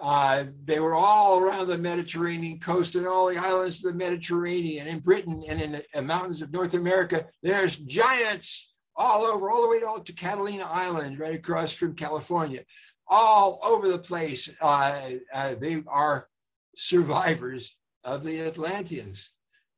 Uh, 0.00 0.44
they 0.64 0.80
were 0.80 0.94
all 0.94 1.40
around 1.40 1.66
the 1.66 1.76
Mediterranean 1.76 2.58
coast 2.58 2.94
and 2.94 3.06
all 3.06 3.28
the 3.28 3.36
islands 3.36 3.84
of 3.84 3.92
the 3.92 3.98
Mediterranean. 3.98 4.86
In 4.86 5.00
Britain 5.00 5.44
and 5.46 5.60
in 5.60 5.82
the 5.92 6.02
mountains 6.02 6.40
of 6.40 6.52
North 6.52 6.72
America, 6.72 7.26
there's 7.42 7.76
giants 7.76 8.74
all 8.96 9.24
over, 9.24 9.50
all 9.50 9.62
the 9.62 9.68
way 9.68 9.80
to, 9.80 10.02
to 10.02 10.12
Catalina 10.14 10.64
Island, 10.64 11.18
right 11.18 11.34
across 11.34 11.72
from 11.72 11.94
California, 11.94 12.64
all 13.08 13.60
over 13.62 13.88
the 13.88 13.98
place. 13.98 14.48
Uh, 14.60 15.10
uh, 15.34 15.54
they 15.56 15.82
are 15.86 16.28
survivors 16.76 17.76
of 18.04 18.24
the 18.24 18.40
Atlanteans. 18.40 19.32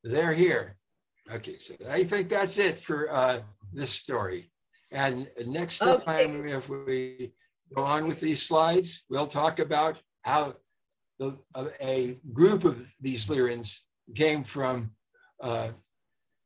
They're 0.05 0.33
here. 0.33 0.76
Okay, 1.33 1.59
so 1.59 1.74
I 1.89 2.05
think 2.05 2.28
that's 2.28 2.59
it 2.59 2.78
for 2.78 3.12
uh, 3.12 3.41
this 3.72 3.91
story. 3.91 4.51
And 4.93 5.28
next 5.47 5.82
okay. 5.82 6.05
time, 6.05 6.47
if 6.47 6.68
we 6.68 7.32
go 7.74 7.82
on 7.82 8.07
with 8.07 8.20
these 8.20 8.43
slides, 8.43 9.05
we'll 9.09 9.26
talk 9.26 9.59
about 9.59 10.01
how 10.22 10.55
the, 11.18 11.38
a 11.80 12.18
group 12.32 12.64
of 12.64 12.93
these 13.01 13.26
Lyrians 13.26 13.78
came 14.14 14.45
from 14.45 14.90
uh, 15.43 15.68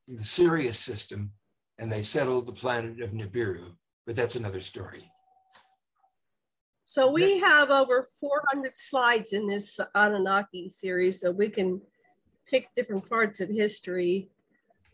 the 0.07 0.24
Sirius 0.24 0.78
system 0.78 1.32
and 1.78 1.90
they 1.90 2.03
settled 2.03 2.47
the 2.47 2.53
planet 2.53 3.01
of 3.01 3.11
Nibiru. 3.11 3.72
But 4.07 4.14
that's 4.16 4.36
another 4.36 4.61
story. 4.61 5.11
So 6.84 7.11
we 7.11 7.40
have 7.40 7.70
over 7.70 8.07
400 8.20 8.72
slides 8.76 9.32
in 9.32 9.49
this 9.49 9.80
Anunnaki 9.97 10.68
series, 10.68 11.20
so 11.20 11.32
we 11.32 11.49
can 11.49 11.80
pick 12.49 12.68
different 12.76 13.09
parts 13.09 13.40
of 13.40 13.49
history. 13.49 14.30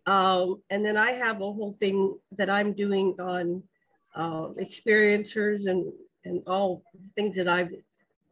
Um, 0.07 0.63
and 0.71 0.85
then 0.85 0.97
I 0.97 1.13
have 1.13 1.37
a 1.37 1.53
whole 1.53 1.75
thing 1.79 2.19
that 2.37 2.51
I'm 2.51 2.73
doing 2.73 3.15
on 3.21 3.63
um, 4.15 4.57
experiencers 4.61 5.67
and 5.67 5.93
and 6.25 6.43
all 6.47 6.83
things 7.17 7.37
that 7.37 7.49
I've 7.49 7.71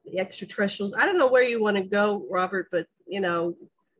the 0.05 0.19
extraterrestrials. 0.19 0.95
I 0.95 1.07
don't 1.07 1.19
know 1.19 1.29
where 1.29 1.43
you 1.43 1.61
want 1.63 1.77
to 1.77 1.83
go, 1.83 2.27
Robert, 2.31 2.69
but 2.71 2.87
you 3.07 3.21
know 3.21 3.55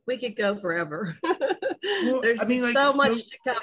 we 0.05 0.17
could 0.17 0.35
go 0.35 0.55
forever. 0.55 1.15
well, 1.23 2.21
There's 2.21 2.41
I 2.41 2.45
mean, 2.45 2.63
like, 2.63 2.73
so 2.73 2.93
much 2.93 3.29
to 3.29 3.37
cover. 3.45 3.59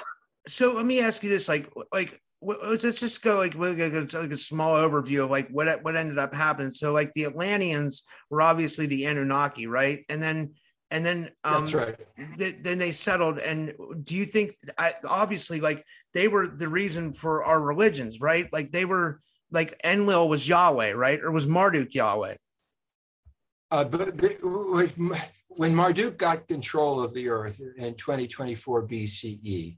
So 0.47 0.73
let 0.73 0.85
me 0.85 1.01
ask 1.01 1.23
you 1.23 1.29
this: 1.29 1.47
like, 1.47 1.69
like 1.93 2.19
let's 2.41 2.83
just 2.99 3.21
go 3.21 3.37
like 3.37 3.53
with 3.53 3.79
like 4.13 4.31
a 4.31 4.37
small 4.37 4.75
overview 4.75 5.23
of 5.23 5.29
like 5.29 5.49
what 5.49 5.83
what 5.83 5.95
ended 5.95 6.17
up 6.17 6.33
happening. 6.33 6.71
So 6.71 6.93
like 6.93 7.11
the 7.11 7.25
Atlanteans 7.25 8.03
were 8.29 8.41
obviously 8.41 8.87
the 8.87 9.05
Anunnaki, 9.05 9.67
right? 9.67 10.05
And 10.09 10.21
then 10.21 10.53
and 10.91 11.05
then 11.05 11.29
um, 11.43 11.61
that's 11.61 11.73
right. 11.73 11.95
Th- 12.37 12.55
then 12.61 12.77
they 12.77 12.91
settled. 12.91 13.39
And 13.39 13.73
do 14.03 14.15
you 14.15 14.25
think 14.25 14.53
I, 14.77 14.93
obviously 15.07 15.61
like 15.61 15.85
they 16.13 16.27
were 16.27 16.47
the 16.47 16.67
reason 16.67 17.13
for 17.13 17.43
our 17.43 17.61
religions, 17.61 18.19
right? 18.19 18.51
Like 18.51 18.71
they 18.71 18.85
were 18.85 19.21
like 19.51 19.79
Enlil 19.83 20.29
was 20.29 20.47
Yahweh, 20.47 20.93
right? 20.93 21.19
Or 21.21 21.31
was 21.31 21.47
Marduk 21.47 21.93
Yahweh? 21.93 22.35
Uh, 23.71 23.83
but, 23.83 24.17
but 24.17 24.41
when 25.49 25.75
Marduk 25.75 26.17
got 26.17 26.47
control 26.47 27.03
of 27.03 27.13
the 27.13 27.29
earth 27.29 27.61
in 27.77 27.93
2024 27.95 28.87
BCE, 28.87 29.77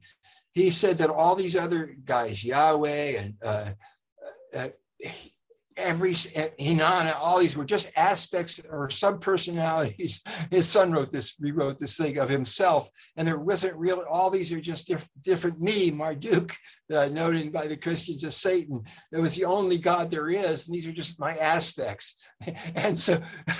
he 0.54 0.70
said 0.70 0.98
that 0.98 1.10
all 1.10 1.36
these 1.36 1.56
other 1.56 1.96
guys, 2.06 2.44
Yahweh 2.44 3.18
and 3.20 3.34
uh, 3.44 3.72
uh, 4.54 4.70
every 5.78 6.14
Inanna, 6.14 7.16
all 7.16 7.40
these 7.40 7.56
were 7.56 7.66
just 7.66 7.92
aspects 7.96 8.60
or 8.70 8.90
sub 8.90 9.22
personalities. 9.22 10.22
His 10.52 10.68
son 10.68 10.92
wrote 10.92 11.12
this, 11.12 11.36
rewrote 11.40 11.78
this 11.78 11.98
thing 11.98 12.18
of 12.18 12.30
himself, 12.30 12.90
and 13.18 13.28
there 13.28 13.40
wasn't 13.40 13.76
real. 13.76 14.04
All 14.10 14.30
these 14.30 14.52
are 14.52 14.62
just 14.62 14.88
diff, 14.88 15.08
different 15.22 15.62
me, 15.62 15.92
Marduk, 15.92 16.56
uh, 16.94 17.08
noted 17.08 17.52
by 17.52 17.68
the 17.68 17.78
Christians 17.78 18.24
as 18.24 18.38
Satan. 18.38 18.84
That 19.12 19.22
was 19.22 19.36
the 19.36 19.46
only 19.46 19.78
God 19.78 20.10
there 20.10 20.30
is, 20.30 20.68
and 20.68 20.76
these 20.76 20.88
are 20.88 20.92
just 20.92 21.20
my 21.20 21.36
aspects. 21.38 22.16
and 22.76 22.98
so. 22.98 23.22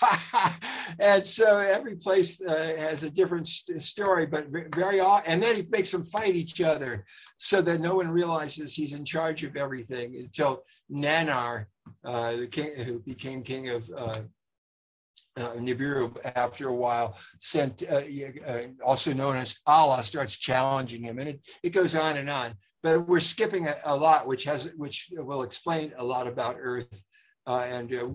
and 0.98 1.26
so 1.26 1.58
every 1.58 1.96
place 1.96 2.40
uh, 2.40 2.74
has 2.78 3.02
a 3.02 3.10
different 3.10 3.46
st- 3.46 3.82
story, 3.82 4.26
but 4.26 4.46
very 4.74 5.00
often, 5.00 5.30
and 5.30 5.42
then 5.42 5.56
he 5.56 5.62
makes 5.70 5.90
them 5.90 6.04
fight 6.04 6.34
each 6.34 6.60
other 6.60 7.04
so 7.38 7.62
that 7.62 7.80
no 7.80 7.94
one 7.94 8.10
realizes 8.10 8.74
he's 8.74 8.92
in 8.92 9.04
charge 9.04 9.44
of 9.44 9.56
everything 9.56 10.16
until 10.16 10.62
Nanar, 10.90 11.66
uh, 12.04 12.36
the 12.36 12.46
king 12.46 12.74
who 12.76 12.98
became 13.00 13.42
king 13.42 13.70
of 13.70 13.90
uh, 13.96 14.20
uh, 15.36 15.54
Nibiru 15.54 16.16
after 16.36 16.68
a 16.68 16.74
while, 16.74 17.16
sent, 17.38 17.82
uh, 17.90 18.02
uh, 18.46 18.62
also 18.84 19.12
known 19.12 19.36
as 19.36 19.58
Allah, 19.66 20.02
starts 20.02 20.36
challenging 20.36 21.02
him, 21.02 21.18
and 21.18 21.28
it, 21.28 21.48
it 21.62 21.70
goes 21.70 21.94
on 21.94 22.16
and 22.16 22.28
on. 22.28 22.54
But 22.82 23.06
we're 23.06 23.20
skipping 23.20 23.68
a, 23.68 23.76
a 23.84 23.96
lot, 23.96 24.26
which 24.26 24.44
has 24.44 24.70
which 24.76 25.10
will 25.12 25.42
explain 25.42 25.92
a 25.98 26.04
lot 26.04 26.26
about 26.26 26.56
Earth 26.58 27.04
uh, 27.46 27.60
and 27.60 27.92
uh, 27.94 28.08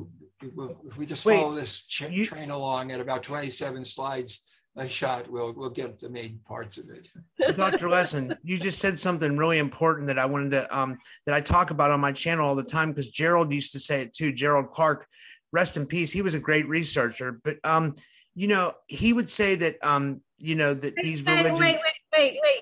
if 0.88 0.98
we 0.98 1.06
just 1.06 1.24
follow 1.24 1.54
this 1.54 1.82
ch- 1.82 2.10
you, 2.10 2.26
train 2.26 2.50
along 2.50 2.92
at 2.92 3.00
about 3.00 3.24
27 3.24 3.86
slides 3.86 4.44
a 4.78 4.88
shot, 4.88 5.30
we'll 5.30 5.54
we'll 5.54 5.70
get 5.70 6.00
the 6.00 6.10
main 6.10 6.40
parts 6.46 6.78
of 6.78 6.90
it. 6.90 7.10
Dr. 7.56 7.88
Lessin, 7.88 8.36
you 8.44 8.58
just 8.58 8.80
said 8.80 9.00
something 9.00 9.38
really 9.38 9.58
important 9.58 10.08
that 10.08 10.20
I 10.20 10.26
wanted 10.26 10.52
to 10.52 10.78
um, 10.78 10.98
that 11.26 11.36
I 11.36 11.42
talk 11.42 11.72
about 11.72 11.92
on 11.92 12.00
my 12.02 12.12
channel 12.12 12.48
all 12.48 12.56
the 12.56 12.64
time 12.64 12.90
because 12.90 13.10
Gerald 13.10 13.54
used 13.54 13.72
to 13.74 13.80
say 13.80 14.02
it 14.02 14.14
too. 14.14 14.34
Gerald 14.34 14.72
Clark, 14.72 15.08
rest 15.52 15.78
in 15.78 15.86
peace. 15.86 16.12
He 16.12 16.22
was 16.22 16.36
a 16.36 16.40
great 16.40 16.68
researcher, 16.68 17.40
but 17.44 17.58
um, 17.64 17.94
you 18.36 18.48
know, 18.48 18.74
he 18.88 19.14
would 19.14 19.30
say 19.30 19.56
that 19.56 19.78
um, 19.82 20.22
you 20.40 20.56
know 20.56 20.74
that 20.74 20.96
these 20.96 21.22
religions. 21.24 21.60
Wait, 21.60 21.76
wait, 21.76 21.82
wait, 22.14 22.40
wait 22.44 22.62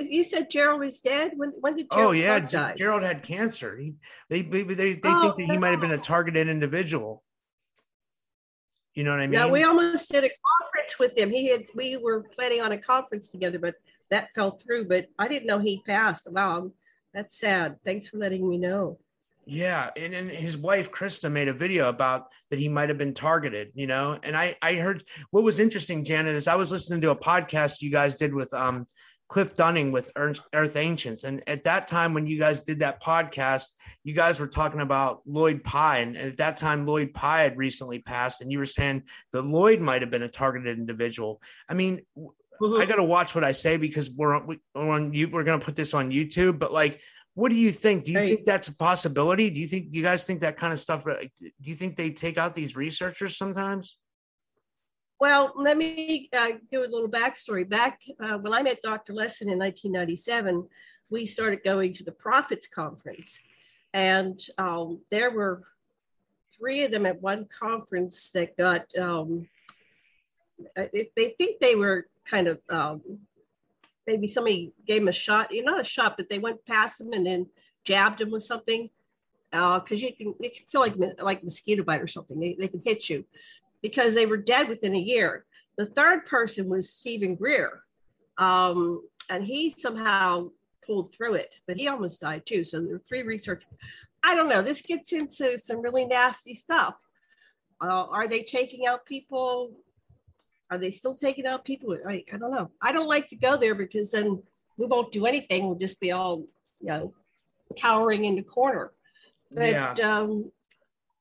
you 0.00 0.24
said 0.24 0.50
Gerald 0.50 0.80
was 0.80 1.00
dead. 1.00 1.32
When 1.36 1.50
when 1.60 1.76
did 1.76 1.90
Gerald 1.90 2.08
oh 2.08 2.12
yeah, 2.12 2.40
die? 2.40 2.74
Gerald 2.76 3.02
had 3.02 3.22
cancer. 3.22 3.76
He 3.76 3.94
they 4.28 4.42
they 4.42 4.62
they, 4.62 4.94
they 4.94 5.00
oh, 5.04 5.32
think 5.32 5.48
that 5.48 5.54
he 5.54 5.58
might 5.58 5.70
have 5.70 5.80
been 5.80 5.92
a 5.92 5.98
targeted 5.98 6.48
individual. 6.48 7.22
You 8.94 9.02
know 9.02 9.10
what 9.10 9.20
I 9.20 9.26
mean? 9.26 9.40
Yeah, 9.40 9.50
we 9.50 9.64
almost 9.64 10.10
did 10.10 10.24
a 10.24 10.28
conference 10.28 10.98
with 10.98 11.18
him. 11.18 11.30
He 11.30 11.50
had 11.50 11.64
we 11.74 11.96
were 11.96 12.22
planning 12.22 12.60
on 12.60 12.72
a 12.72 12.78
conference 12.78 13.28
together, 13.28 13.58
but 13.58 13.74
that 14.10 14.28
fell 14.34 14.52
through. 14.52 14.86
But 14.86 15.06
I 15.18 15.26
didn't 15.26 15.46
know 15.46 15.58
he 15.58 15.82
passed. 15.84 16.30
Wow, 16.30 16.70
that's 17.12 17.38
sad. 17.38 17.76
Thanks 17.84 18.08
for 18.08 18.18
letting 18.18 18.48
me 18.48 18.56
know. 18.56 18.98
Yeah, 19.46 19.90
and, 19.96 20.14
and 20.14 20.30
his 20.30 20.56
wife 20.56 20.90
Krista 20.90 21.30
made 21.30 21.48
a 21.48 21.52
video 21.52 21.88
about 21.88 22.28
that 22.50 22.58
he 22.58 22.68
might 22.68 22.88
have 22.88 22.96
been 22.96 23.14
targeted, 23.14 23.72
you 23.74 23.86
know. 23.86 24.18
And 24.22 24.36
I 24.36 24.56
I 24.62 24.74
heard 24.76 25.02
what 25.32 25.42
was 25.42 25.58
interesting, 25.58 26.04
Janet, 26.04 26.36
is 26.36 26.48
I 26.48 26.54
was 26.54 26.70
listening 26.70 27.00
to 27.02 27.10
a 27.10 27.16
podcast 27.16 27.82
you 27.82 27.90
guys 27.90 28.16
did 28.16 28.32
with 28.32 28.52
um 28.54 28.86
Cliff 29.34 29.52
Dunning 29.54 29.90
with 29.90 30.12
Earth 30.14 30.76
Ancients. 30.76 31.24
And 31.24 31.42
at 31.48 31.64
that 31.64 31.88
time, 31.88 32.14
when 32.14 32.24
you 32.24 32.38
guys 32.38 32.62
did 32.62 32.78
that 32.78 33.02
podcast, 33.02 33.72
you 34.04 34.14
guys 34.14 34.38
were 34.38 34.46
talking 34.46 34.78
about 34.78 35.22
Lloyd 35.26 35.64
Pye. 35.64 35.98
And 35.98 36.16
at 36.16 36.36
that 36.36 36.56
time, 36.56 36.86
Lloyd 36.86 37.12
Pye 37.12 37.40
had 37.40 37.58
recently 37.58 37.98
passed. 37.98 38.42
And 38.42 38.52
you 38.52 38.58
were 38.58 38.64
saying 38.64 39.02
that 39.32 39.42
Lloyd 39.42 39.80
might 39.80 40.02
have 40.02 40.10
been 40.12 40.22
a 40.22 40.28
targeted 40.28 40.78
individual. 40.78 41.42
I 41.68 41.74
mean, 41.74 41.98
mm-hmm. 42.16 42.80
I 42.80 42.86
got 42.86 42.94
to 42.94 43.02
watch 43.02 43.34
what 43.34 43.42
I 43.42 43.50
say 43.50 43.76
because 43.76 44.08
we're 44.08 44.36
on, 44.36 44.56
we're 44.72 44.88
on 44.88 45.12
you. 45.12 45.28
We're 45.28 45.42
going 45.42 45.58
to 45.58 45.66
put 45.66 45.74
this 45.74 45.94
on 45.94 46.12
YouTube. 46.12 46.60
But 46.60 46.72
like, 46.72 47.00
what 47.34 47.48
do 47.48 47.56
you 47.56 47.72
think? 47.72 48.04
Do 48.04 48.12
you 48.12 48.20
hey. 48.20 48.28
think 48.28 48.44
that's 48.44 48.68
a 48.68 48.76
possibility? 48.76 49.50
Do 49.50 49.58
you 49.58 49.66
think 49.66 49.88
you 49.90 50.04
guys 50.04 50.24
think 50.24 50.42
that 50.42 50.56
kind 50.56 50.72
of 50.72 50.78
stuff? 50.78 51.02
Do 51.04 51.50
you 51.60 51.74
think 51.74 51.96
they 51.96 52.10
take 52.10 52.38
out 52.38 52.54
these 52.54 52.76
researchers 52.76 53.36
sometimes? 53.36 53.98
Well, 55.20 55.52
let 55.54 55.76
me 55.76 56.28
uh, 56.36 56.52
do 56.72 56.80
a 56.80 56.90
little 56.90 57.08
backstory. 57.08 57.68
Back 57.68 58.02
uh, 58.20 58.38
when 58.38 58.52
I 58.52 58.62
met 58.62 58.82
Dr. 58.82 59.12
Lessin 59.12 59.48
in 59.50 59.58
1997, 59.58 60.68
we 61.08 61.24
started 61.24 61.60
going 61.64 61.92
to 61.94 62.04
the 62.04 62.12
Prophets 62.12 62.66
Conference. 62.66 63.38
And 63.92 64.40
um, 64.58 65.00
there 65.10 65.30
were 65.30 65.62
three 66.56 66.84
of 66.84 66.90
them 66.90 67.06
at 67.06 67.22
one 67.22 67.46
conference 67.46 68.32
that 68.32 68.56
got, 68.56 68.86
um, 68.98 69.48
uh, 70.76 70.84
they 70.92 71.34
think 71.38 71.60
they 71.60 71.76
were 71.76 72.08
kind 72.24 72.48
of, 72.48 72.58
um, 72.68 73.00
maybe 74.08 74.26
somebody 74.26 74.72
gave 74.86 75.00
them 75.00 75.08
a 75.08 75.12
shot, 75.12 75.52
you 75.52 75.64
know, 75.64 75.72
not 75.72 75.80
a 75.80 75.84
shot, 75.84 76.16
but 76.16 76.28
they 76.28 76.40
went 76.40 76.66
past 76.66 76.98
them 76.98 77.12
and 77.12 77.24
then 77.24 77.46
jabbed 77.84 78.18
them 78.18 78.32
with 78.32 78.42
something 78.42 78.90
because 79.50 80.02
uh, 80.02 80.06
you 80.06 80.12
can, 80.12 80.34
you 80.40 80.50
can 80.50 80.64
feel 80.68 80.80
like 80.80 80.94
like 81.20 81.44
mosquito 81.44 81.84
bite 81.84 82.00
or 82.00 82.08
something. 82.08 82.40
They, 82.40 82.56
they 82.58 82.66
can 82.66 82.82
hit 82.84 83.08
you 83.08 83.24
because 83.84 84.14
they 84.14 84.24
were 84.24 84.38
dead 84.38 84.66
within 84.66 84.94
a 84.94 84.98
year. 84.98 85.44
The 85.76 85.84
third 85.84 86.24
person 86.24 86.70
was 86.70 86.88
Steven 86.88 87.34
Greer, 87.34 87.82
um, 88.38 89.06
and 89.28 89.44
he 89.44 89.68
somehow 89.68 90.48
pulled 90.86 91.12
through 91.12 91.34
it, 91.34 91.56
but 91.66 91.76
he 91.76 91.86
almost 91.86 92.22
died 92.22 92.46
too. 92.46 92.64
So 92.64 92.80
there 92.80 92.94
were 92.94 93.02
three 93.06 93.22
researchers. 93.22 93.68
I 94.22 94.34
don't 94.34 94.48
know. 94.48 94.62
This 94.62 94.80
gets 94.80 95.12
into 95.12 95.58
some 95.58 95.82
really 95.82 96.06
nasty 96.06 96.54
stuff. 96.54 96.96
Uh, 97.78 98.06
are 98.06 98.26
they 98.26 98.42
taking 98.42 98.86
out 98.86 99.04
people? 99.04 99.72
Are 100.70 100.78
they 100.78 100.90
still 100.90 101.14
taking 101.14 101.44
out 101.44 101.66
people? 101.66 101.94
I, 102.08 102.24
I 102.32 102.38
don't 102.38 102.52
know. 102.52 102.70
I 102.80 102.90
don't 102.90 103.08
like 103.08 103.28
to 103.28 103.36
go 103.36 103.58
there 103.58 103.74
because 103.74 104.10
then 104.10 104.42
we 104.78 104.86
won't 104.86 105.12
do 105.12 105.26
anything. 105.26 105.66
We'll 105.66 105.78
just 105.78 106.00
be 106.00 106.10
all, 106.10 106.46
you 106.80 106.88
know, 106.88 107.14
cowering 107.76 108.24
in 108.24 108.36
the 108.36 108.42
corner. 108.42 108.92
But 109.52 109.70
yeah. 109.70 109.92
um, 110.02 110.50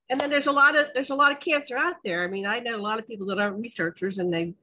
and 0.09 0.19
then 0.19 0.29
there's 0.29 0.47
a 0.47 0.51
lot 0.51 0.75
of 0.75 0.87
there's 0.93 1.09
a 1.09 1.15
lot 1.15 1.31
of 1.31 1.39
cancer 1.39 1.77
out 1.77 1.95
there. 2.03 2.23
I 2.23 2.27
mean, 2.27 2.45
I 2.45 2.59
know 2.59 2.75
a 2.75 2.77
lot 2.77 2.99
of 2.99 3.07
people 3.07 3.27
that 3.27 3.39
aren't 3.39 3.59
researchers, 3.59 4.17
and 4.19 4.33
they 4.33 4.53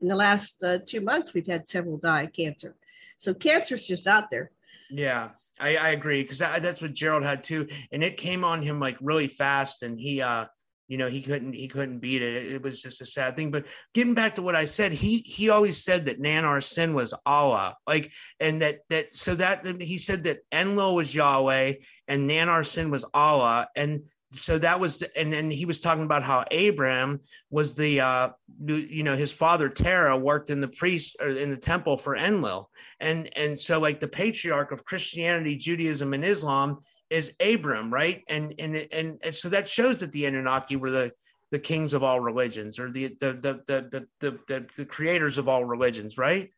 in 0.00 0.08
the 0.08 0.16
last 0.16 0.62
uh, 0.62 0.78
two 0.84 1.00
months 1.00 1.34
we've 1.34 1.46
had 1.46 1.68
several 1.68 1.98
die 1.98 2.22
of 2.22 2.32
cancer. 2.32 2.76
So 3.16 3.34
cancer's 3.34 3.86
just 3.86 4.06
out 4.06 4.30
there. 4.30 4.50
Yeah, 4.90 5.30
I, 5.60 5.76
I 5.76 5.88
agree 5.90 6.22
because 6.22 6.38
that, 6.38 6.62
that's 6.62 6.80
what 6.80 6.94
Gerald 6.94 7.24
had 7.24 7.42
too, 7.42 7.68
and 7.92 8.02
it 8.02 8.16
came 8.16 8.44
on 8.44 8.62
him 8.62 8.80
like 8.80 8.96
really 9.00 9.28
fast, 9.28 9.82
and 9.82 9.98
he 9.98 10.20
uh 10.22 10.46
you 10.88 10.96
know 10.96 11.08
he 11.08 11.20
couldn't 11.20 11.52
he 11.52 11.68
couldn't 11.68 12.00
beat 12.00 12.22
it. 12.22 12.52
it. 12.52 12.62
was 12.62 12.82
just 12.82 13.02
a 13.02 13.06
sad 13.06 13.36
thing 13.36 13.50
but 13.50 13.66
getting 13.94 14.14
back 14.14 14.34
to 14.34 14.42
what 14.42 14.56
i 14.56 14.64
said 14.64 14.90
he 14.90 15.18
he 15.18 15.50
always 15.50 15.84
said 15.84 16.06
that 16.06 16.20
nanar 16.20 16.62
sin 16.62 16.94
was 16.94 17.14
allah 17.26 17.76
like 17.86 18.10
and 18.40 18.62
that 18.62 18.78
that 18.88 19.14
so 19.14 19.34
that 19.34 19.64
he 19.80 19.98
said 19.98 20.24
that 20.24 20.38
enlil 20.50 20.94
was 20.94 21.14
yahweh 21.14 21.74
and 22.08 22.28
nanar 22.28 22.66
sin 22.66 22.90
was 22.90 23.04
allah 23.12 23.68
and 23.76 24.00
so 24.30 24.58
that 24.58 24.78
was 24.78 25.02
and 25.16 25.32
then 25.32 25.50
he 25.50 25.64
was 25.64 25.80
talking 25.80 26.04
about 26.04 26.22
how 26.22 26.44
abram 26.52 27.18
was 27.50 27.74
the 27.74 28.00
uh 28.00 28.28
you 28.66 29.02
know 29.02 29.16
his 29.16 29.32
father 29.32 29.68
terah 29.68 30.16
worked 30.16 30.50
in 30.50 30.60
the 30.60 30.68
priest 30.68 31.16
or 31.20 31.30
in 31.30 31.50
the 31.50 31.56
temple 31.56 31.96
for 31.96 32.14
enlil. 32.14 32.70
And 33.00 33.30
and 33.36 33.58
so 33.58 33.80
like 33.80 34.00
the 34.00 34.08
patriarch 34.08 34.70
of 34.70 34.84
christianity 34.84 35.56
judaism 35.56 36.12
and 36.12 36.24
islam 36.24 36.78
is 37.10 37.32
abram 37.40 37.92
right? 37.92 38.22
And 38.28 38.54
and 38.58 38.86
and, 38.92 39.18
and 39.22 39.34
so 39.34 39.48
that 39.48 39.68
shows 39.68 40.00
that 40.00 40.12
the 40.12 40.26
anunnaki 40.26 40.76
were 40.76 40.90
the 40.90 41.12
the 41.50 41.58
kings 41.58 41.94
of 41.94 42.02
all 42.02 42.20
religions 42.20 42.78
or 42.78 42.90
the 42.90 43.16
the 43.20 43.32
the 43.32 43.62
the 43.66 43.88
the, 43.90 44.06
the, 44.20 44.38
the, 44.46 44.66
the 44.76 44.84
creators 44.84 45.38
of 45.38 45.48
all 45.48 45.64
religions 45.64 46.18
right 46.18 46.50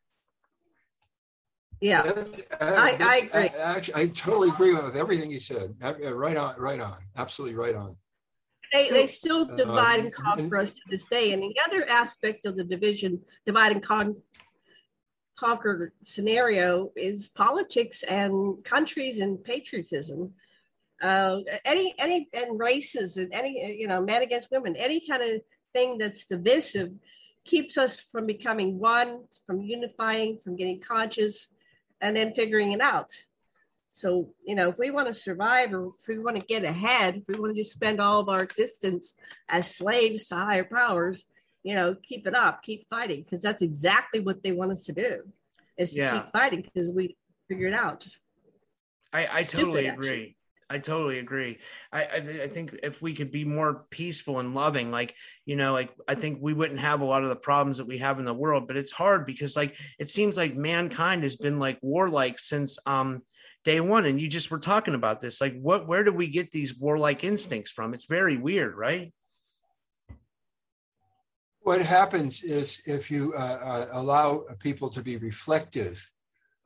Yeah, 1.80 2.02
I, 2.60 2.96
I 3.00 3.16
agree. 3.32 3.58
Actually, 3.58 4.02
I 4.02 4.06
totally 4.08 4.48
agree 4.50 4.74
with 4.74 4.96
everything 4.96 5.30
you 5.30 5.40
said. 5.40 5.74
Right 5.80 6.36
on, 6.36 6.54
right 6.58 6.80
on, 6.80 6.96
absolutely 7.16 7.56
right 7.56 7.74
on. 7.74 7.96
They, 8.72 8.90
they 8.90 9.06
still 9.06 9.46
divide 9.46 10.00
uh, 10.00 10.02
and 10.04 10.12
conquer 10.12 10.58
us 10.58 10.72
to 10.74 10.80
this 10.90 11.06
day. 11.06 11.32
And 11.32 11.42
the 11.42 11.54
other 11.66 11.88
aspect 11.88 12.44
of 12.46 12.56
the 12.56 12.64
division, 12.64 13.20
divide 13.46 13.72
and 13.72 13.82
con- 13.82 14.16
conquer 15.38 15.94
scenario 16.02 16.92
is 16.96 17.30
politics 17.30 18.02
and 18.02 18.62
countries 18.62 19.18
and 19.18 19.42
patriotism. 19.42 20.34
Uh, 21.02 21.40
any 21.64 21.94
any 21.98 22.28
and 22.34 22.60
races 22.60 23.16
and 23.16 23.32
any 23.32 23.74
you 23.78 23.88
know 23.88 24.02
men 24.02 24.20
against 24.20 24.50
women, 24.50 24.76
any 24.76 25.00
kind 25.00 25.22
of 25.22 25.40
thing 25.72 25.96
that's 25.96 26.26
divisive 26.26 26.90
keeps 27.44 27.78
us 27.78 27.96
from 27.96 28.26
becoming 28.26 28.78
one, 28.78 29.24
from 29.46 29.62
unifying, 29.62 30.38
from 30.44 30.56
getting 30.56 30.78
conscious 30.78 31.48
and 32.00 32.16
then 32.16 32.32
figuring 32.32 32.72
it 32.72 32.80
out. 32.80 33.10
So, 33.92 34.32
you 34.44 34.54
know, 34.54 34.68
if 34.68 34.78
we 34.78 34.90
want 34.90 35.08
to 35.08 35.14
survive 35.14 35.72
or 35.74 35.88
if 35.88 36.06
we 36.06 36.18
want 36.18 36.38
to 36.38 36.46
get 36.46 36.64
ahead, 36.64 37.16
if 37.16 37.24
we 37.26 37.40
want 37.40 37.54
to 37.54 37.60
just 37.60 37.72
spend 37.72 38.00
all 38.00 38.20
of 38.20 38.28
our 38.28 38.42
existence 38.42 39.14
as 39.48 39.74
slaves 39.74 40.28
to 40.28 40.36
higher 40.36 40.64
powers, 40.64 41.24
you 41.62 41.74
know, 41.74 41.96
keep 42.02 42.26
it 42.26 42.34
up, 42.34 42.62
keep 42.62 42.88
fighting, 42.88 43.22
because 43.22 43.42
that's 43.42 43.62
exactly 43.62 44.20
what 44.20 44.42
they 44.42 44.52
want 44.52 44.72
us 44.72 44.84
to 44.84 44.92
do 44.92 45.22
is 45.76 45.90
to 45.90 45.98
yeah. 45.98 46.12
keep 46.14 46.32
fighting 46.32 46.62
because 46.62 46.92
we 46.92 47.16
figured 47.48 47.74
out. 47.74 48.06
I, 49.12 49.28
I 49.32 49.42
totally 49.42 49.86
agree. 49.86 50.08
Actually. 50.08 50.36
I 50.70 50.78
totally 50.78 51.18
agree. 51.18 51.58
I, 51.92 52.04
I, 52.04 52.16
I 52.44 52.46
think 52.46 52.78
if 52.84 53.02
we 53.02 53.12
could 53.12 53.32
be 53.32 53.44
more 53.44 53.86
peaceful 53.90 54.38
and 54.38 54.54
loving, 54.54 54.92
like 54.92 55.16
you 55.44 55.56
know, 55.56 55.72
like 55.72 55.90
I 56.06 56.14
think 56.14 56.38
we 56.40 56.54
wouldn't 56.54 56.78
have 56.78 57.00
a 57.00 57.04
lot 57.04 57.24
of 57.24 57.28
the 57.28 57.36
problems 57.36 57.78
that 57.78 57.88
we 57.88 57.98
have 57.98 58.20
in 58.20 58.24
the 58.24 58.32
world. 58.32 58.68
But 58.68 58.76
it's 58.76 58.92
hard 58.92 59.26
because 59.26 59.56
like 59.56 59.74
it 59.98 60.10
seems 60.10 60.36
like 60.36 60.54
mankind 60.54 61.24
has 61.24 61.36
been 61.36 61.58
like 61.58 61.80
warlike 61.82 62.38
since 62.38 62.78
um 62.86 63.22
day 63.64 63.80
one. 63.80 64.06
And 64.06 64.20
you 64.20 64.28
just 64.28 64.50
were 64.50 64.60
talking 64.60 64.94
about 64.94 65.20
this. 65.20 65.40
Like, 65.40 65.60
what 65.60 65.88
where 65.88 66.04
do 66.04 66.12
we 66.12 66.28
get 66.28 66.52
these 66.52 66.78
warlike 66.78 67.24
instincts 67.24 67.72
from? 67.72 67.92
It's 67.92 68.06
very 68.06 68.36
weird, 68.36 68.76
right? 68.76 69.12
What 71.62 71.82
happens 71.82 72.42
is 72.42 72.80
if 72.86 73.10
you 73.10 73.34
uh, 73.34 73.36
uh, 73.36 73.86
allow 73.92 74.44
people 74.60 74.88
to 74.90 75.02
be 75.02 75.18
reflective 75.18 76.09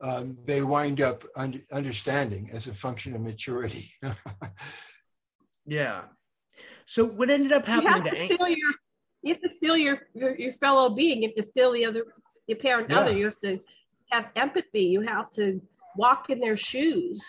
um, 0.01 0.37
they 0.45 0.61
wind 0.61 1.01
up 1.01 1.23
un- 1.35 1.61
understanding 1.71 2.49
as 2.51 2.67
a 2.67 2.73
function 2.73 3.15
of 3.15 3.21
maturity. 3.21 3.91
yeah. 5.65 6.03
So 6.85 7.05
what 7.05 7.29
ended 7.29 7.51
up 7.51 7.65
happening 7.65 7.87
you 7.87 7.93
have 7.93 8.03
to, 8.03 8.27
to 8.27 8.37
feel 8.37 8.47
your, 8.47 8.73
you 9.23 9.33
have 9.33 9.41
to 9.41 9.49
feel 9.59 9.77
your, 9.77 9.97
your, 10.13 10.35
your 10.35 10.51
fellow 10.51 10.89
being. 10.89 11.23
You 11.23 11.29
have 11.29 11.45
to 11.45 11.51
feel 11.51 11.71
the 11.71 11.85
other, 11.85 12.05
your 12.47 12.57
parent 12.57 12.89
yeah. 12.89 12.99
other. 12.99 13.11
You 13.11 13.25
have 13.25 13.39
to 13.41 13.59
have 14.11 14.29
empathy. 14.35 14.85
You 14.85 15.01
have 15.01 15.31
to 15.31 15.61
walk 15.95 16.29
in 16.29 16.39
their 16.39 16.57
shoes 16.57 17.25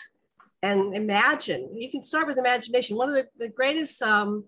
and 0.61 0.95
imagine. 0.95 1.75
You 1.75 1.89
can 1.89 2.03
start 2.03 2.27
with 2.27 2.37
imagination. 2.37 2.97
One 2.97 3.09
of 3.09 3.15
the, 3.15 3.25
the 3.37 3.49
greatest 3.49 4.01
um, 4.01 4.45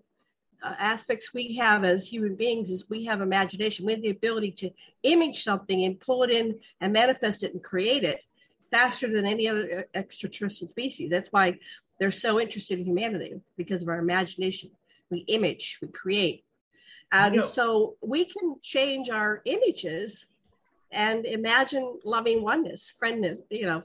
aspects 0.62 1.32
we 1.34 1.56
have 1.56 1.84
as 1.84 2.06
human 2.06 2.34
beings 2.34 2.70
is 2.70 2.88
we 2.90 3.04
have 3.04 3.20
imagination. 3.20 3.86
We 3.86 3.92
have 3.92 4.02
the 4.02 4.10
ability 4.10 4.52
to 4.52 4.70
image 5.02 5.42
something 5.42 5.84
and 5.84 5.98
pull 5.98 6.22
it 6.22 6.30
in 6.30 6.58
and 6.80 6.92
manifest 6.92 7.42
it 7.42 7.54
and 7.54 7.62
create 7.62 8.04
it 8.04 8.24
faster 8.70 9.12
than 9.12 9.26
any 9.26 9.48
other 9.48 9.80
uh, 9.80 9.98
extraterrestrial 9.98 10.70
species. 10.70 11.10
That's 11.10 11.30
why 11.30 11.58
they're 11.98 12.10
so 12.10 12.40
interested 12.40 12.78
in 12.78 12.84
humanity 12.84 13.40
because 13.56 13.82
of 13.82 13.88
our 13.88 13.98
imagination. 13.98 14.70
We 15.10 15.20
image, 15.28 15.78
we 15.82 15.88
create. 15.88 16.44
And 17.12 17.36
know, 17.36 17.44
so 17.44 17.96
we 18.00 18.24
can 18.24 18.56
change 18.62 19.10
our 19.10 19.42
images 19.44 20.26
and 20.92 21.26
imagine 21.26 21.98
loving 22.04 22.42
oneness, 22.42 22.92
friendness, 23.02 23.38
you 23.50 23.66
know, 23.66 23.82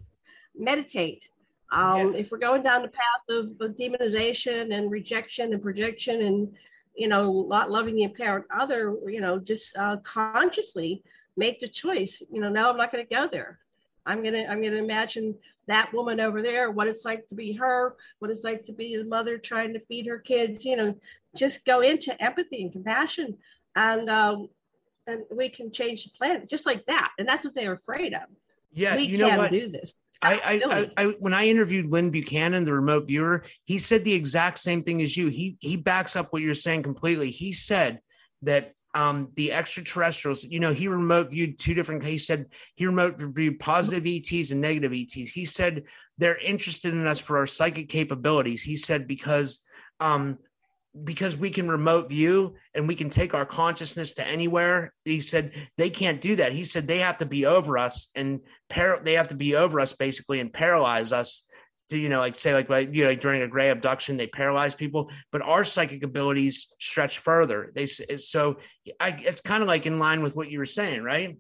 meditate, 0.56 1.28
um, 1.72 2.14
yeah. 2.14 2.20
If 2.20 2.32
we're 2.32 2.38
going 2.38 2.64
down 2.64 2.82
the 2.82 2.90
path 2.90 3.04
of, 3.30 3.50
of, 3.60 3.76
demonization 3.76 4.74
and 4.74 4.92
rejection 4.92 5.54
and 5.54 5.62
projection 5.62 6.22
and, 6.22 6.56
you 6.96 7.08
know, 7.08 7.46
not 7.50 7.72
loving 7.72 7.96
the 7.96 8.06
apparent 8.06 8.46
other, 8.52 8.96
you 9.08 9.20
know, 9.20 9.40
just 9.40 9.76
uh, 9.78 9.98
consciously 9.98 11.04
make 11.36 11.60
the 11.60 11.68
choice, 11.68 12.22
you 12.32 12.40
know, 12.40 12.50
no, 12.50 12.70
I'm 12.70 12.78
not 12.78 12.92
going 12.92 13.06
to 13.06 13.14
go 13.14 13.28
there. 13.28 13.60
I'm 14.06 14.22
going 14.22 14.36
to, 14.36 14.50
I'm 14.50 14.62
going 14.62 14.74
to 14.74 14.78
imagine 14.78 15.36
that 15.68 15.92
woman 15.92 16.20
over 16.20 16.44
there, 16.44 16.70
what 16.70 16.88
it's 16.88 17.04
like 17.04 17.28
to 17.30 17.36
be 17.36 17.54
her, 17.54 17.96
what 18.20 18.30
it's 18.30 18.44
like 18.44 18.64
to 18.66 18.74
be 18.74 18.94
a 18.94 19.04
mother 19.04 19.38
trying 19.38 19.74
to 19.74 19.80
feed 19.80 20.06
her 20.06 20.20
kids, 20.20 20.64
you 20.64 20.76
know, 20.76 20.96
just 21.36 21.66
go 21.66 21.82
into 21.82 22.22
empathy 22.24 22.62
and 22.62 22.72
compassion 22.72 23.38
and, 23.76 24.10
um, 24.10 24.50
and 25.08 25.24
we 25.32 25.50
can 25.50 25.72
change 25.72 26.04
the 26.04 26.12
planet 26.12 26.48
just 26.48 26.66
like 26.66 26.86
that. 26.86 27.12
And 27.18 27.28
that's 27.28 27.44
what 27.44 27.56
they're 27.56 27.74
afraid 27.74 28.14
of. 28.14 28.24
Yeah. 28.74 28.96
We 28.96 29.04
you 29.04 29.18
know 29.18 29.38
what? 29.38 29.52
do 29.52 29.70
this. 29.70 29.96
I, 30.22 30.62
I, 30.98 31.04
I, 31.04 31.06
when 31.20 31.34
I 31.34 31.48
interviewed 31.48 31.92
Lynn 31.92 32.10
Buchanan, 32.10 32.64
the 32.64 32.74
remote 32.74 33.08
viewer, 33.08 33.44
he 33.66 33.78
said 33.78 34.04
the 34.04 34.14
exact 34.14 34.60
same 34.60 34.84
thing 34.84 35.02
as 35.02 35.16
you. 35.16 35.28
He 35.28 35.58
he 35.60 35.76
backs 35.76 36.16
up 36.16 36.32
what 36.32 36.42
you're 36.42 36.54
saying 36.54 36.84
completely. 36.84 37.32
He 37.32 37.54
said 37.54 38.00
that 38.42 38.74
um, 38.96 39.30
the 39.36 39.52
extraterrestrials, 39.52 40.44
you 40.44 40.60
know, 40.60 40.74
he 40.74 40.88
remote 40.88 41.32
viewed 41.32 41.60
two 41.60 41.74
different. 41.74 42.04
He 42.04 42.18
said 42.18 42.46
he 42.76 42.86
remote 42.86 43.16
viewed 43.20 43.60
positive 43.60 44.08
ETs 44.08 44.52
and 44.52 44.62
negative 44.62 44.94
ETs. 44.94 45.32
He 45.32 45.46
said 45.46 45.84
they're 46.18 46.38
interested 46.38 46.94
in 46.94 47.06
us 47.06 47.20
for 47.20 47.38
our 47.38 47.46
psychic 47.46 47.90
capabilities. 47.90 48.64
He 48.64 48.78
said 48.78 49.08
because 49.08 49.64
um, 50.00 50.38
because 51.04 51.36
we 51.36 51.50
can 51.50 51.68
remote 51.68 52.10
view 52.10 52.56
and 52.74 52.88
we 52.88 52.96
can 52.96 53.10
take 53.10 53.34
our 53.34 53.46
consciousness 53.46 54.14
to 54.14 54.26
anywhere. 54.26 54.94
He 55.04 55.22
said 55.22 55.52
they 55.78 55.90
can't 55.90 56.22
do 56.22 56.38
that. 56.38 56.54
He 56.54 56.64
said 56.64 56.88
they 56.88 57.00
have 57.00 57.18
to 57.18 57.26
be 57.26 57.46
over 57.46 57.78
us 57.78 58.10
and 58.16 58.40
par- 58.70 59.02
they 59.04 59.14
have 59.14 59.30
to 59.30 59.36
be 59.36 59.56
over 59.56 59.80
us 59.80 59.94
basically 59.94 60.40
and 60.40 60.54
paralyze 60.54 61.12
us 61.12 61.46
to 61.90 62.00
you 62.00 62.10
know 62.10 62.20
like 62.20 62.36
say 62.36 62.54
like 62.54 62.70
you 62.70 63.04
know 63.04 63.10
like 63.10 63.22
during 63.22 63.44
a 63.44 63.48
gray 63.48 63.70
abduction 63.70 64.18
they 64.18 64.28
paralyze 64.28 64.74
people. 64.74 65.12
But 65.32 65.42
our 65.42 65.64
psychic 65.64 66.04
abilities 66.04 66.74
stretch 66.80 67.20
further. 67.20 67.72
They 67.76 67.86
so 67.86 68.58
I, 69.00 69.18
it's 69.20 69.42
kind 69.42 69.62
of 69.62 69.68
like 69.68 69.86
in 69.86 70.00
line 70.00 70.24
with 70.24 70.36
what 70.36 70.50
you 70.50 70.60
were 70.60 70.66
saying 70.66 71.04
right 71.04 71.38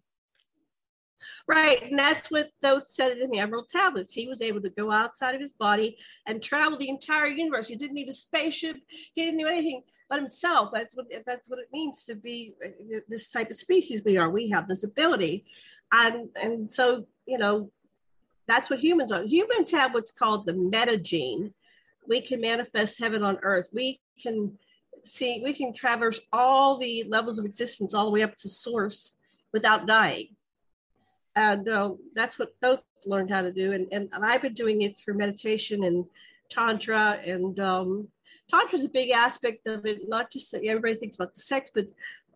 Right. 1.47 1.81
And 1.83 1.97
that's 1.97 2.29
what 2.29 2.51
Thoth 2.61 2.87
said 2.87 3.17
in 3.17 3.31
the 3.31 3.39
Emerald 3.39 3.69
Tablets. 3.69 4.13
He 4.13 4.27
was 4.27 4.41
able 4.41 4.61
to 4.61 4.69
go 4.69 4.91
outside 4.91 5.35
of 5.35 5.41
his 5.41 5.51
body 5.51 5.97
and 6.25 6.41
travel 6.41 6.77
the 6.77 6.89
entire 6.89 7.27
universe. 7.27 7.67
He 7.67 7.75
didn't 7.75 7.95
need 7.95 8.09
a 8.09 8.13
spaceship. 8.13 8.77
He 9.13 9.25
didn't 9.25 9.39
do 9.39 9.47
anything 9.47 9.83
but 10.09 10.19
himself. 10.19 10.69
That's 10.73 10.95
what 10.95 11.07
that's 11.25 11.49
what 11.49 11.59
it 11.59 11.69
means 11.71 12.05
to 12.05 12.15
be 12.15 12.53
uh, 12.63 12.99
this 13.07 13.29
type 13.29 13.49
of 13.49 13.57
species 13.57 14.03
we 14.05 14.17
are. 14.17 14.29
We 14.29 14.49
have 14.49 14.67
this 14.67 14.83
ability. 14.83 15.45
And 15.91 16.29
and 16.41 16.71
so, 16.71 17.07
you 17.25 17.37
know, 17.37 17.71
that's 18.47 18.69
what 18.69 18.79
humans 18.79 19.11
are. 19.11 19.23
Humans 19.23 19.71
have 19.71 19.93
what's 19.93 20.11
called 20.11 20.45
the 20.45 20.53
meta 20.53 20.97
gene. 20.97 21.53
We 22.07 22.21
can 22.21 22.41
manifest 22.41 22.99
heaven 22.99 23.23
on 23.23 23.39
earth. 23.41 23.67
We 23.73 23.99
can 24.21 24.57
see, 25.03 25.41
we 25.43 25.53
can 25.53 25.73
traverse 25.73 26.19
all 26.31 26.77
the 26.77 27.03
levels 27.07 27.39
of 27.39 27.45
existence 27.45 27.93
all 27.93 28.05
the 28.05 28.11
way 28.11 28.21
up 28.21 28.35
to 28.37 28.49
source 28.49 29.15
without 29.51 29.87
dying 29.87 30.35
and 31.35 31.67
uh, 31.67 31.91
that's 32.13 32.39
what 32.39 32.53
Thoth 32.61 32.81
learned 33.05 33.29
how 33.29 33.41
to 33.41 33.51
do. 33.51 33.73
And, 33.73 33.87
and, 33.91 34.09
and, 34.13 34.25
I've 34.25 34.41
been 34.41 34.53
doing 34.53 34.81
it 34.81 34.97
through 34.97 35.15
meditation 35.15 35.83
and 35.83 36.05
tantra. 36.49 37.19
And 37.25 37.59
um, 37.59 38.07
tantra 38.49 38.79
is 38.79 38.85
a 38.85 38.89
big 38.89 39.11
aspect 39.11 39.67
of 39.67 39.85
it. 39.85 40.07
Not 40.07 40.31
just 40.31 40.51
that 40.51 40.63
everybody 40.65 40.95
thinks 40.95 41.15
about 41.15 41.33
the 41.35 41.41
sex, 41.41 41.69
but 41.73 41.87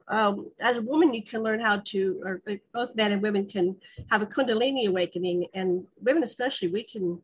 um, 0.09 0.51
as 0.59 0.77
a 0.77 0.81
woman, 0.81 1.13
you 1.13 1.23
can 1.23 1.43
learn 1.43 1.59
how 1.59 1.77
to, 1.77 2.21
or 2.25 2.41
both 2.73 2.95
men 2.95 3.11
and 3.11 3.21
women 3.21 3.45
can 3.45 3.75
have 4.09 4.21
a 4.21 4.25
Kundalini 4.25 4.87
awakening, 4.87 5.47
and 5.53 5.85
women 6.01 6.23
especially, 6.23 6.67
we 6.67 6.83
can, 6.83 7.21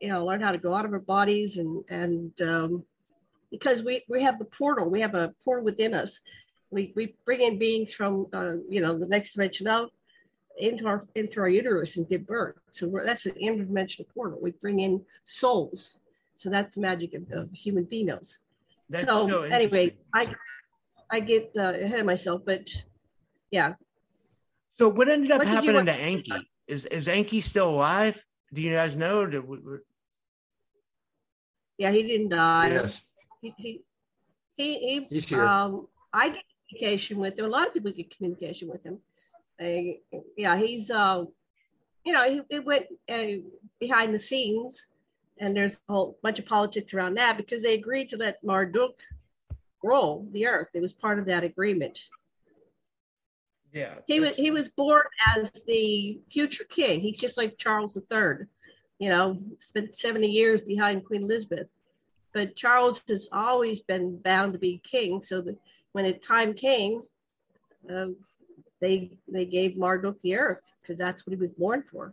you 0.00 0.08
know, 0.08 0.24
learn 0.24 0.40
how 0.40 0.50
to 0.50 0.58
go 0.58 0.74
out 0.74 0.86
of 0.86 0.92
our 0.94 0.98
bodies 0.98 1.58
and 1.58 1.84
and 1.90 2.40
um, 2.40 2.84
because 3.50 3.82
we 3.82 4.02
we 4.08 4.22
have 4.22 4.38
the 4.38 4.46
portal, 4.46 4.88
we 4.88 5.02
have 5.02 5.14
a 5.14 5.34
portal 5.44 5.62
within 5.62 5.92
us. 5.92 6.20
We 6.70 6.94
we 6.96 7.14
bring 7.26 7.42
in 7.42 7.58
beings 7.58 7.92
from, 7.92 8.28
uh, 8.32 8.54
you 8.66 8.80
know, 8.80 8.98
the 8.98 9.06
next 9.06 9.34
dimension 9.34 9.68
out 9.68 9.92
into 10.58 10.86
our 10.86 11.02
into 11.14 11.40
our 11.40 11.48
uterus 11.48 11.96
and 11.96 12.08
give 12.08 12.26
birth. 12.26 12.56
So 12.70 12.90
that's 13.04 13.26
an 13.26 13.34
interdimensional 13.42 14.06
portal. 14.14 14.38
We 14.40 14.52
bring 14.52 14.80
in 14.80 15.02
souls. 15.24 15.98
So 16.34 16.50
that's 16.50 16.74
the 16.74 16.80
magic 16.80 17.14
of, 17.14 17.30
of 17.32 17.50
human 17.52 17.86
females. 17.86 18.38
That's 18.88 19.06
so, 19.06 19.26
so 19.26 19.42
anyway, 19.42 19.96
I 20.14 20.26
I 21.10 21.20
get 21.20 21.52
uh, 21.56 21.74
ahead 21.74 22.00
of 22.00 22.06
myself, 22.06 22.42
but 22.44 22.68
yeah. 23.50 23.74
So 24.78 24.88
what 24.88 25.08
ended 25.08 25.30
up 25.30 25.38
what 25.38 25.48
happening 25.48 25.86
to 25.86 25.94
Enki? 25.94 26.32
Is 26.66 26.86
is 26.86 27.08
Enki 27.08 27.40
still 27.40 27.68
alive? 27.68 28.24
Do 28.52 28.62
you 28.62 28.74
guys 28.74 28.96
know? 28.96 29.24
We, 29.24 29.58
yeah, 31.78 31.90
he 31.90 32.02
didn't 32.02 32.30
die. 32.30 32.68
Yes. 32.68 33.02
He 33.40 33.54
he 33.56 33.82
he, 34.54 34.78
he 34.78 35.06
He's 35.10 35.28
here. 35.28 35.44
um 35.44 35.88
I 36.12 36.28
get 36.28 36.44
communication 36.68 37.18
with 37.18 37.38
him. 37.38 37.46
A 37.46 37.48
lot 37.48 37.66
of 37.66 37.74
people 37.74 37.92
get 37.92 38.14
communication 38.14 38.68
with 38.68 38.84
him 38.84 38.98
yeah, 40.36 40.56
he's, 40.56 40.90
uh, 40.90 41.24
you 42.04 42.12
know, 42.12 42.28
he, 42.28 42.42
he 42.48 42.58
went 42.58 42.86
uh, 43.08 43.42
behind 43.80 44.14
the 44.14 44.18
scenes, 44.18 44.86
and 45.38 45.56
there's 45.56 45.80
a 45.88 45.92
whole 45.92 46.18
bunch 46.22 46.38
of 46.38 46.46
politics 46.46 46.94
around 46.94 47.14
that 47.14 47.36
because 47.36 47.62
they 47.62 47.74
agreed 47.74 48.08
to 48.10 48.16
let 48.16 48.42
Marduk 48.44 48.98
roll 49.82 50.26
the 50.32 50.46
earth. 50.46 50.68
It 50.74 50.80
was 50.80 50.92
part 50.92 51.18
of 51.18 51.26
that 51.26 51.44
agreement. 51.44 51.98
Yeah. 53.72 53.94
He 54.06 54.20
was 54.20 54.36
he 54.36 54.50
was 54.50 54.68
born 54.68 55.04
as 55.34 55.48
the 55.66 56.20
future 56.28 56.64
king. 56.64 57.00
He's 57.00 57.18
just 57.18 57.38
like 57.38 57.56
Charles 57.56 57.96
III. 57.96 58.46
You 58.98 59.08
know, 59.08 59.36
spent 59.58 59.96
70 59.96 60.28
years 60.28 60.60
behind 60.60 61.04
Queen 61.04 61.22
Elizabeth. 61.22 61.68
But 62.32 62.54
Charles 62.54 63.02
has 63.08 63.28
always 63.32 63.80
been 63.80 64.18
bound 64.18 64.52
to 64.52 64.58
be 64.58 64.80
king. 64.84 65.22
So 65.22 65.40
that 65.40 65.58
when 65.92 66.04
the 66.04 66.12
time 66.12 66.54
came, 66.54 67.02
um, 67.90 68.16
they 68.82 69.16
they 69.28 69.46
gave 69.46 69.76
Marduk 69.78 70.16
the 70.22 70.36
earth 70.36 70.60
because 70.82 70.98
that's 70.98 71.24
what 71.26 71.32
he 71.34 71.40
was 71.40 71.50
born 71.56 71.82
for. 71.82 72.12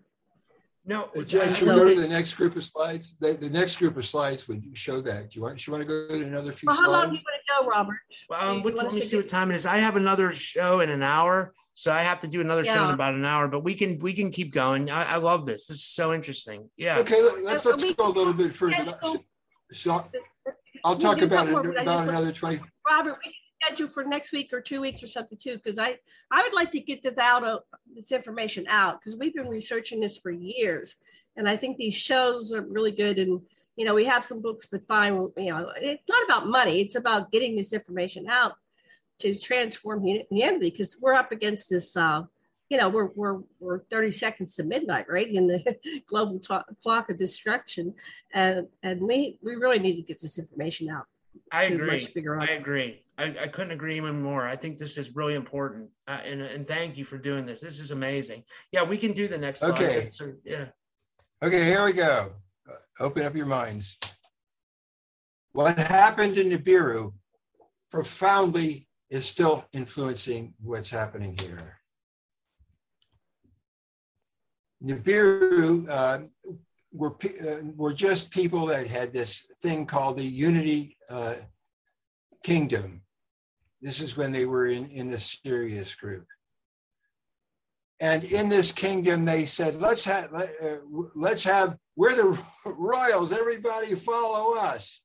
No, 0.86 1.09
Uh, 1.15 1.22
Jen, 1.24 1.49
I- 1.49 1.53
should 1.53 1.67
we 1.67 1.74
go 1.76 1.89
to 1.93 2.01
the 2.01 2.07
next 2.07 2.34
group 2.36 2.55
of 2.55 2.63
slides? 2.63 3.17
The, 3.20 3.34
the 3.34 3.49
next 3.49 3.78
group 3.78 3.97
of 3.97 4.05
slides 4.05 4.47
would 4.47 4.63
show 4.78 5.01
that. 5.01 5.30
Do 5.32 5.38
you 5.39 5.43
want, 5.43 5.67
you 5.67 5.74
want 5.74 5.82
to 5.82 5.88
go 5.88 6.07
to 6.07 6.24
another 6.24 6.51
few 6.53 6.67
Well, 6.67 6.78
how 6.78 6.89
long 6.91 7.11
do 7.11 7.17
you 7.17 7.24
want 7.28 7.41
to 7.47 7.63
go, 7.63 7.70
Robert? 7.70 7.97
Um, 8.32 8.57
You 8.57 8.63
what, 8.63 8.76
wanna 8.76 8.88
let 8.88 8.95
me 8.95 9.01
say 9.01 9.07
see 9.07 9.17
what 9.17 9.28
time 9.28 9.51
it 9.51 9.55
is. 9.55 9.65
I 9.65 9.78
have 9.80 9.97
another 9.97 10.32
show 10.32 10.80
in 10.80 10.89
an 10.89 11.03
hour, 11.03 11.53
so 11.74 11.91
I 11.91 12.01
have 12.01 12.20
to 12.22 12.28
do 12.28 12.39
another 12.41 12.63
show 12.63 12.84
in 12.88 12.93
about 12.93 13.13
an 13.15 13.26
hour. 13.26 13.47
But 13.47 13.59
we 13.63 13.76
can 13.76 13.99
we 13.99 14.13
can 14.13 14.32
keep 14.32 14.53
going. 14.53 14.89
I, 14.89 15.03
I 15.03 15.17
love 15.17 15.45
this. 15.45 15.67
This 15.67 15.78
is 15.78 15.86
so 15.86 16.13
interesting. 16.13 16.70
Yeah. 16.78 16.99
Okay, 16.99 17.22
let- 17.22 17.43
let's, 17.43 17.65
Uh, 17.65 17.72
let's 17.72 17.84
we 17.84 17.93
go 17.93 18.07
a 18.07 18.15
little 18.20 18.34
bit 18.34 18.53
further. 18.53 18.74
schedule- 18.76 19.26
So 19.74 20.09
I'll 20.86 20.97
talk 20.97 21.22
about 21.22 21.47
it 21.47 21.51
more, 21.51 21.70
about 21.70 22.07
another 22.07 22.32
20. 22.32 22.59
Robert, 22.88 23.17
we 23.24 23.32
can 23.32 23.34
schedule 23.62 23.88
for 23.88 24.03
next 24.03 24.32
week 24.32 24.53
or 24.53 24.62
two 24.62 24.82
weeks 24.82 25.03
or 25.03 25.07
something 25.07 25.38
too, 25.38 25.55
because 25.55 25.78
I 25.78 25.97
I 26.32 26.41
would 26.41 26.53
like 26.53 26.72
to 26.72 26.80
get 26.80 27.01
this 27.01 27.18
out 27.18 27.43
of 27.43 27.62
this 27.93 28.12
information 28.12 28.66
out 28.70 28.99
because 28.99 29.18
we've 29.18 29.34
been 29.34 29.47
researching 29.47 29.99
this 29.99 30.18
for 30.18 30.32
years, 30.32 30.95
and 31.36 31.47
I 31.47 31.57
think 31.57 31.78
these 31.78 31.95
shows 31.95 32.53
are 32.53 32.62
really 32.62 32.91
good. 32.91 33.20
And 33.20 33.41
you 33.76 33.86
know, 33.86 33.95
we 33.95 34.05
have 34.05 34.26
some 34.26 34.41
books, 34.41 34.66
but 34.66 34.86
fine, 34.88 35.14
you 35.38 35.51
know, 35.51 35.72
it's 35.78 36.03
not 36.10 36.24
about 36.26 36.47
money; 36.47 36.82
it's 36.82 36.95
about 36.95 37.32
getting 37.32 37.55
this 37.55 37.74
information 37.74 38.28
out 38.30 38.53
to 39.20 39.36
transform 39.36 40.01
humanity 40.03 40.70
because 40.70 40.97
we're 41.01 41.14
up 41.14 41.32
against 41.32 41.70
this. 41.70 41.95
Uh, 41.95 42.24
you 42.70 42.78
know, 42.78 42.88
we're 42.88 43.10
we're 43.16 43.39
we're 43.60 43.80
30 43.80 44.12
seconds 44.12 44.55
to 44.55 44.64
midnight, 44.64 45.07
right, 45.10 45.28
in 45.28 45.47
the 45.47 45.78
global 46.07 46.39
clock 46.84 47.10
of 47.10 47.18
destruction, 47.18 47.95
and 48.34 48.68
and 48.84 49.01
we 49.01 49.38
we 49.41 49.55
really 49.55 49.80
need 49.80 49.95
to 49.95 50.03
get 50.03 50.20
this 50.20 50.38
information 50.38 50.89
out. 50.89 51.05
I 51.51 51.64
agree. 51.66 51.91
much 51.91 52.14
bigger 52.14 52.39
I 52.39 52.47
agree. 52.47 53.01
I, 53.20 53.36
I 53.43 53.47
couldn't 53.47 53.72
agree 53.72 53.97
even 53.97 54.22
more. 54.22 54.47
I 54.47 54.55
think 54.55 54.78
this 54.78 54.97
is 54.97 55.15
really 55.15 55.36
important. 55.36 55.89
Uh, 56.07 56.20
and, 56.24 56.41
and 56.41 56.65
thank 56.65 56.95
you 56.97 57.03
for 57.03 57.17
doing 57.17 57.45
this. 57.45 57.59
This 57.59 57.80
is 57.80 57.91
amazing. 57.91 58.43
Yeah, 58.72 58.84
we 58.84 58.97
can 58.97 59.11
do 59.11 59.28
the 59.28 59.38
next 59.38 59.59
slide. 59.59 59.72
Okay. 59.72 60.09
Uh, 60.22 60.26
yeah. 60.45 60.65
Okay, 61.43 61.65
here 61.65 61.84
we 61.84 61.91
go. 61.93 62.32
Uh, 62.67 63.03
Open 63.03 63.24
up 63.24 63.36
your 63.36 63.45
minds. 63.45 63.99
What 65.51 65.78
happened 65.78 66.38
in 66.38 66.49
Nibiru 66.49 67.13
profoundly 67.91 68.88
is 69.09 69.26
still 69.26 69.65
influencing 69.74 70.53
what's 70.61 70.89
happening 70.89 71.38
here. 71.41 71.78
Nibiru 74.82 75.89
uh, 75.89 76.20
were, 76.93 77.15
uh, 77.26 77.57
were 77.76 77.93
just 77.93 78.32
people 78.32 78.65
that 78.67 78.88
had 78.88 79.11
this 79.11 79.45
thing 79.61 79.86
called 79.86 80.17
the 80.17 80.24
Unity 80.24 80.95
uh, 81.09 81.36
Kingdom. 82.43 83.01
This 83.82 84.01
is 84.01 84.17
when 84.17 84.32
they 84.32 84.45
were 84.45 84.67
in, 84.67 84.89
in 84.89 85.09
the 85.09 85.19
Sirius 85.19 85.95
group. 85.95 86.25
And 88.01 88.23
in 88.23 88.47
this 88.47 88.71
kingdom, 88.71 89.25
they 89.25 89.45
said, 89.45 89.75
let's 89.82 90.05
have, 90.05 90.34
uh, 90.34 90.45
let's 91.15 91.43
have, 91.43 91.77
we're 91.95 92.15
the 92.15 92.39
royals, 92.65 93.32
everybody 93.32 93.93
follow 93.95 94.55
us. 94.57 95.01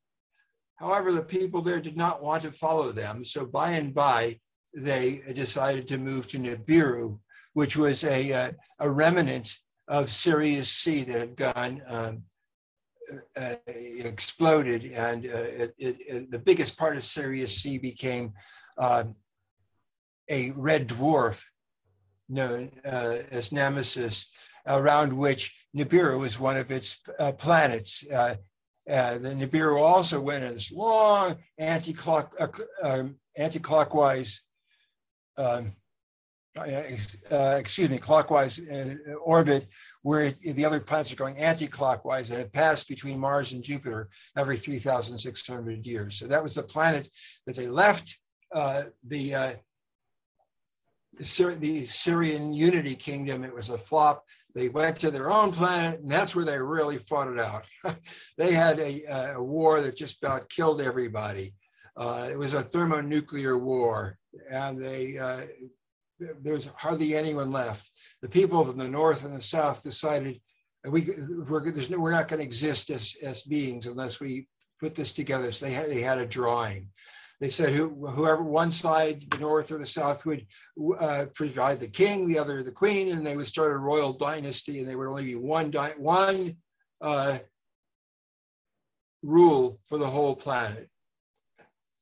However, 0.77 1.13
the 1.13 1.23
people 1.23 1.63
there 1.63 1.81
did 1.81 1.97
not 1.97 2.23
want 2.23 2.43
to 2.45 2.53
follow 2.53 2.93
them. 2.93 3.25
So 3.25 3.47
by 3.47 3.71
and 3.73 3.95
by, 3.95 4.39
they 4.77 5.23
decided 5.35 5.87
to 5.89 5.99
move 5.99 6.27
to 6.29 6.39
Nibiru, 6.39 7.19
which 7.55 7.77
was 7.77 8.05
a, 8.05 8.33
uh, 8.33 8.53
a 8.81 8.91
remnant 8.91 9.57
of 9.89 10.11
Sirius 10.13 10.71
C 10.71 11.05
that 11.05 11.19
had 11.19 11.37
gone, 11.37 11.83
um, 11.87 12.23
uh, 13.37 13.55
exploded. 13.67 14.87
And 14.87 15.27
uh, 15.27 15.29
it, 15.29 15.75
it, 15.79 15.97
it- 16.01 16.31
the 16.31 16.39
biggest 16.39 16.77
part 16.77 16.97
of 16.97 17.05
Sirius 17.05 17.57
C 17.61 17.79
became 17.79 18.33
um, 18.79 19.13
a 20.29 20.51
red 20.53 20.89
dwarf 20.89 21.43
known 22.29 22.71
uh, 22.85 23.19
as 23.31 23.53
Nemesis, 23.53 24.33
around 24.67 25.13
which 25.13 25.55
Nibiru 25.77 26.19
was 26.19 26.39
one 26.39 26.57
of 26.57 26.71
its 26.71 26.99
uh, 27.19 27.33
planets. 27.33 28.05
Uh, 28.11 28.37
uh, 28.91 29.19
the 29.19 29.31
Nibiru 29.31 29.81
also 29.81 30.21
went 30.21 30.45
in 30.45 30.55
this 30.55 30.73
long 30.73 31.37
anti-clock, 31.59 32.35
uh, 32.39 32.49
um, 32.83 33.17
anti-clockwise, 33.37 34.43
um, 35.37 35.73
excuse 36.57 37.91
me, 37.91 37.99
clockwise 37.99 38.61
orbit, 39.25 39.67
where 40.03 40.27
it- 40.27 40.57
the 40.57 40.65
other 40.65 40.81
planets 40.81 41.13
are 41.13 41.17
going 41.17 41.37
anti-clockwise, 41.39 42.31
and 42.31 42.41
it 42.41 42.53
passed 42.53 42.89
between 42.89 43.19
Mars 43.19 43.53
and 43.53 43.63
Jupiter 43.63 44.09
every 44.37 44.57
3,600 44.57 45.85
years. 45.85 46.19
So 46.19 46.27
that 46.27 46.43
was 46.43 46.55
the 46.55 46.63
planet 46.63 47.09
that 47.47 47.57
they 47.57 47.67
left. 47.67 48.19
Uh, 48.53 48.85
the 49.09 49.35
uh, 49.35 49.53
the, 51.17 51.25
Syri- 51.25 51.61
the 51.61 51.83
Sirian 51.83 52.55
Unity 52.55 52.97
Kingdom, 52.97 53.45
it 53.45 53.55
was 53.55 53.71
a 53.71 53.79
flop. 53.79 54.25
They 54.55 54.69
went 54.69 54.99
to 55.01 55.11
their 55.11 55.31
own 55.31 55.53
planet, 55.53 56.01
and 56.01 56.11
that's 56.11 56.35
where 56.35 56.45
they 56.45 56.59
really 56.59 56.99
fought 56.99 57.29
it 57.29 57.39
out. 57.39 57.65
they 58.39 58.53
had 58.53 58.79
a, 58.79 59.35
a 59.35 59.43
war 59.43 59.81
that 59.81 59.97
just 59.97 60.19
about 60.23 60.49
killed 60.49 60.81
everybody. 60.81 61.55
Uh, 61.97 62.29
it 62.31 62.39
was 62.39 62.55
a 62.55 62.63
thermonuclear 62.63 63.59
war, 63.59 64.19
and 64.51 64.83
they 64.83 65.19
uh, 65.19 65.43
hardly 66.77 67.17
anyone 67.17 67.51
left. 67.51 67.91
The 68.23 68.29
people 68.29 68.65
from 68.65 68.79
the 68.79 68.89
north 68.89 69.25
and 69.25 69.37
the 69.37 69.41
south 69.41 69.83
decided 69.83 70.41
we 70.85 71.15
we're, 71.49 71.73
no, 71.91 71.99
we're 71.99 72.11
not 72.11 72.29
going 72.29 72.41
to 72.41 72.47
exist 72.47 72.91
as 72.91 73.17
as 73.23 73.43
beings 73.43 73.87
unless 73.87 74.21
we 74.21 74.47
put 74.81 74.95
this 74.95 75.13
together. 75.13 75.51
So 75.51 75.67
they 75.67 75.73
had 75.73 75.89
they 75.89 76.01
had 76.01 76.19
a 76.19 76.27
drawing. 76.27 76.89
They 77.41 77.49
said 77.49 77.71
who, 77.71 77.89
whoever 78.07 78.43
one 78.43 78.71
side, 78.71 79.23
the 79.31 79.39
north 79.39 79.73
or 79.73 79.79
the 79.79 79.87
south, 79.87 80.25
would 80.25 80.47
uh, 80.99 81.27
provide 81.35 81.81
the 81.81 81.89
king, 81.89 82.29
the 82.29 82.39
other 82.39 82.63
the 82.63 82.71
queen, 82.71 83.11
and 83.13 83.27
they 83.27 83.37
would 83.37 83.47
start 83.47 83.73
a 83.73 83.79
royal 83.79 84.13
dynasty, 84.13 84.79
and 84.79 84.89
there 84.89 84.97
would 84.97 85.09
only 85.09 85.25
be 85.25 85.35
one 85.35 85.71
di- 85.71 85.95
one 85.99 86.57
uh, 87.01 87.39
rule 89.23 89.81
for 89.85 89.99
the 89.99 90.07
whole 90.07 90.37
planet. 90.37 90.89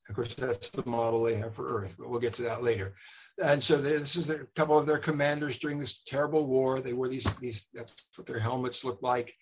Of 0.08 0.14
course, 0.14 0.34
that's 0.34 0.68
the 0.68 0.88
model 0.88 1.22
they 1.22 1.36
have 1.36 1.54
for 1.54 1.66
Earth, 1.66 1.96
but 1.98 2.10
we'll 2.10 2.20
get 2.20 2.34
to 2.34 2.42
that 2.42 2.62
later. 2.62 2.94
And 3.42 3.62
so 3.62 3.78
this 3.78 4.16
is 4.16 4.28
a 4.28 4.40
couple 4.54 4.76
of 4.76 4.86
their 4.86 4.98
commanders 4.98 5.58
during 5.58 5.78
this 5.78 6.02
terrible 6.02 6.46
war. 6.46 6.80
They 6.80 6.92
wore 6.92 7.08
these 7.08 7.24
these 7.36 7.68
that's 7.72 8.06
what 8.16 8.26
their 8.26 8.38
helmets 8.38 8.84
looked 8.84 9.02
like. 9.02 9.34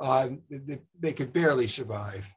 Um, 0.00 0.42
they, 0.50 0.80
they 1.00 1.12
could 1.12 1.32
barely 1.32 1.66
survive 1.66 2.30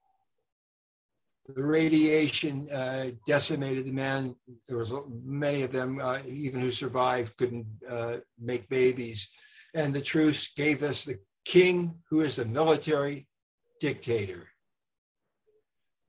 the 1.56 1.64
radiation 1.64 2.70
uh, 2.72 3.12
decimated 3.28 3.86
the 3.86 3.92
men. 3.92 4.36
There 4.68 4.78
was 4.78 4.94
many 5.24 5.64
of 5.64 5.72
them, 5.72 6.00
uh, 6.02 6.20
even 6.28 6.62
who 6.62 6.72
survived, 6.72 7.38
couldn't 7.38 7.66
uh, 7.90 8.18
make 8.40 8.70
babies. 8.70 9.30
And 9.74 9.94
the 9.94 10.02
truce 10.02 10.54
gave 10.54 10.84
us 10.84 11.04
the 11.04 11.20
king, 11.46 11.96
who 12.10 12.22
is 12.22 12.36
the 12.36 12.46
military 12.46 13.28
dictator. 13.80 14.48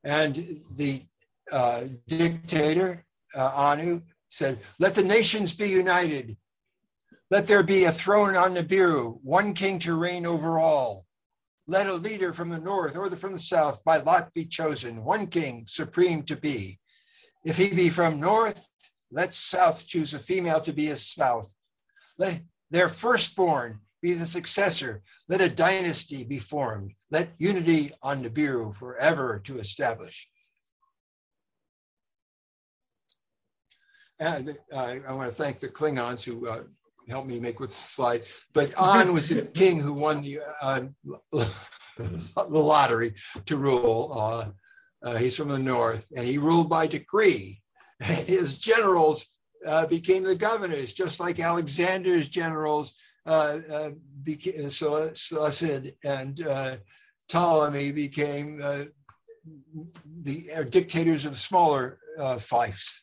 And 0.05 0.61
the 0.77 1.03
uh, 1.51 1.85
dictator, 2.09 3.05
uh, 3.35 3.53
Anu, 3.55 4.03
said, 4.31 4.61
"Let 4.79 4.95
the 4.95 5.03
nations 5.03 5.53
be 5.53 5.69
united. 5.69 6.37
Let 7.31 7.47
there 7.47 7.63
be 7.63 7.85
a 7.85 7.93
throne 7.93 8.37
on 8.37 8.55
Nibiru, 8.55 9.19
one 9.23 9.55
king 9.55 9.79
to 9.81 9.95
reign 9.95 10.27
over 10.27 10.59
all." 10.59 11.07
Let 11.67 11.87
a 11.87 11.95
leader 11.95 12.33
from 12.33 12.49
the 12.49 12.59
north 12.59 12.97
or 12.97 13.09
the, 13.09 13.17
from 13.17 13.33
the 13.33 13.39
south 13.39 13.83
by 13.85 13.99
lot 13.99 14.33
be 14.35 14.45
chosen, 14.45 15.05
one 15.05 15.27
king 15.29 15.65
supreme 15.69 16.23
to 16.25 16.37
be. 16.37 16.81
If 17.45 17.57
he 17.57 17.69
be 17.69 17.89
from 17.89 18.21
north, 18.21 18.69
let 19.11 19.35
south 19.35 19.87
choose 19.87 20.15
a 20.15 20.19
female 20.19 20.61
to 20.63 20.73
be 20.73 20.87
his 20.87 21.07
spouse. 21.07 21.55
Let 22.19 22.43
their 22.71 22.89
firstborn 22.89 23.81
be 24.01 24.15
the 24.15 24.27
successor. 24.27 25.03
Let 25.29 25.41
a 25.41 25.49
dynasty 25.49 26.25
be 26.25 26.39
formed. 26.39 26.93
Let 27.11 27.31
unity 27.39 27.93
on 28.03 28.25
Nibiru 28.25 28.75
forever 28.75 29.41
to 29.45 29.61
establish. 29.61 30.29
And 34.19 34.57
uh, 34.73 34.97
I 35.07 35.13
want 35.13 35.31
to 35.31 35.37
thank 35.37 35.61
the 35.61 35.69
Klingons 35.69 36.23
who 36.23 36.49
uh, 36.49 36.63
helped 37.09 37.29
me 37.29 37.41
make 37.41 37.61
with 37.61 37.71
the 37.71 37.77
slide. 37.77 38.25
But 38.53 38.73
An 38.77 39.13
was 39.13 39.29
the 39.29 39.43
king 39.55 39.81
who 39.81 39.93
won 39.93 40.23
the 40.23 40.41
uh, 40.61 40.83
the 41.33 41.47
lottery 42.37 43.15
to 43.47 43.57
rule. 43.57 44.15
Uh, 44.19 44.51
uh, 45.05 45.17
he's 45.17 45.37
from 45.37 45.49
the 45.49 45.59
north, 45.59 46.07
and 46.17 46.27
he 46.27 46.39
ruled 46.39 46.69
by 46.69 46.87
decree. 46.87 47.61
His 48.01 48.59
generals 48.59 49.27
uh, 49.67 49.87
became 49.87 50.23
the 50.23 50.35
governors, 50.35 50.93
just 50.93 51.21
like 51.21 51.41
Alexander's 51.41 52.29
generals 52.29 52.95
uh, 53.27 53.59
uh, 53.71 53.91
became 54.23 54.71
Seleucid 54.71 55.95
and 56.05 56.47
uh, 56.47 56.77
Ptolemy 57.29 57.93
became 57.93 58.61
uh, 58.63 58.85
the 60.23 60.51
dictators 60.69 61.25
of 61.25 61.39
smaller 61.39 61.99
uh, 62.19 62.39
fiefs 62.39 63.01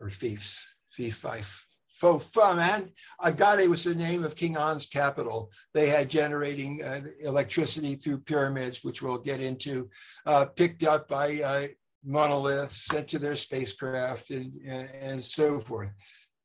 or 0.00 0.10
fiefs, 0.10 0.76
fief, 0.96 1.16
fief, 1.16 1.64
man. 2.02 2.90
Agade 3.22 3.68
was 3.68 3.84
the 3.84 3.94
name 3.94 4.24
of 4.24 4.34
King 4.34 4.56
An's 4.56 4.86
capital. 4.86 5.50
They 5.74 5.88
had 5.88 6.08
generating 6.08 6.82
uh, 6.82 7.02
electricity 7.20 7.96
through 7.96 8.18
pyramids, 8.20 8.82
which 8.82 9.02
we'll 9.02 9.18
get 9.18 9.40
into, 9.40 9.88
uh, 10.26 10.46
picked 10.46 10.84
up 10.84 11.08
by 11.08 11.40
uh, 11.42 11.68
monoliths, 12.04 12.76
sent 12.76 13.08
to 13.08 13.18
their 13.18 13.36
spacecraft, 13.36 14.30
and, 14.30 14.54
and, 14.66 14.88
and 15.00 15.24
so 15.24 15.60
forth. 15.60 15.90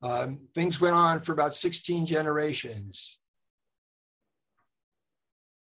Um, 0.01 0.39
things 0.53 0.81
went 0.81 0.95
on 0.95 1.19
for 1.19 1.31
about 1.31 1.55
16 1.55 2.05
generations. 2.05 3.19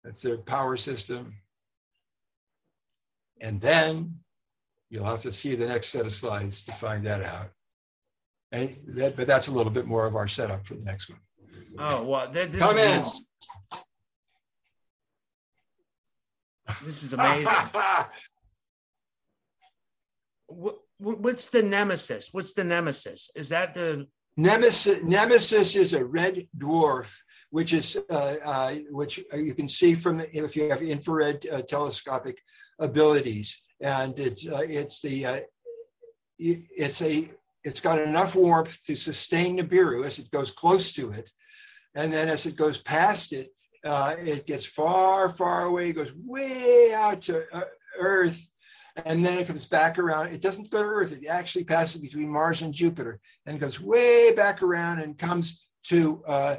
That's 0.04 0.22
their 0.22 0.38
power 0.38 0.76
system. 0.76 1.32
And 3.40 3.60
then 3.60 4.18
you'll 4.90 5.04
have 5.04 5.22
to 5.22 5.32
see 5.32 5.54
the 5.54 5.66
next 5.66 5.88
set 5.88 6.06
of 6.06 6.12
slides 6.12 6.62
to 6.62 6.72
find 6.72 7.06
that 7.06 7.22
out. 7.22 7.50
That, 8.52 9.14
but 9.16 9.26
that's 9.26 9.48
a 9.48 9.52
little 9.52 9.72
bit 9.72 9.86
more 9.86 10.06
of 10.06 10.14
our 10.14 10.28
setup 10.28 10.66
for 10.66 10.74
the 10.74 10.84
next 10.84 11.08
one. 11.08 11.18
Oh 11.78 12.04
well, 12.04 12.30
th- 12.30 12.50
this 12.50 12.60
Comments. 12.60 13.08
Is, 13.08 13.26
this 16.84 17.02
is 17.02 17.12
amazing. 17.14 17.46
what, 20.48 20.76
what's 20.98 21.46
the 21.46 21.62
nemesis? 21.62 22.28
What's 22.32 22.52
the 22.52 22.64
nemesis? 22.64 23.30
Is 23.34 23.48
that 23.48 23.72
the 23.74 24.06
Nemesis, 24.36 25.02
Nemesis 25.02 25.76
is 25.76 25.92
a 25.92 26.04
red 26.04 26.46
dwarf, 26.56 27.12
which 27.50 27.74
is 27.74 27.98
uh, 28.08 28.36
uh, 28.44 28.74
which 28.90 29.22
you 29.34 29.54
can 29.54 29.68
see 29.68 29.94
from 29.94 30.22
if 30.32 30.56
you 30.56 30.70
have 30.70 30.82
infrared 30.82 31.46
uh, 31.52 31.60
telescopic 31.62 32.40
abilities, 32.78 33.62
and 33.80 34.18
it's 34.18 34.48
uh, 34.48 34.62
it's 34.66 35.00
the 35.02 35.26
uh, 35.26 35.40
it's 36.38 37.02
a 37.02 37.30
it's 37.64 37.80
got 37.80 38.00
enough 38.00 38.34
warmth 38.34 38.84
to 38.86 38.96
sustain 38.96 39.58
Nibiru 39.58 40.04
as 40.04 40.18
it 40.18 40.30
goes 40.30 40.50
close 40.50 40.92
to 40.94 41.12
it. 41.12 41.30
And 41.94 42.12
then 42.12 42.28
as 42.28 42.46
it 42.46 42.56
goes 42.56 42.78
past 42.78 43.32
it, 43.32 43.50
uh, 43.84 44.14
it 44.18 44.46
gets 44.46 44.64
far, 44.64 45.28
far 45.28 45.66
away, 45.66 45.90
it 45.90 45.94
goes 45.94 46.12
way 46.14 46.92
out 46.94 47.22
to 47.22 47.44
uh, 47.52 47.64
Earth, 47.98 48.46
and 49.04 49.24
then 49.24 49.38
it 49.38 49.46
comes 49.46 49.64
back 49.64 49.98
around. 49.98 50.32
It 50.32 50.40
doesn't 50.40 50.70
go 50.70 50.82
to 50.82 50.88
Earth, 50.88 51.12
it 51.12 51.26
actually 51.26 51.64
passes 51.64 52.00
between 52.00 52.28
Mars 52.28 52.62
and 52.62 52.72
Jupiter 52.72 53.20
and 53.46 53.60
goes 53.60 53.80
way 53.80 54.34
back 54.34 54.62
around 54.62 55.00
and 55.00 55.18
comes 55.18 55.66
to 55.84 56.22
uh, 56.26 56.56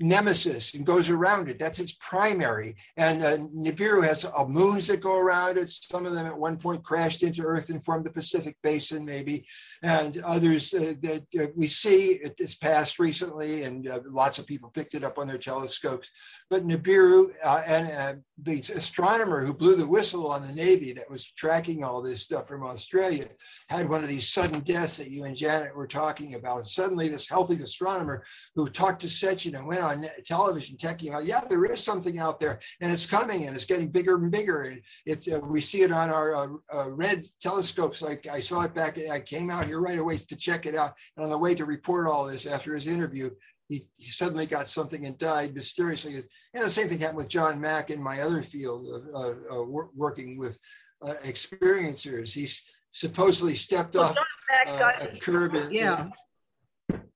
nemesis 0.00 0.74
and 0.74 0.86
goes 0.86 1.08
around 1.08 1.48
it. 1.48 1.58
That's 1.58 1.80
its 1.80 1.92
primary. 1.92 2.76
And 2.96 3.22
uh, 3.22 3.36
Nibiru 3.38 4.06
has 4.06 4.24
uh, 4.24 4.44
moons 4.44 4.86
that 4.86 5.00
go 5.00 5.16
around 5.16 5.58
it. 5.58 5.70
Some 5.70 6.06
of 6.06 6.14
them 6.14 6.26
at 6.26 6.36
one 6.36 6.56
point 6.56 6.84
crashed 6.84 7.22
into 7.22 7.42
Earth 7.42 7.70
and 7.70 7.82
formed 7.82 8.06
the 8.06 8.10
Pacific 8.10 8.56
Basin, 8.62 9.04
maybe, 9.04 9.46
and 9.82 10.18
others 10.18 10.72
uh, 10.74 10.94
that 11.02 11.24
uh, 11.38 11.46
we 11.56 11.66
see 11.66 12.12
it 12.12 12.38
has 12.38 12.54
passed 12.54 12.98
recently, 12.98 13.64
and 13.64 13.88
uh, 13.88 14.00
lots 14.06 14.38
of 14.38 14.46
people 14.46 14.70
picked 14.70 14.94
it 14.94 15.04
up 15.04 15.18
on 15.18 15.26
their 15.26 15.38
telescopes. 15.38 16.10
But 16.50 16.66
Nibiru 16.66 17.32
uh, 17.44 17.62
and 17.66 18.22
the 18.42 18.60
astronomer 18.74 19.44
who 19.44 19.52
blew 19.52 19.74
the 19.74 19.86
whistle 19.86 20.28
on 20.30 20.46
the 20.46 20.54
Navy 20.54 20.92
that 20.92 21.10
was 21.10 21.32
tracking 21.32 21.82
all 21.82 22.00
this 22.00 22.22
stuff 22.22 22.46
from 22.46 22.62
Australia 22.64 23.26
had 23.68 23.88
one 23.88 24.02
of 24.02 24.08
these 24.08 24.28
sudden 24.28 24.60
deaths 24.60 24.96
that 24.98 25.10
you 25.10 25.24
and 25.24 25.36
Janet 25.36 25.74
were 25.74 25.86
talking 25.86 26.34
about. 26.34 26.66
Suddenly, 26.66 27.08
this 27.08 27.28
healthy 27.28 27.60
astronomer 27.60 28.24
who 28.54 28.68
talked 28.68 29.00
to 29.00 29.08
Sitchin 29.08 29.56
and 29.56 29.66
went 29.66 29.87
on 29.88 30.06
television 30.24 30.76
talking 30.76 31.10
about, 31.10 31.24
yeah, 31.24 31.40
there 31.40 31.64
is 31.64 31.82
something 31.82 32.18
out 32.18 32.38
there 32.38 32.60
and 32.80 32.92
it's 32.92 33.06
coming 33.06 33.46
and 33.46 33.56
it's 33.56 33.64
getting 33.64 33.88
bigger 33.88 34.16
and 34.16 34.30
bigger. 34.30 34.62
And 34.62 34.82
it, 35.06 35.26
uh, 35.32 35.40
we 35.40 35.60
see 35.60 35.82
it 35.82 35.92
on 35.92 36.10
our 36.10 36.34
uh, 36.34 36.48
uh, 36.74 36.90
red 36.90 37.22
telescopes. 37.40 38.02
Like 38.02 38.26
I 38.26 38.40
saw 38.40 38.62
it 38.62 38.74
back, 38.74 38.98
I 39.10 39.20
came 39.20 39.50
out 39.50 39.66
here 39.66 39.80
right 39.80 39.98
away 39.98 40.18
to 40.18 40.36
check 40.36 40.66
it 40.66 40.74
out. 40.74 40.94
And 41.16 41.24
on 41.24 41.30
the 41.30 41.38
way 41.38 41.54
to 41.54 41.64
report 41.64 42.06
all 42.06 42.26
this 42.26 42.46
after 42.46 42.74
his 42.74 42.86
interview, 42.86 43.30
he, 43.68 43.86
he, 43.98 44.10
suddenly 44.10 44.46
got 44.46 44.66
something 44.66 45.04
and 45.04 45.18
died 45.18 45.54
mysteriously. 45.54 46.16
And 46.54 46.64
the 46.64 46.70
same 46.70 46.88
thing 46.88 47.00
happened 47.00 47.18
with 47.18 47.28
John 47.28 47.60
Mack 47.60 47.90
in 47.90 48.02
my 48.02 48.22
other 48.22 48.42
field 48.42 48.86
of 49.12 49.36
uh, 49.50 49.62
working 49.94 50.38
with 50.38 50.58
uh, 51.02 51.14
experiencers. 51.24 52.32
He's 52.32 52.64
supposedly 52.90 53.54
stepped 53.54 53.94
well, 53.94 54.08
off 54.08 54.18
uh, 54.66 54.92
a 55.00 55.18
curb. 55.18 55.54
In, 55.54 55.72
yeah. 55.72 56.06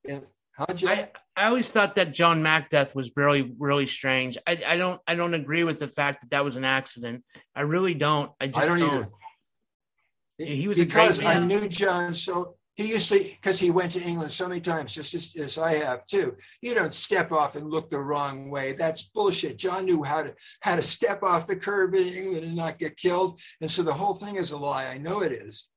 In, 0.05 0.23
how'd 0.53 0.81
you? 0.81 0.89
I, 0.89 1.09
I 1.37 1.47
always 1.47 1.71
thought 1.71 1.97
that 1.97 2.13
John 2.13 2.43
Mack 2.43 2.69
death 2.69 2.95
was 2.95 3.11
really, 3.17 3.55
really 3.59 3.87
strange. 3.87 4.37
I, 4.47 4.63
I 4.67 4.77
don't, 4.77 5.01
I 5.07 5.15
don't 5.15 5.35
agree 5.35 5.65
with 5.65 5.79
the 5.79 5.89
fact 5.89 6.21
that 6.23 6.31
that 6.31 6.45
was 6.45 6.57
an 6.57 6.65
accident. 6.65 7.25
I 7.55 7.63
really 7.63 7.95
don't. 7.95 8.31
I 8.41 8.49
just 8.49 8.59
I 8.59 8.67
don't, 8.67 8.79
don't. 8.81 8.97
either. 8.97 9.09
He 10.39 10.69
was 10.69 10.79
because 10.79 11.23
I 11.23 11.39
knew 11.39 11.69
John 11.69 12.15
so 12.15 12.57
he 12.75 12.89
used 12.89 13.11
to 13.11 13.19
because 13.19 13.61
he 13.61 13.71
went 13.71 13.93
to 13.93 14.01
England 14.01 14.33
so 14.33 14.49
many 14.49 14.61
times, 14.61 14.95
just 14.95 15.15
as, 15.15 15.35
as, 15.37 15.59
I 15.59 15.75
have 15.75 16.07
too. 16.07 16.37
You 16.63 16.75
don't 16.75 16.95
step 16.95 17.31
off 17.31 17.55
and 17.55 17.71
look 17.71 17.91
the 17.91 17.99
wrong 17.99 18.51
way. 18.51 18.73
That's 18.73 19.11
bullshit. 19.11 19.59
John 19.59 19.85
knew 19.85 20.03
how 20.03 20.23
to 20.23 20.35
how 20.61 20.77
to 20.77 20.83
step 20.83 21.23
off 21.23 21.47
the 21.47 21.57
curb 21.57 21.95
in 21.95 22.09
England 22.09 22.45
and 22.45 22.57
not 22.57 22.79
get 22.79 22.97
killed, 22.97 23.41
and 23.61 23.71
so 23.71 23.83
the 23.83 23.93
whole 23.93 24.15
thing 24.15 24.37
is 24.37 24.53
a 24.53 24.57
lie. 24.57 24.87
I 24.87 24.97
know 24.99 25.23
it 25.23 25.33
is. 25.33 25.69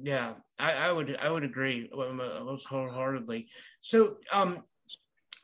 Yeah, 0.00 0.34
I, 0.58 0.72
I 0.72 0.92
would 0.92 1.16
I 1.16 1.28
would 1.28 1.44
agree 1.44 1.90
most 1.92 2.66
wholeheartedly. 2.66 3.48
So, 3.80 4.16
um, 4.32 4.62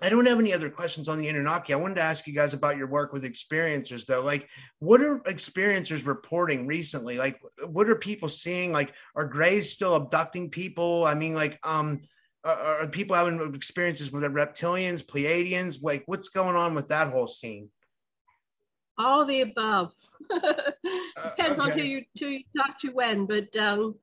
I 0.02 0.08
don't 0.08 0.26
have 0.26 0.38
any 0.38 0.54
other 0.54 0.70
questions 0.70 1.08
on 1.08 1.18
the 1.18 1.28
Anunnaki. 1.28 1.74
I 1.74 1.76
wanted 1.76 1.96
to 1.96 2.02
ask 2.02 2.26
you 2.26 2.32
guys 2.32 2.54
about 2.54 2.76
your 2.76 2.86
work 2.86 3.12
with 3.12 3.24
experiencers, 3.24 4.06
though. 4.06 4.22
Like, 4.22 4.48
what 4.78 5.02
are 5.02 5.18
experiencers 5.20 6.06
reporting 6.06 6.66
recently? 6.66 7.18
Like, 7.18 7.38
what 7.66 7.88
are 7.90 7.96
people 7.96 8.28
seeing? 8.28 8.72
Like, 8.72 8.94
are 9.14 9.26
Greys 9.26 9.72
still 9.72 9.94
abducting 9.94 10.48
people? 10.48 11.04
I 11.04 11.14
mean, 11.14 11.34
like, 11.34 11.58
um, 11.64 12.00
are, 12.44 12.82
are 12.82 12.88
people 12.88 13.14
having 13.14 13.54
experiences 13.54 14.10
with 14.10 14.22
the 14.22 14.28
reptilians, 14.28 15.04
Pleiadians? 15.04 15.82
Like, 15.82 16.04
what's 16.06 16.30
going 16.30 16.56
on 16.56 16.74
with 16.74 16.88
that 16.88 17.10
whole 17.10 17.28
scene? 17.28 17.68
All 18.96 19.24
the 19.24 19.42
above. 19.42 19.92
Depends 20.30 21.58
uh, 21.58 21.62
okay. 21.62 21.62
on 21.62 21.70
who 21.72 21.82
you 21.82 22.02
who 22.18 22.26
you 22.26 22.44
talk 22.56 22.78
to 22.80 22.88
when, 22.88 23.26
but 23.26 23.54
um, 23.56 23.94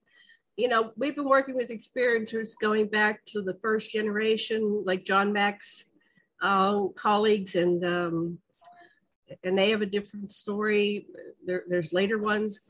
you 0.58 0.68
know, 0.68 0.92
we've 0.98 1.16
been 1.16 1.30
working 1.30 1.56
with 1.56 1.70
experiencers 1.70 2.54
going 2.60 2.88
back 2.88 3.24
to 3.26 3.44
the 3.44 3.54
first 3.62 3.92
generation, 3.92 4.84
like 4.86 5.06
John 5.06 5.32
Mack's 5.32 5.86
uh, 6.42 6.88
colleagues, 6.96 7.56
and 7.56 7.86
um, 7.86 8.40
and 9.44 9.56
they 9.58 9.70
have 9.70 9.84
a 9.84 9.86
different 9.86 10.32
story. 10.32 11.06
There, 11.46 11.64
there's 11.68 11.94
later 11.94 12.18
ones. 12.18 12.62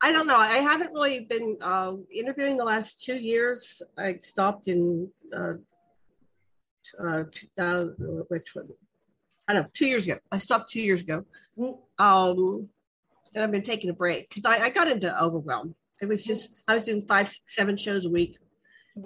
I 0.00 0.10
don't 0.10 0.26
know. 0.26 0.36
I 0.36 0.58
haven't 0.58 0.92
really 0.92 1.20
been 1.20 1.58
uh, 1.60 1.92
interviewing 2.12 2.56
the 2.56 2.64
last 2.64 3.02
two 3.02 3.16
years. 3.16 3.82
I 3.98 4.16
stopped 4.18 4.66
in 4.66 5.10
uh, 5.34 5.54
uh, 7.02 7.24
2000, 7.30 8.24
which 8.28 8.54
one? 8.54 8.68
I 9.46 9.52
don't 9.52 9.62
know, 9.62 9.68
two 9.74 9.86
years 9.86 10.04
ago. 10.04 10.18
I 10.32 10.38
stopped 10.38 10.70
two 10.70 10.80
years 10.80 11.02
ago. 11.02 11.24
Um, 11.98 12.70
and 13.34 13.44
I've 13.44 13.52
been 13.52 13.62
taking 13.62 13.90
a 13.90 13.94
break 13.94 14.28
because 14.28 14.44
I, 14.46 14.64
I 14.64 14.70
got 14.70 14.90
into 14.90 15.22
overwhelm 15.22 15.74
it 16.00 16.06
was 16.06 16.24
just 16.24 16.50
I 16.68 16.74
was 16.74 16.84
doing 16.84 17.00
five, 17.00 17.28
six, 17.28 17.40
seven 17.46 17.76
shows 17.76 18.06
a 18.06 18.10
week. 18.10 18.38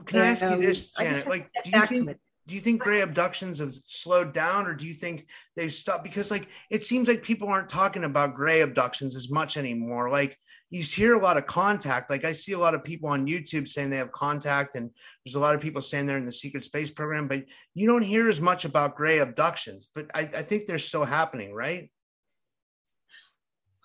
Can 0.07 0.21
I 0.21 0.27
ask 0.27 0.43
you 0.43 0.49
um, 0.49 0.61
this, 0.61 0.93
Janet? 0.93 1.27
Like, 1.27 1.51
do 1.65 1.71
you 1.71 1.81
think 1.81 2.17
do 2.47 2.55
you 2.55 2.61
think 2.61 2.81
gray 2.81 3.03
abductions 3.03 3.59
have 3.59 3.75
slowed 3.75 4.33
down, 4.33 4.67
or 4.67 4.75
do 4.75 4.87
you 4.87 4.95
think 4.95 5.27
they've 5.55 5.73
stopped? 5.73 6.03
Because 6.03 6.31
like 6.31 6.49
it 6.71 6.85
seems 6.85 7.07
like 7.07 7.23
people 7.23 7.49
aren't 7.49 7.69
talking 7.69 8.05
about 8.05 8.35
gray 8.35 8.63
abductions 8.63 9.15
as 9.17 9.31
much 9.31 9.57
anymore. 9.57 10.11
Like 10.11 10.39
you 10.71 10.83
hear 10.83 11.15
a 11.15 11.23
lot 11.23 11.37
of 11.37 11.47
contact. 11.47 12.11
Like 12.11 12.25
I 12.25 12.33
see 12.33 12.53
a 12.53 12.59
lot 12.59 12.75
of 12.75 12.85
people 12.85 13.11
on 13.11 13.27
YouTube 13.27 13.69
saying 13.69 13.91
they 13.91 13.99
have 13.99 14.13
contact, 14.13 14.77
and 14.77 14.91
there's 15.25 15.35
a 15.35 15.41
lot 15.41 15.55
of 15.55 15.61
people 15.61 15.83
saying 15.83 16.07
they're 16.07 16.17
in 16.17 16.25
the 16.25 16.33
secret 16.33 16.65
space 16.65 16.91
program, 16.91 17.29
but 17.29 17.45
you 17.75 17.87
don't 17.87 18.03
hear 18.03 18.29
as 18.29 18.41
much 18.41 18.65
about 18.65 18.97
gray 18.97 19.19
abductions. 19.19 19.89
But 19.95 20.07
I, 20.15 20.21
I 20.21 20.43
think 20.43 20.67
they're 20.67 20.79
still 20.79 21.05
happening, 21.05 21.53
right? 21.53 21.91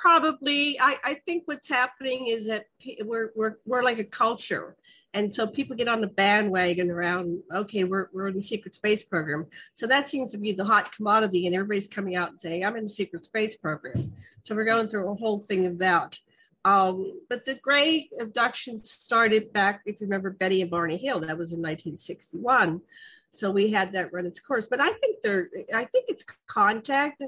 Probably 0.04 0.78
I, 0.82 0.98
I 1.02 1.14
think 1.26 1.44
what's 1.46 1.70
happening 1.70 2.28
is 2.28 2.48
that 2.48 2.66
we're, 3.06 3.32
we're 3.38 3.56
we're 3.66 3.84
like 3.84 4.00
a 4.00 4.04
culture. 4.04 4.76
And 5.14 5.34
so 5.34 5.48
people 5.48 5.78
get 5.78 5.88
on 5.88 6.02
the 6.02 6.08
bandwagon 6.08 6.92
around 6.92 7.42
okay 7.54 7.86
we're, 7.86 8.10
we're 8.12 8.28
in 8.28 8.36
the 8.36 8.42
secret 8.42 8.76
space 8.76 9.02
program. 9.02 9.46
So 9.74 9.88
that 9.88 10.10
seems 10.10 10.34
to 10.34 10.38
be 10.38 10.52
the 10.52 10.66
hot 10.66 10.92
commodity 10.92 11.46
and 11.46 11.56
everybody's 11.56 11.88
coming 11.88 12.18
out 12.18 12.32
and 12.32 12.42
saying 12.42 12.66
i'm 12.66 12.76
in 12.76 12.84
the 12.84 12.90
secret 12.90 13.24
space 13.24 13.56
program. 13.56 14.14
So 14.42 14.56
we're 14.56 14.66
going 14.66 14.88
through 14.88 15.10
a 15.10 15.16
whole 15.16 15.40
thing 15.48 15.68
of 15.68 15.78
that. 15.78 16.20
Um, 16.66 17.22
but 17.30 17.46
the 17.46 17.56
gray 17.56 18.10
abductions 18.20 18.92
started 18.92 19.54
back 19.54 19.84
if 19.86 20.02
you 20.02 20.08
remember 20.08 20.32
betty 20.32 20.62
and 20.62 20.70
barney 20.70 20.98
hill. 20.98 21.22
That 21.22 21.38
was 21.38 21.54
in 21.54 21.62
1961 21.62 22.82
so 23.30 23.50
we 23.50 23.72
had 23.72 23.94
that 23.94 24.14
run 24.14 24.28
its 24.28 24.40
course. 24.40 24.68
But 24.68 24.82
i 24.82 24.92
think 24.92 25.22
they're 25.24 25.48
i 25.74 25.86
think 25.86 26.06
it's 26.10 26.26
contact 26.48 27.24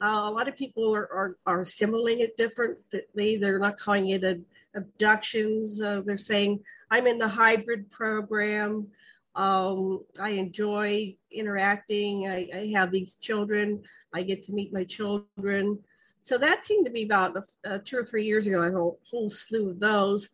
uh, 0.00 0.22
a 0.24 0.30
lot 0.30 0.48
of 0.48 0.56
people 0.56 0.94
are, 0.94 1.12
are, 1.12 1.36
are 1.46 1.60
assimilating 1.60 2.22
it 2.22 2.36
differently. 2.36 3.36
They're 3.36 3.58
not 3.58 3.78
calling 3.78 4.08
it 4.10 4.44
abductions. 4.74 5.80
Uh, 5.80 6.02
they're 6.04 6.18
saying, 6.18 6.60
I'm 6.90 7.06
in 7.06 7.18
the 7.18 7.28
hybrid 7.28 7.90
program. 7.90 8.88
Um, 9.34 10.04
I 10.20 10.30
enjoy 10.30 11.16
interacting. 11.30 12.28
I, 12.28 12.48
I, 12.52 12.72
have 12.74 12.90
these 12.90 13.16
children. 13.16 13.82
I 14.12 14.22
get 14.22 14.42
to 14.44 14.52
meet 14.52 14.72
my 14.72 14.84
children. 14.84 15.78
So 16.20 16.38
that 16.38 16.64
seemed 16.64 16.86
to 16.86 16.92
be 16.92 17.04
about 17.04 17.36
uh, 17.64 17.78
two 17.84 17.98
or 17.98 18.04
three 18.04 18.24
years 18.24 18.46
ago, 18.46 18.62
a 18.62 18.72
whole, 18.72 18.98
whole 19.08 19.30
slew 19.30 19.70
of 19.70 19.80
those. 19.80 20.30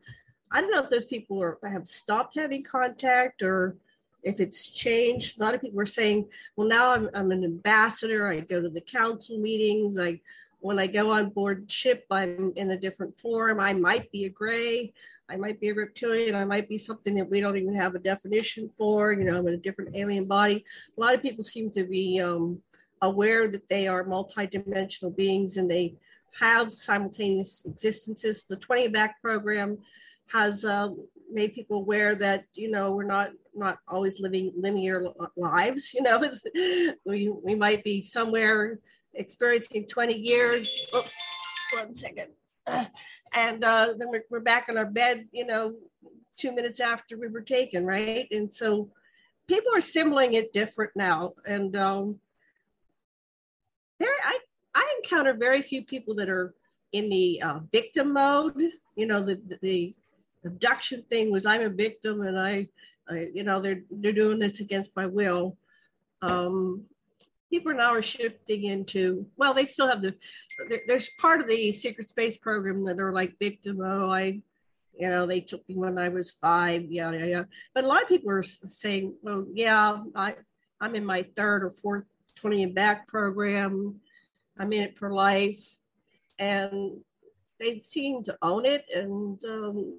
I 0.51 0.61
don't 0.61 0.71
know 0.71 0.83
if 0.83 0.91
those 0.91 1.05
people 1.07 1.43
are, 1.43 1.59
have 1.65 1.87
stopped 1.87 2.37
having 2.37 2.63
contact 2.63 3.43
or 3.43 3.77
if 4.25 4.41
it's 4.41 4.69
changed. 4.69 5.39
A 5.39 5.45
lot 5.45 5.55
of 5.55 5.61
people 5.61 5.81
are 5.81 5.87
saying, 5.87 6.29
well, 6.57 6.67
now 6.67 6.93
I'm, 6.93 7.09
I'm 7.15 7.31
an 7.31 7.45
ambassador. 7.45 8.27
I 8.29 8.41
go 8.41 8.61
to 8.61 8.69
the 8.69 8.81
council 8.81 9.39
meetings. 9.39 9.99
I 9.99 10.21
when 10.65 10.79
I 10.79 10.87
go 10.87 11.13
on 11.13 11.29
board 11.29 11.71
ship, 11.71 12.07
I'm 12.11 12.55
in 12.57 12.71
a 12.71 12.77
different 12.79 13.21
form. 13.21 13.61
I 13.61 13.75
might 13.75 14.11
be 14.11 14.25
a 14.25 14.31
gray, 14.31 14.95
I 15.29 15.37
might 15.37 15.61
be 15.61 15.69
a 15.69 15.75
reptilian, 15.75 16.35
I 16.35 16.47
might 16.47 16.71
be 16.71 16.79
something 16.79 17.15
that 17.17 17.29
we 17.29 17.43
don't 17.43 17.59
even 17.59 17.75
have 17.75 17.95
a 17.95 17.99
definition 17.99 18.71
for. 18.79 19.13
You 19.13 19.25
know, 19.25 19.37
I'm 19.37 19.47
in 19.47 19.53
a 19.53 19.59
different 19.59 19.95
alien 19.95 20.25
body. 20.25 20.65
A 20.97 21.01
lot 21.01 21.15
of 21.15 21.21
people 21.21 21.45
seem 21.45 21.69
to 21.73 21.85
be 21.85 22.19
um, 22.19 22.63
aware 23.03 23.47
that 23.47 23.69
they 23.69 23.87
are 23.87 24.05
multidimensional 24.05 25.15
beings 25.15 25.59
and 25.59 25.71
they 25.71 25.97
have 26.41 26.73
simultaneous 26.73 27.63
existences. 27.67 28.45
The 28.45 28.57
20 28.57 28.89
back 28.89 29.21
program 29.21 29.77
has 30.29 30.65
uh, 30.65 30.89
made 31.35 31.55
people 31.55 31.79
aware 31.79 32.15
that 32.15 32.45
you 32.55 32.71
know 32.71 32.93
we're 32.93 33.05
not 33.05 33.31
not 33.55 33.79
always 33.89 34.21
living 34.21 34.53
linear 34.57 35.05
lives. 35.37 35.93
You 35.93 36.03
know, 36.03 36.23
we 37.05 37.29
we 37.29 37.55
might 37.55 37.85
be 37.85 38.03
somewhere 38.03 38.79
experiencing 39.15 39.87
20 39.87 40.15
years. 40.15 40.87
Oops, 40.97 41.31
one 41.75 41.95
second. 41.95 42.29
And 43.37 43.65
uh, 43.65 43.95
then 43.99 44.11
we're, 44.11 44.23
we're 44.31 44.39
back 44.39 44.69
in 44.69 44.79
our 44.79 44.87
bed, 44.87 45.27
you 45.33 45.45
know, 45.45 45.75
two 46.37 46.55
minutes 46.55 46.79
after 46.79 47.19
we 47.19 47.27
were 47.27 47.41
taken, 47.41 47.85
right? 47.85 48.29
And 48.31 48.53
so 48.53 48.91
people 49.49 49.75
are 49.75 49.81
symboling 49.81 50.35
it 50.35 50.53
different 50.53 50.93
now. 50.95 51.35
And 51.45 51.75
um, 51.75 52.21
very, 53.99 54.15
I, 54.25 54.39
I 54.77 54.95
encounter 55.03 55.35
very 55.35 55.63
few 55.63 55.85
people 55.85 56.15
that 56.15 56.29
are 56.29 56.55
in 56.93 57.09
the 57.09 57.43
uh, 57.43 57.59
victim 57.73 58.13
mode. 58.13 58.71
You 58.95 59.07
know, 59.07 59.21
the, 59.21 59.35
the, 59.35 59.59
the 59.61 59.95
abduction 60.45 61.03
thing 61.03 61.31
was 61.31 61.47
I'm 61.47 61.63
a 61.63 61.69
victim 61.69 62.23
and 62.23 62.39
I, 62.39 62.69
I, 63.09 63.27
you 63.35 63.45
know, 63.45 63.61
they're, 63.61 63.83
they're 63.91 64.13
doing 64.13 64.39
this 64.39 64.61
against 64.61 64.97
my 64.97 65.07
will. 65.07 65.57
Um, 66.23 66.85
people 67.51 67.75
now 67.75 67.93
are 67.95 68.03
shifting 68.03 68.65
into 68.65 69.27
well 69.37 69.55
they 69.55 69.67
still 69.67 69.87
have 69.87 70.03
the 70.03 70.15
there's 70.89 71.11
part 71.21 71.41
of 71.41 71.47
the 71.47 71.73
secret 71.73 72.09
space 72.09 72.37
program 72.37 72.85
that 72.85 72.99
are 72.99 73.13
like 73.13 73.39
victim 73.39 73.81
oh 73.85 74.11
i 74.11 74.41
you 74.99 75.09
know 75.09 75.25
they 75.25 75.41
took 75.41 75.69
me 75.69 75.77
when 75.77 75.97
i 75.97 76.09
was 76.09 76.33
five 76.33 76.85
yeah 76.91 77.13
yeah 77.13 77.25
yeah. 77.25 77.43
But 77.73 77.85
a 77.85 77.87
lot 77.87 78.03
of 78.03 78.09
people 78.09 78.31
are 78.31 78.43
saying 78.43 79.15
well 79.23 79.47
yeah 79.53 79.99
i 80.17 80.35
i'm 80.81 80.97
in 80.97 81.05
my 81.05 81.23
third 81.37 81.63
or 81.63 81.71
fourth 81.71 82.05
20 82.41 82.63
and 82.63 82.75
back 82.75 83.09
program. 83.09 84.01
I'm 84.59 84.73
in 84.73 84.83
it 84.83 84.99
for 84.99 85.13
life. 85.13 85.77
And 86.39 86.99
they 87.61 87.81
seem 87.81 88.23
to 88.25 88.37
own 88.43 88.67
it 88.67 88.85
and 88.95 89.43
um, 89.45 89.97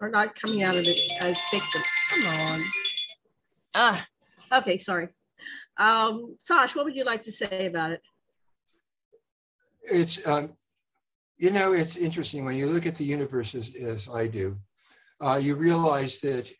are 0.00 0.10
not 0.10 0.34
coming 0.34 0.62
out 0.62 0.74
of 0.74 0.84
it 0.86 0.98
as 1.20 1.38
victims 1.50 1.86
come 2.10 2.26
on. 2.26 2.60
Ah. 3.74 4.06
Okay 4.52 4.78
sorry. 4.78 5.08
Um, 5.78 6.36
Sash, 6.38 6.74
what 6.74 6.84
would 6.84 6.96
you 6.96 7.04
like 7.04 7.22
to 7.24 7.32
say 7.32 7.66
about 7.66 7.90
it? 7.90 8.00
It's, 9.82 10.26
um, 10.26 10.56
you 11.36 11.50
know, 11.50 11.72
it's 11.72 11.96
interesting. 11.96 12.44
When 12.44 12.56
you 12.56 12.66
look 12.66 12.86
at 12.86 12.96
the 12.96 13.04
universe 13.04 13.54
as, 13.54 13.74
as 13.74 14.08
I 14.08 14.26
do, 14.26 14.56
uh, 15.20 15.36
you 15.36 15.54
realize 15.54 16.20
that 16.20 16.50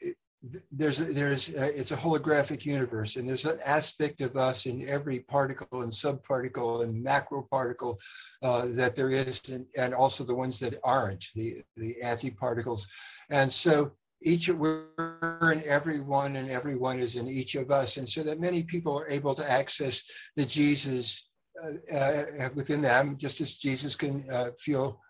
there's 0.70 0.98
there's 0.98 1.48
a, 1.50 1.78
it's 1.78 1.90
a 1.92 1.96
holographic 1.96 2.64
universe 2.64 3.16
and 3.16 3.28
there's 3.28 3.46
an 3.46 3.58
aspect 3.64 4.20
of 4.20 4.36
us 4.36 4.66
in 4.66 4.88
every 4.88 5.20
particle 5.20 5.82
and 5.82 5.90
subparticle 5.90 6.84
and 6.84 7.02
macro 7.02 7.42
particle 7.50 7.98
uh, 8.42 8.66
that 8.66 8.94
there 8.94 9.10
is 9.10 9.48
and, 9.48 9.66
and 9.76 9.94
also 9.94 10.24
the 10.24 10.34
ones 10.34 10.60
that 10.60 10.78
aren't 10.84 11.26
the 11.34 11.62
the 11.76 11.96
antiparticles 12.04 12.86
and 13.30 13.52
so 13.52 13.92
each 14.22 14.48
we're 14.48 14.86
in 15.52 15.62
everyone 15.66 16.36
and 16.36 16.50
everyone 16.50 16.98
is 16.98 17.16
in 17.16 17.28
each 17.28 17.54
of 17.54 17.70
us. 17.70 17.96
And 17.96 18.08
so 18.08 18.22
that 18.22 18.40
many 18.40 18.62
people 18.62 18.98
are 18.98 19.08
able 19.08 19.34
to 19.34 19.50
access 19.50 20.02
the 20.36 20.44
jesus 20.44 21.28
uh, 21.62 21.94
uh, 21.94 22.48
within 22.54 22.82
them 22.82 23.16
just 23.16 23.40
as 23.40 23.56
jesus 23.56 23.94
can 23.94 24.24
uh, 24.30 24.50
feel 24.58 25.00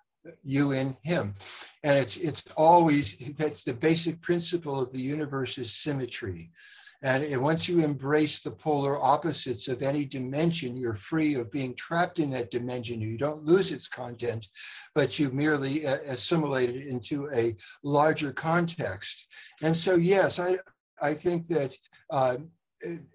you 0.43 0.73
in 0.73 0.97
him. 1.03 1.35
And 1.85 1.99
it's 1.99 2.17
it's 2.17 2.45
always 2.57 3.17
that's 3.39 3.63
the 3.63 3.75
basic 3.75 4.21
principle 4.23 4.81
of 4.81 4.91
the 4.93 5.01
universe 5.01 5.59
is 5.59 5.73
symmetry 5.73 6.51
and 7.03 7.41
once 7.43 7.69
you 7.69 7.81
embrace 7.81 8.41
the 8.41 8.51
polar 8.51 9.03
opposites 9.03 9.69
of 9.69 9.83
any 9.83 10.05
dimension, 10.05 10.77
you're 10.77 10.95
free 10.95 11.35
of 11.35 11.51
being 11.51 11.75
trapped 11.75 12.19
in 12.19 12.31
that 12.31 12.51
dimension. 12.51 13.01
You 13.01 13.19
don't 13.19 13.45
lose 13.45 13.71
its 13.71 13.89
content, 13.89 14.47
but 14.95 15.19
you 15.19 15.31
merely 15.31 15.87
uh, 15.87 15.99
assimilate 16.07 16.71
it 16.71 16.87
into 16.87 17.31
a 17.33 17.55
larger 17.83 18.33
context. 18.33 19.29
And 19.63 19.77
so, 19.77 19.97
yes, 19.97 20.39
I, 20.39 20.59
I 21.01 21.15
think 21.15 21.47
that 21.49 21.77
uh, 22.11 22.37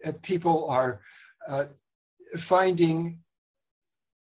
uh 0.06 0.12
people 0.22 0.70
are 0.70 1.02
uh, 1.48 1.66
finding 2.38 3.20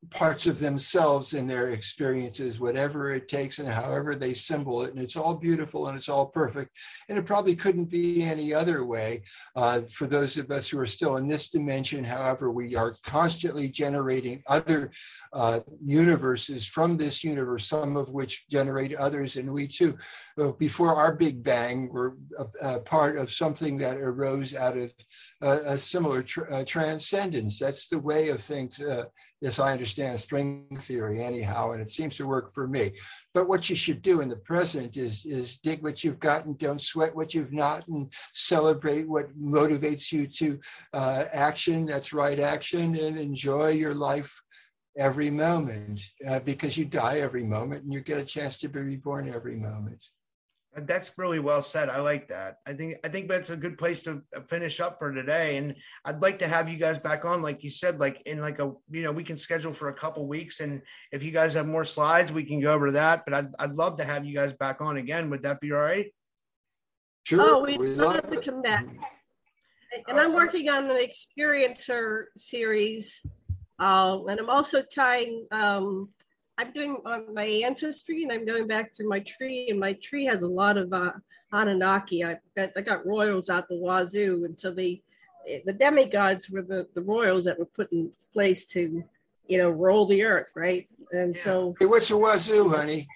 parts 0.08 0.46
of 0.46 0.58
themselves 0.58 1.34
in 1.34 1.46
their 1.46 1.70
experiences, 1.70 2.58
whatever 2.58 3.12
it 3.12 3.28
takes 3.28 3.58
and 3.58 3.68
however 3.68 4.16
they 4.16 4.32
symbol 4.32 4.82
it. 4.82 4.94
And 4.94 5.02
it's 5.02 5.16
all 5.16 5.34
beautiful 5.34 5.88
and 5.88 5.96
it's 5.96 6.08
all 6.08 6.26
perfect. 6.26 6.70
And 7.08 7.18
it 7.18 7.26
probably 7.26 7.54
couldn't 7.54 7.90
be 7.90 8.22
any 8.22 8.54
other 8.54 8.84
way 8.86 9.22
uh, 9.56 9.82
for 9.82 10.06
those 10.06 10.38
of 10.38 10.50
us 10.50 10.70
who 10.70 10.78
are 10.78 10.86
still 10.86 11.18
in 11.18 11.28
this 11.28 11.50
dimension. 11.50 12.02
However, 12.02 12.50
we 12.50 12.74
are 12.76 12.94
constantly 13.04 13.68
generating 13.68 14.42
other 14.46 14.90
uh, 15.34 15.60
universes 15.84 16.66
from 16.66 16.96
this 16.96 17.22
universe, 17.22 17.68
some 17.68 17.96
of 17.98 18.10
which 18.10 18.48
generate 18.48 18.94
others. 18.94 19.36
And 19.36 19.52
we 19.52 19.68
too, 19.68 19.98
uh, 20.40 20.52
before 20.52 20.94
our 20.96 21.14
Big 21.14 21.42
Bang, 21.42 21.90
were 21.92 22.16
a, 22.38 22.76
a, 22.76 22.80
part 22.80 23.18
of 23.18 23.30
something 23.30 23.76
that 23.78 23.98
arose 23.98 24.54
out 24.54 24.78
of 24.78 24.92
a 25.42 25.78
similar 25.78 26.22
tr- 26.22 26.52
uh, 26.52 26.64
transcendence. 26.64 27.58
That's 27.58 27.88
the 27.88 27.98
way 27.98 28.30
of 28.30 28.42
things 28.42 28.80
Yes, 29.40 29.58
I 29.58 29.72
understand 29.72 30.20
string 30.20 30.66
theory 30.76 31.22
anyhow, 31.22 31.72
and 31.72 31.80
it 31.80 31.90
seems 31.90 32.16
to 32.16 32.26
work 32.26 32.52
for 32.52 32.68
me. 32.68 32.92
But 33.32 33.48
what 33.48 33.70
you 33.70 33.76
should 33.76 34.02
do 34.02 34.20
in 34.20 34.28
the 34.28 34.36
present 34.36 34.98
is, 34.98 35.24
is 35.24 35.56
dig 35.56 35.82
what 35.82 36.04
you've 36.04 36.18
got 36.18 36.44
and 36.44 36.58
don't 36.58 36.80
sweat 36.80 37.14
what 37.14 37.32
you've 37.32 37.52
not 37.52 37.88
and 37.88 38.12
celebrate 38.34 39.08
what 39.08 39.34
motivates 39.40 40.12
you 40.12 40.26
to 40.26 40.60
uh, 40.92 41.24
action. 41.32 41.86
That's 41.86 42.12
right 42.12 42.38
action 42.38 42.96
and 42.96 43.18
enjoy 43.18 43.70
your 43.70 43.94
life 43.94 44.38
every 44.98 45.30
moment 45.30 46.02
uh, 46.28 46.40
because 46.40 46.76
you 46.76 46.84
die 46.84 47.20
every 47.20 47.44
moment 47.44 47.84
and 47.84 47.92
you 47.92 48.00
get 48.00 48.18
a 48.18 48.24
chance 48.24 48.58
to 48.58 48.68
be 48.68 48.80
reborn 48.80 49.32
every 49.32 49.56
moment. 49.56 50.04
That's 50.76 51.18
really 51.18 51.40
well 51.40 51.62
said. 51.62 51.88
I 51.88 51.98
like 52.00 52.28
that. 52.28 52.58
I 52.64 52.74
think 52.74 52.98
I 53.02 53.08
think 53.08 53.28
that's 53.28 53.50
a 53.50 53.56
good 53.56 53.76
place 53.76 54.04
to 54.04 54.22
finish 54.46 54.78
up 54.78 55.00
for 55.00 55.12
today. 55.12 55.56
And 55.56 55.74
I'd 56.04 56.22
like 56.22 56.38
to 56.40 56.46
have 56.46 56.68
you 56.68 56.76
guys 56.76 56.96
back 56.96 57.24
on, 57.24 57.42
like 57.42 57.64
you 57.64 57.70
said, 57.70 57.98
like 57.98 58.22
in 58.24 58.38
like 58.38 58.60
a 58.60 58.72
you 58.88 59.02
know 59.02 59.10
we 59.10 59.24
can 59.24 59.36
schedule 59.36 59.72
for 59.72 59.88
a 59.88 59.94
couple 59.94 60.28
weeks, 60.28 60.60
and 60.60 60.80
if 61.10 61.24
you 61.24 61.32
guys 61.32 61.54
have 61.54 61.66
more 61.66 61.82
slides, 61.82 62.32
we 62.32 62.44
can 62.44 62.60
go 62.60 62.72
over 62.72 62.92
that. 62.92 63.24
But 63.24 63.34
I'd 63.34 63.54
I'd 63.58 63.74
love 63.74 63.96
to 63.96 64.04
have 64.04 64.24
you 64.24 64.32
guys 64.32 64.52
back 64.52 64.80
on 64.80 64.96
again. 64.96 65.28
Would 65.30 65.42
that 65.42 65.60
be 65.60 65.72
all 65.72 65.80
right? 65.80 66.06
Sure. 67.24 67.40
Oh, 67.42 67.64
we'd 67.64 67.80
we 67.80 67.94
love, 67.94 68.14
love 68.14 68.30
to 68.30 68.40
come 68.40 68.62
back. 68.62 68.86
And 70.06 70.20
I'm 70.20 70.34
working 70.34 70.68
on 70.68 70.88
an 70.88 70.98
experiencer 70.98 72.26
series, 72.36 73.26
uh, 73.80 74.20
and 74.28 74.38
I'm 74.38 74.50
also 74.50 74.82
tying 74.82 75.48
um, 75.50 76.10
I'm 76.60 76.72
doing 76.72 76.98
on 77.06 77.32
my 77.32 77.44
ancestry 77.44 78.22
and 78.22 78.30
I'm 78.30 78.44
going 78.44 78.66
back 78.66 78.94
through 78.94 79.08
my 79.08 79.20
tree 79.20 79.68
and 79.70 79.80
my 79.80 79.94
tree 79.94 80.26
has 80.26 80.42
a 80.42 80.48
lot 80.48 80.76
of 80.76 80.92
uh, 80.92 81.12
Anunnaki. 81.54 82.22
I 82.22 82.36
got, 82.54 82.70
I 82.76 82.82
got 82.82 83.06
royals 83.06 83.48
out 83.48 83.66
the 83.68 83.76
wazoo. 83.76 84.44
And 84.44 84.60
so 84.60 84.70
the, 84.70 85.00
the 85.64 85.72
demigods 85.72 86.50
were 86.50 86.60
the, 86.60 86.86
the 86.94 87.00
royals 87.00 87.46
that 87.46 87.58
were 87.58 87.64
put 87.64 87.90
in 87.92 88.12
place 88.34 88.66
to, 88.66 89.02
you 89.46 89.58
know, 89.58 89.70
roll 89.70 90.04
the 90.06 90.22
earth. 90.22 90.52
Right. 90.54 90.86
And 91.12 91.34
yeah. 91.34 91.42
so. 91.42 91.74
Hey, 91.80 91.86
what's 91.86 92.10
a 92.10 92.18
wazoo, 92.18 92.68
honey? 92.68 93.08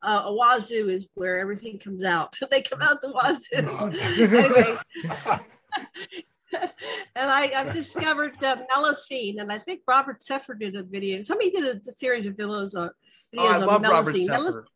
Uh, 0.00 0.22
a 0.26 0.32
wazoo 0.32 0.88
is 0.88 1.08
where 1.14 1.40
everything 1.40 1.76
comes 1.76 2.04
out. 2.04 2.38
they 2.52 2.62
come 2.62 2.82
out 2.82 3.02
the 3.02 3.10
wazoo. 3.10 3.66
anyway, 4.38 4.78
and 7.16 7.30
I, 7.30 7.46
have 7.48 7.72
discovered 7.72 8.42
uh, 8.42 8.56
Melusine, 8.74 9.40
and 9.40 9.52
I 9.52 9.58
think 9.58 9.82
Robert 9.86 10.22
Seifert 10.22 10.58
did 10.58 10.76
a 10.76 10.82
video. 10.82 11.20
Somebody 11.22 11.50
did 11.50 11.64
a, 11.64 11.80
a 11.88 11.92
series 11.92 12.26
of 12.26 12.34
videos 12.34 12.76
on 12.76 12.90
videos 13.34 13.38
oh, 13.38 13.48
I 13.48 13.58
love. 13.58 13.82
Robert 13.82 14.66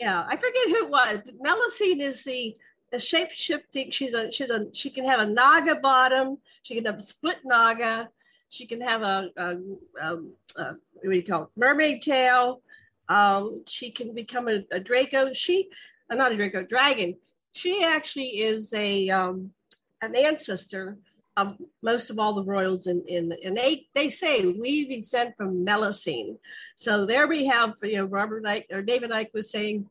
yeah, 0.00 0.24
I 0.26 0.36
forget 0.36 0.68
who 0.68 0.84
it 0.84 0.90
was. 0.90 1.18
Melusine 1.44 2.00
is 2.00 2.24
the, 2.24 2.56
the 2.90 2.98
shape 2.98 3.30
shifting. 3.30 3.90
She's 3.90 4.14
a 4.14 4.30
she's 4.30 4.50
a 4.50 4.66
she 4.72 4.90
can 4.90 5.04
have 5.04 5.20
a 5.20 5.26
naga 5.26 5.76
bottom. 5.76 6.38
She 6.62 6.74
can 6.74 6.84
have 6.84 6.96
a 6.96 7.00
split 7.00 7.38
naga. 7.44 8.08
She 8.48 8.66
can 8.66 8.80
have 8.80 9.02
a, 9.02 9.30
a, 9.36 9.56
a, 10.00 10.16
a 10.56 10.76
what 10.94 11.02
do 11.02 11.10
you 11.10 11.22
call 11.22 11.44
it? 11.44 11.48
mermaid 11.56 12.02
tail. 12.02 12.60
Um, 13.08 13.62
she 13.66 13.90
can 13.90 14.14
become 14.14 14.48
a, 14.48 14.64
a 14.70 14.80
Draco. 14.80 15.32
She, 15.32 15.68
uh, 16.10 16.14
not 16.14 16.32
a 16.32 16.36
Draco, 16.36 16.64
dragon. 16.64 17.16
She 17.52 17.84
actually 17.84 18.40
is 18.40 18.72
a 18.74 19.10
um, 19.10 19.50
an 20.04 20.16
ancestor 20.16 20.98
of 21.36 21.56
most 21.82 22.10
of 22.10 22.18
all 22.18 22.32
the 22.32 22.44
royals 22.44 22.86
in, 22.86 23.02
in 23.08 23.36
and 23.44 23.56
they 23.56 23.86
they 23.94 24.08
say 24.08 24.46
we 24.46 24.86
descend 24.86 25.34
from 25.36 25.66
Melusine. 25.66 26.38
So 26.76 27.06
there 27.06 27.26
we 27.26 27.46
have 27.46 27.74
you 27.82 27.96
know 27.96 28.04
Robert 28.04 28.44
Icke 28.44 28.72
or 28.72 28.82
David 28.82 29.10
Icke 29.10 29.34
was 29.34 29.50
saying 29.50 29.88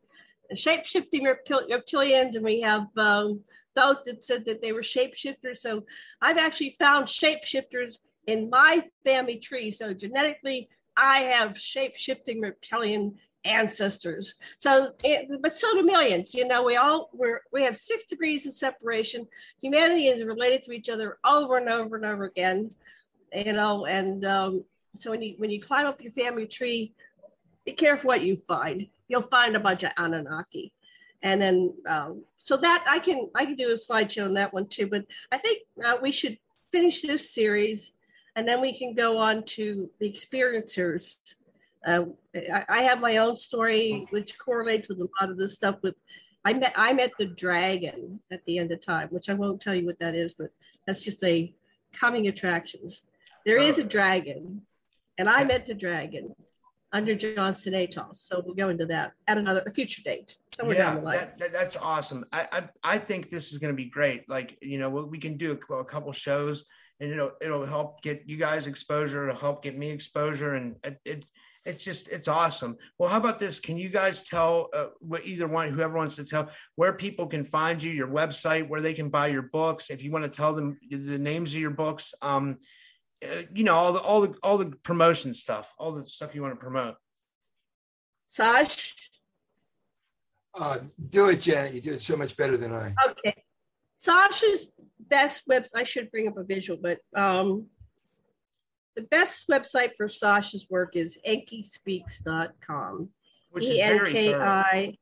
shape 0.54 0.84
shifting 0.84 1.24
reptil- 1.24 1.68
reptilians, 1.70 2.36
and 2.36 2.44
we 2.44 2.60
have 2.60 2.86
um, 2.96 3.40
those 3.74 3.96
that 4.04 4.24
said 4.24 4.44
that 4.46 4.62
they 4.62 4.72
were 4.72 4.82
shapeshifters. 4.82 5.58
So 5.58 5.84
I've 6.20 6.38
actually 6.38 6.76
found 6.78 7.06
shapeshifters 7.06 7.98
in 8.26 8.50
my 8.50 8.84
family 9.04 9.38
tree. 9.38 9.70
So 9.70 9.92
genetically, 9.92 10.68
I 10.96 11.20
have 11.20 11.58
shape 11.58 11.96
shifting 11.96 12.40
reptilian 12.40 13.16
ancestors. 13.44 14.34
So, 14.58 14.92
but 15.40 15.56
so 15.56 15.74
do 15.74 15.82
millions. 15.82 16.34
You 16.34 16.46
know, 16.46 16.62
we 16.62 16.76
all 16.76 17.10
we're 17.12 17.42
we 17.52 17.62
have 17.62 17.76
six 17.76 18.04
degrees 18.04 18.46
of 18.46 18.52
separation. 18.52 19.26
Humanity 19.62 20.06
is 20.06 20.24
related 20.24 20.62
to 20.64 20.72
each 20.72 20.88
other 20.88 21.18
over 21.24 21.56
and 21.58 21.68
over 21.68 21.96
and 21.96 22.06
over 22.06 22.24
again. 22.24 22.70
You 23.34 23.52
know, 23.52 23.86
and 23.86 24.24
um, 24.24 24.64
so 24.94 25.10
when 25.10 25.22
you 25.22 25.34
when 25.38 25.50
you 25.50 25.60
climb 25.60 25.86
up 25.86 26.02
your 26.02 26.12
family 26.12 26.46
tree, 26.46 26.92
be 27.64 27.72
careful 27.72 28.08
what 28.08 28.22
you 28.22 28.36
find. 28.36 28.86
You'll 29.08 29.22
find 29.22 29.56
a 29.56 29.60
bunch 29.60 29.82
of 29.82 29.90
Anunnaki. 29.96 30.72
And 31.22 31.40
then, 31.40 31.74
um, 31.88 32.22
so 32.36 32.56
that 32.58 32.84
I 32.88 32.98
can 32.98 33.30
I 33.34 33.44
can 33.44 33.56
do 33.56 33.70
a 33.70 33.74
slideshow 33.74 34.26
on 34.26 34.34
that 34.34 34.52
one 34.52 34.66
too. 34.66 34.86
But 34.86 35.06
I 35.32 35.38
think 35.38 35.62
uh, 35.84 35.96
we 36.00 36.12
should 36.12 36.38
finish 36.70 37.02
this 37.02 37.30
series, 37.30 37.92
and 38.36 38.46
then 38.46 38.60
we 38.60 38.76
can 38.76 38.94
go 38.94 39.18
on 39.18 39.42
to 39.44 39.90
the 40.00 40.10
experiencers. 40.10 41.34
Uh, 41.86 42.04
I, 42.34 42.64
I 42.68 42.82
have 42.82 43.00
my 43.00 43.18
own 43.18 43.36
story, 43.36 44.06
which 44.10 44.38
correlates 44.38 44.88
with 44.88 44.98
a 45.00 45.08
lot 45.20 45.30
of 45.30 45.38
this 45.38 45.54
stuff. 45.54 45.76
With 45.82 45.94
I 46.44 46.52
met 46.54 46.72
I 46.76 46.92
met 46.92 47.12
the 47.18 47.26
dragon 47.26 48.20
at 48.30 48.44
the 48.46 48.58
end 48.58 48.72
of 48.72 48.84
time, 48.84 49.08
which 49.08 49.28
I 49.28 49.34
won't 49.34 49.60
tell 49.60 49.74
you 49.74 49.86
what 49.86 49.98
that 50.00 50.14
is, 50.14 50.34
but 50.34 50.50
that's 50.86 51.02
just 51.02 51.22
a 51.24 51.54
coming 51.92 52.28
attractions. 52.28 53.02
There 53.46 53.58
is 53.58 53.78
a 53.78 53.84
dragon, 53.84 54.62
and 55.18 55.28
I 55.28 55.44
met 55.44 55.66
the 55.66 55.74
dragon 55.74 56.34
under 56.92 57.14
Johnson 57.14 57.74
Atoll. 57.74 58.14
So 58.14 58.42
we'll 58.44 58.54
go 58.54 58.68
into 58.68 58.86
that 58.86 59.12
at 59.26 59.36
another 59.36 59.62
a 59.66 59.72
future 59.72 60.02
date, 60.02 60.36
somewhere 60.54 60.76
yeah, 60.76 60.84
down 60.84 60.96
the 60.96 61.02
line. 61.02 61.16
that, 61.16 61.38
that- 61.38 61.52
that's 61.52 61.76
awesome. 61.76 62.24
I, 62.32 62.48
I 62.52 62.94
I 62.94 62.98
think 62.98 63.30
this 63.30 63.52
is 63.52 63.58
going 63.58 63.72
to 63.72 63.76
be 63.76 63.90
great. 63.90 64.28
Like 64.28 64.56
you 64.62 64.78
know, 64.78 64.88
we 64.88 65.04
we 65.04 65.18
can 65.18 65.36
do 65.36 65.58
a, 65.70 65.74
a 65.74 65.84
couple 65.84 66.12
shows, 66.12 66.64
and 67.00 67.10
it'll 67.10 67.32
it'll 67.42 67.66
help 67.66 68.00
get 68.02 68.22
you 68.26 68.36
guys 68.36 68.66
exposure. 68.66 69.28
It'll 69.28 69.40
help 69.40 69.62
get 69.62 69.76
me 69.76 69.90
exposure, 69.90 70.54
and 70.54 70.76
it, 70.84 70.98
it 71.04 71.24
it's 71.66 71.84
just 71.84 72.08
it's 72.08 72.28
awesome. 72.28 72.76
Well, 72.98 73.08
how 73.08 73.18
about 73.18 73.38
this? 73.38 73.58
Can 73.58 73.76
you 73.76 73.88
guys 73.88 74.28
tell 74.28 74.68
uh, 74.74 74.86
what 75.00 75.26
either 75.26 75.46
one, 75.46 75.72
whoever 75.72 75.94
wants 75.94 76.16
to 76.16 76.24
tell, 76.24 76.50
where 76.76 76.92
people 76.92 77.26
can 77.26 77.44
find 77.44 77.82
you, 77.82 77.90
your 77.90 78.08
website, 78.08 78.68
where 78.68 78.80
they 78.80 78.92
can 78.92 79.08
buy 79.08 79.28
your 79.28 79.42
books, 79.42 79.90
if 79.90 80.02
you 80.04 80.10
want 80.10 80.24
to 80.24 80.30
tell 80.30 80.52
them 80.52 80.78
the 80.90 81.18
names 81.18 81.54
of 81.54 81.60
your 81.60 81.70
books, 81.70 82.14
um, 82.20 82.58
uh, 83.24 83.42
you 83.54 83.64
know, 83.64 83.74
all 83.74 83.92
the 83.92 84.00
all 84.00 84.20
the 84.20 84.36
all 84.42 84.58
the 84.58 84.66
promotion 84.82 85.32
stuff, 85.32 85.72
all 85.78 85.92
the 85.92 86.04
stuff 86.04 86.34
you 86.34 86.42
want 86.42 86.54
to 86.54 86.60
promote. 86.60 86.96
Sash? 88.26 88.94
Uh, 90.54 90.78
do 91.08 91.28
it, 91.30 91.40
Janet. 91.40 91.72
You 91.72 91.80
do 91.80 91.92
it 91.94 92.02
so 92.02 92.16
much 92.16 92.36
better 92.36 92.56
than 92.56 92.72
I. 92.72 92.94
okay. 93.10 93.34
Sasha's 93.96 94.70
best 95.00 95.44
webs. 95.46 95.72
I 95.74 95.84
should 95.84 96.10
bring 96.10 96.28
up 96.28 96.36
a 96.36 96.44
visual, 96.44 96.78
but 96.80 96.98
um, 97.14 97.66
the 98.96 99.02
best 99.02 99.48
website 99.48 99.92
for 99.96 100.08
Sasha's 100.08 100.66
work 100.70 100.96
is 100.96 101.18
enkispeaks.com. 101.26 103.10
Which 103.50 103.64
E 103.64 103.80
is 103.80 103.90
N 103.90 103.96
very 103.98 104.10
K 104.12 104.32
thorough. 104.32 104.44
I 104.44 104.96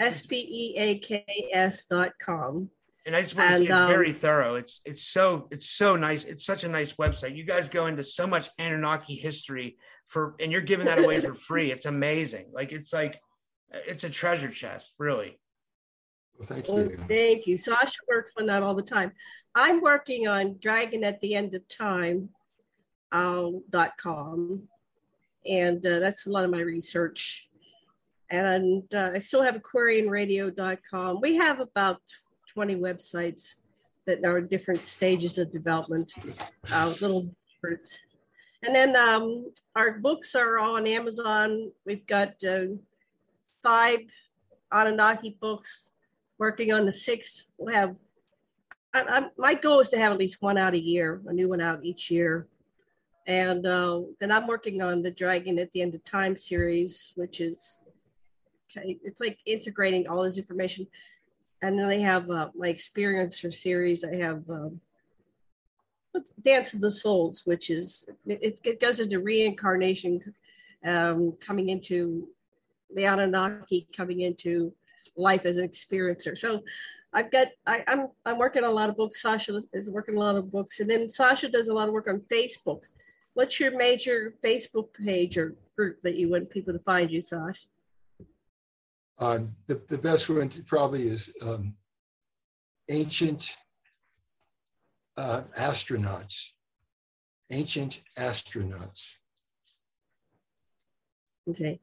S 0.00 0.22
P 0.22 0.36
E 0.36 0.76
A 0.76 0.98
K 0.98 1.24
S 1.52 1.86
dot 1.86 2.12
com. 2.20 2.70
And 3.06 3.14
I 3.14 3.22
just 3.22 3.36
want 3.36 3.48
to 3.48 3.54
say 3.54 3.60
And, 3.60 3.64
it's 3.64 3.72
um, 3.72 3.88
very 3.88 4.12
thorough. 4.12 4.56
It's 4.56 4.80
it's 4.84 5.04
so 5.04 5.46
it's 5.50 5.70
so 5.70 5.94
nice. 5.94 6.24
It's 6.24 6.44
such 6.44 6.64
a 6.64 6.68
nice 6.68 6.94
website. 6.94 7.36
You 7.36 7.44
guys 7.44 7.68
go 7.68 7.86
into 7.86 8.02
so 8.02 8.26
much 8.26 8.48
Anunnaki 8.58 9.14
history 9.14 9.76
for, 10.06 10.34
and 10.40 10.50
you're 10.50 10.62
giving 10.62 10.86
that 10.86 10.98
away 10.98 11.20
for 11.20 11.34
free. 11.34 11.70
It's 11.70 11.86
amazing. 11.86 12.46
Like 12.52 12.72
it's 12.72 12.92
like 12.92 13.20
it's 13.86 14.04
a 14.04 14.10
treasure 14.10 14.50
chest, 14.50 14.94
really. 14.98 15.38
Well, 16.38 16.48
thank 16.48 16.68
Well, 16.68 16.78
you. 16.78 16.98
thank 17.08 17.46
you. 17.46 17.56
Sasha 17.56 17.98
works 18.08 18.32
on 18.38 18.46
that 18.46 18.62
all 18.62 18.74
the 18.74 18.82
time. 18.82 19.12
I'm 19.54 19.80
working 19.80 20.26
on 20.26 20.56
Dragon 20.60 21.04
at 21.04 21.20
the 21.20 21.34
End 21.34 21.54
of 21.54 21.66
Time 21.68 22.30
um, 23.14 23.62
dot 23.70 23.96
com, 23.96 24.68
and 25.46 25.84
uh, 25.86 26.00
that's 26.00 26.26
a 26.26 26.30
lot 26.30 26.44
of 26.44 26.50
my 26.50 26.60
research. 26.60 27.48
And 28.30 28.82
uh, 28.92 29.12
I 29.14 29.20
still 29.20 29.42
have 29.42 29.54
aquarianradio.com. 29.54 31.20
We 31.20 31.36
have 31.36 31.60
about 31.60 32.00
20 32.52 32.76
websites 32.76 33.54
that 34.06 34.24
are 34.24 34.40
different 34.40 34.86
stages 34.86 35.38
of 35.38 35.52
development, 35.52 36.10
uh, 36.72 36.94
little 37.00 37.34
groups. 37.62 37.98
And 38.62 38.74
then 38.74 38.96
um, 38.96 39.52
our 39.76 39.98
books 39.98 40.34
are 40.34 40.58
on 40.58 40.86
Amazon. 40.86 41.70
We've 41.84 42.06
got 42.06 42.42
uh, 42.42 42.64
five 43.62 44.00
Anunnaki 44.72 45.36
books 45.40 45.90
working 46.38 46.72
on 46.72 46.86
the 46.86 46.92
sixth. 46.92 47.46
We'll 47.58 47.74
have, 47.74 47.94
I, 48.94 49.02
I, 49.06 49.26
my 49.36 49.54
goal 49.54 49.80
is 49.80 49.90
to 49.90 49.98
have 49.98 50.12
at 50.12 50.18
least 50.18 50.40
one 50.40 50.58
out 50.58 50.74
a 50.74 50.80
year, 50.80 51.20
a 51.26 51.32
new 51.32 51.48
one 51.48 51.60
out 51.60 51.84
each 51.84 52.10
year. 52.10 52.48
And 53.26 53.66
uh, 53.66 54.00
then 54.20 54.30
I'm 54.30 54.46
working 54.46 54.82
on 54.82 55.02
the 55.02 55.10
Dragon 55.10 55.58
at 55.58 55.72
the 55.72 55.82
End 55.82 55.94
of 55.94 56.04
Time 56.04 56.36
series, 56.36 57.12
which 57.16 57.40
is, 57.40 57.78
it's 58.76 59.20
like 59.20 59.38
integrating 59.46 60.08
all 60.08 60.22
this 60.22 60.36
information. 60.36 60.86
And 61.62 61.78
then 61.78 61.88
they 61.88 62.00
have 62.00 62.30
uh, 62.30 62.50
my 62.54 62.72
Experiencer 62.72 63.52
series. 63.52 64.04
I 64.04 64.16
have 64.16 64.42
um, 64.50 64.80
Dance 66.44 66.74
of 66.74 66.80
the 66.80 66.90
Souls, 66.90 67.42
which 67.44 67.70
is, 67.70 68.08
it, 68.26 68.58
it 68.62 68.80
goes 68.80 69.00
into 69.00 69.20
reincarnation, 69.20 70.34
um, 70.84 71.32
coming 71.40 71.70
into 71.70 72.28
the 72.94 73.04
Anunnaki, 73.06 73.88
coming 73.96 74.20
into 74.20 74.72
life 75.16 75.46
as 75.46 75.56
an 75.56 75.66
experiencer. 75.66 76.36
So 76.36 76.62
I've 77.12 77.30
got 77.30 77.48
I, 77.66 77.84
I'm 77.86 78.08
I'm 78.26 78.38
working 78.38 78.64
on 78.64 78.70
a 78.70 78.74
lot 78.74 78.90
of 78.90 78.96
books. 78.96 79.22
Sasha 79.22 79.62
is 79.72 79.88
working 79.88 80.16
a 80.16 80.20
lot 80.20 80.34
of 80.36 80.50
books, 80.50 80.80
and 80.80 80.90
then 80.90 81.08
Sasha 81.08 81.48
does 81.48 81.68
a 81.68 81.74
lot 81.74 81.86
of 81.86 81.94
work 81.94 82.08
on 82.08 82.20
Facebook. 82.30 82.82
What's 83.34 83.58
your 83.58 83.76
major 83.76 84.34
Facebook 84.44 84.94
page 84.94 85.36
or 85.36 85.56
group 85.76 86.00
that 86.02 86.16
you 86.16 86.30
want 86.30 86.50
people 86.50 86.72
to 86.72 86.78
find 86.80 87.10
you, 87.10 87.20
Sash? 87.20 87.66
Um, 89.18 89.54
the, 89.66 89.80
the 89.88 89.98
best 89.98 90.28
one 90.28 90.48
to- 90.50 90.62
probably 90.62 91.08
is 91.08 91.32
um, 91.42 91.74
ancient 92.88 93.56
uh, 95.16 95.42
astronauts. 95.58 96.50
Ancient 97.50 98.02
astronauts. 98.18 99.16
Okay. 101.48 101.80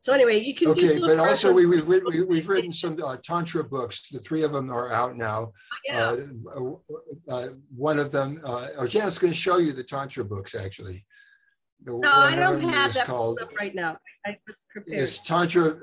So 0.00 0.12
anyway, 0.12 0.38
you 0.38 0.54
can 0.54 0.74
just 0.74 0.92
Okay, 0.92 1.00
look 1.00 1.16
but 1.16 1.28
also 1.28 1.52
we, 1.52 1.66
we, 1.66 1.82
we, 1.82 2.00
Facebook. 2.00 2.28
we've 2.28 2.48
written 2.48 2.72
some 2.72 3.02
uh, 3.02 3.16
Tantra 3.22 3.64
books. 3.64 4.08
The 4.10 4.20
three 4.20 4.42
of 4.44 4.52
them 4.52 4.70
are 4.70 4.92
out 4.92 5.16
now. 5.16 5.52
Yeah. 5.84 6.16
Uh, 6.56 6.72
uh, 7.28 7.48
one 7.74 7.98
of 7.98 8.12
them, 8.12 8.40
uh, 8.44 8.68
or 8.78 8.86
Janet's 8.86 9.18
going 9.18 9.32
to 9.32 9.38
show 9.38 9.58
you 9.58 9.72
the 9.72 9.82
Tantra 9.82 10.24
books 10.24 10.54
actually. 10.54 11.04
The 11.84 11.96
no, 11.96 12.12
I 12.12 12.34
don't 12.34 12.60
have 12.60 12.90
is 12.90 12.94
that 12.96 13.06
called 13.06 13.40
right 13.58 13.74
now. 13.74 13.98
I 14.26 14.36
was 14.46 14.56
prepared. 14.70 15.02
It's 15.02 15.18
Tantra 15.20 15.76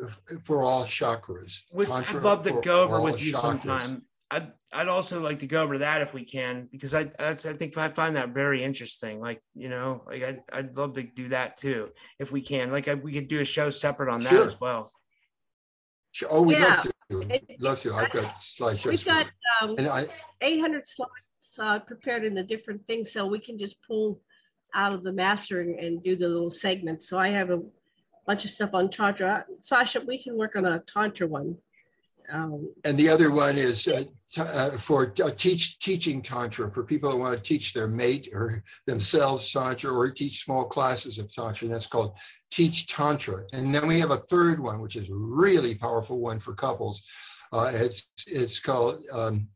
for 0.44 0.62
all 0.62 0.84
chakras. 0.84 1.62
Which 1.72 1.90
Tantra 1.90 2.20
I'd 2.20 2.24
love 2.24 2.44
to 2.46 2.62
go 2.64 2.84
over 2.84 3.02
with 3.02 3.24
you 3.24 3.34
chakras. 3.34 3.42
sometime. 3.42 4.04
I'd 4.36 4.52
I'd 4.74 4.88
also 4.90 5.22
like 5.22 5.40
to 5.40 5.48
go 5.48 5.64
over 5.64 5.78
that 5.78 6.02
if 6.02 6.14
we 6.14 6.26
can, 6.26 6.68
because 6.72 6.94
I 6.94 7.06
that's 7.18 7.46
I 7.46 7.54
think 7.54 7.78
I 7.78 7.88
find 7.90 8.16
that 8.18 8.30
very 8.34 8.64
interesting. 8.64 9.22
Like 9.22 9.42
you 9.56 9.70
know, 9.70 10.04
like 10.06 10.24
I'd 10.24 10.40
I'd 10.52 10.76
love 10.76 10.94
to 10.94 11.04
do 11.04 11.30
that 11.30 11.58
too 11.58 11.90
if 12.20 12.32
we 12.32 12.42
can. 12.42 12.72
Like 12.72 12.88
I, 12.88 12.96
we 12.96 13.14
could 13.14 13.30
do 13.30 13.40
a 13.40 13.46
show 13.46 13.70
separate 13.70 14.12
on 14.12 14.24
that 14.24 14.30
Sure. 14.32 14.46
as 14.46 14.60
well. 14.60 14.92
Sure. 16.12 16.28
Oh, 16.32 16.42
we'd 16.42 16.58
Yeah. 16.58 16.76
love 16.76 16.84
to. 16.84 16.92
It- 17.30 17.62
Love 17.62 17.80
to. 17.82 17.94
I've 17.94 18.12
got 18.12 18.38
slideshows. 18.38 18.88
We've 18.88 19.06
got 19.06 19.28
um, 19.62 19.76
And 19.78 19.88
I, 19.88 20.08
800 20.42 20.88
slides 20.88 21.12
uh, 21.60 21.78
prepared 21.80 22.26
in 22.26 22.34
the 22.34 22.44
different 22.44 22.86
things, 22.88 23.14
so 23.14 23.28
we 23.28 23.40
can 23.40 23.60
just 23.60 23.78
pull 23.88 24.22
out 24.74 24.92
of 24.92 25.04
the 25.04 25.14
mastering 25.14 25.78
and 25.80 26.04
do 26.04 26.16
the 26.16 26.28
little 26.28 26.50
segments. 26.52 27.08
So 27.08 27.18
I 27.20 27.28
have 27.30 27.52
a 27.52 27.62
bunch 28.26 28.44
of 28.44 28.50
stuff 28.50 28.74
on 28.74 28.90
Tantra. 28.90 29.46
Sasha, 29.62 30.02
we 30.02 30.22
can 30.22 30.36
work 30.36 30.56
on 30.56 30.66
a 30.66 30.80
Tantra 30.80 31.28
one. 31.28 31.58
Um, 32.32 32.74
and 32.84 32.98
the 32.98 33.10
other 33.10 33.32
one 33.32 33.58
is 33.58 33.88
uh, 33.88 34.04
t- 34.32 34.42
uh, 34.42 34.78
for 34.78 35.14
uh, 35.24 35.32
teach 35.32 35.80
teaching 35.80 36.22
tantra 36.22 36.70
for 36.70 36.84
people 36.84 37.12
that 37.12 37.18
want 37.18 37.36
to 37.36 37.42
teach 37.42 37.74
their 37.74 37.88
mate 37.88 38.30
or 38.34 38.64
themselves 38.88 39.52
tantra 39.52 39.92
or 39.92 40.10
teach 40.10 40.44
small 40.44 40.66
classes 40.66 41.20
of 41.20 41.32
tantra. 41.34 41.66
And 41.66 41.74
that's 41.74 41.88
called 41.88 42.18
Teach 42.52 42.88
Tantra. 42.88 43.44
And 43.54 43.74
then 43.74 43.88
we 43.88 44.00
have 44.00 44.12
a 44.12 44.18
third 44.18 44.60
one, 44.60 44.82
which 44.82 44.96
is 44.96 45.10
a 45.10 45.16
really 45.16 45.76
powerful 45.76 46.20
one 46.20 46.40
for 46.40 46.54
couples. 46.54 47.04
Uh, 47.52 47.72
it's 47.74 48.10
it's 48.28 48.60
called 48.60 49.04
um, 49.12 49.48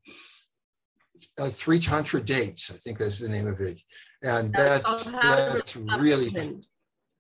uh, 1.38 1.50
Three 1.50 1.80
Tantra 1.80 2.22
Dates. 2.22 2.72
I 2.72 2.78
think 2.78 2.98
that's 2.98 3.20
the 3.20 3.30
name 3.30 3.48
of 3.48 3.62
it. 3.62 3.82
And 4.22 4.54
That's 4.54 4.90
that's 4.90 5.08
on 5.08 5.14
how 5.14 5.36
to 5.36 5.54
that's 5.54 5.76
really 5.76 6.30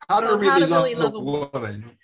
how 0.10 0.20
to 0.20 0.36
really 0.38 0.48
how 0.50 0.60
to 0.60 0.68
love 0.68 0.84
really 0.84 0.96
love 0.96 1.14
a 1.14 1.18
a 1.18 1.22
woman. 1.22 1.98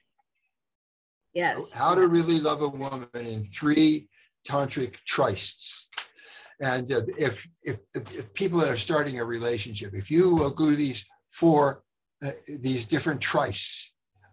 Yes. 1.35 1.73
How 1.73 1.93
to 1.93 2.07
really 2.07 2.39
love 2.39 2.61
a 2.61 2.67
woman 2.67 3.07
in 3.13 3.47
three 3.53 4.07
tantric 4.47 4.95
trysts. 5.07 5.87
And 6.61 6.91
uh, 6.91 7.01
if, 7.17 7.47
if 7.63 7.77
if 7.93 8.33
people 8.33 8.59
that 8.59 8.69
are 8.69 8.77
starting 8.77 9.19
a 9.19 9.25
relationship, 9.25 9.93
if 9.93 10.09
you 10.09 10.33
will 10.33 10.49
go 10.49 10.69
to 10.69 10.75
these 10.75 11.05
four 11.29 11.83
uh, 12.23 12.31
these 12.47 12.85
different 12.85 13.19
trysts, 13.19 13.89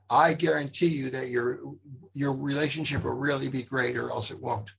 I 0.09 0.35
guarantee 0.35 0.87
you 0.87 1.11
that 1.11 1.29
your 1.29 1.59
your 2.13 2.33
relationship 2.33 3.03
will 3.03 3.15
really 3.15 3.49
be 3.49 3.65
great, 3.65 3.97
or 3.97 4.11
else 4.11 4.31
it 4.31 4.41
won't. 4.41 4.71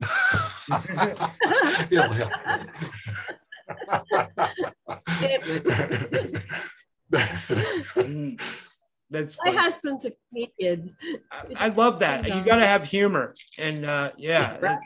It'll 9.10 9.20
help. 9.20 9.28
That's 9.28 9.38
My 9.38 9.50
funny. 9.50 9.56
husband's 9.58 10.06
a 10.06 10.10
comedian. 10.30 10.96
I, 11.30 11.66
I 11.66 11.68
love 11.68 11.98
that. 12.00 12.26
You 12.26 12.42
got 12.42 12.56
to 12.56 12.66
have 12.66 12.84
humor, 12.84 13.34
and 13.58 13.84
uh, 13.84 14.12
yeah. 14.16 14.58
Right. 14.60 14.78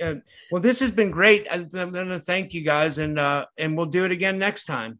And 0.00 0.22
well, 0.50 0.60
this 0.60 0.80
has 0.80 0.90
been 0.90 1.10
great. 1.10 1.46
I, 1.50 1.54
I'm 1.54 1.92
going 1.92 2.08
to 2.08 2.18
thank 2.18 2.54
you 2.54 2.62
guys, 2.62 2.98
and 2.98 3.18
uh, 3.18 3.46
and 3.56 3.76
we'll 3.76 3.86
do 3.86 4.04
it 4.04 4.10
again 4.10 4.38
next 4.38 4.66
time. 4.66 4.98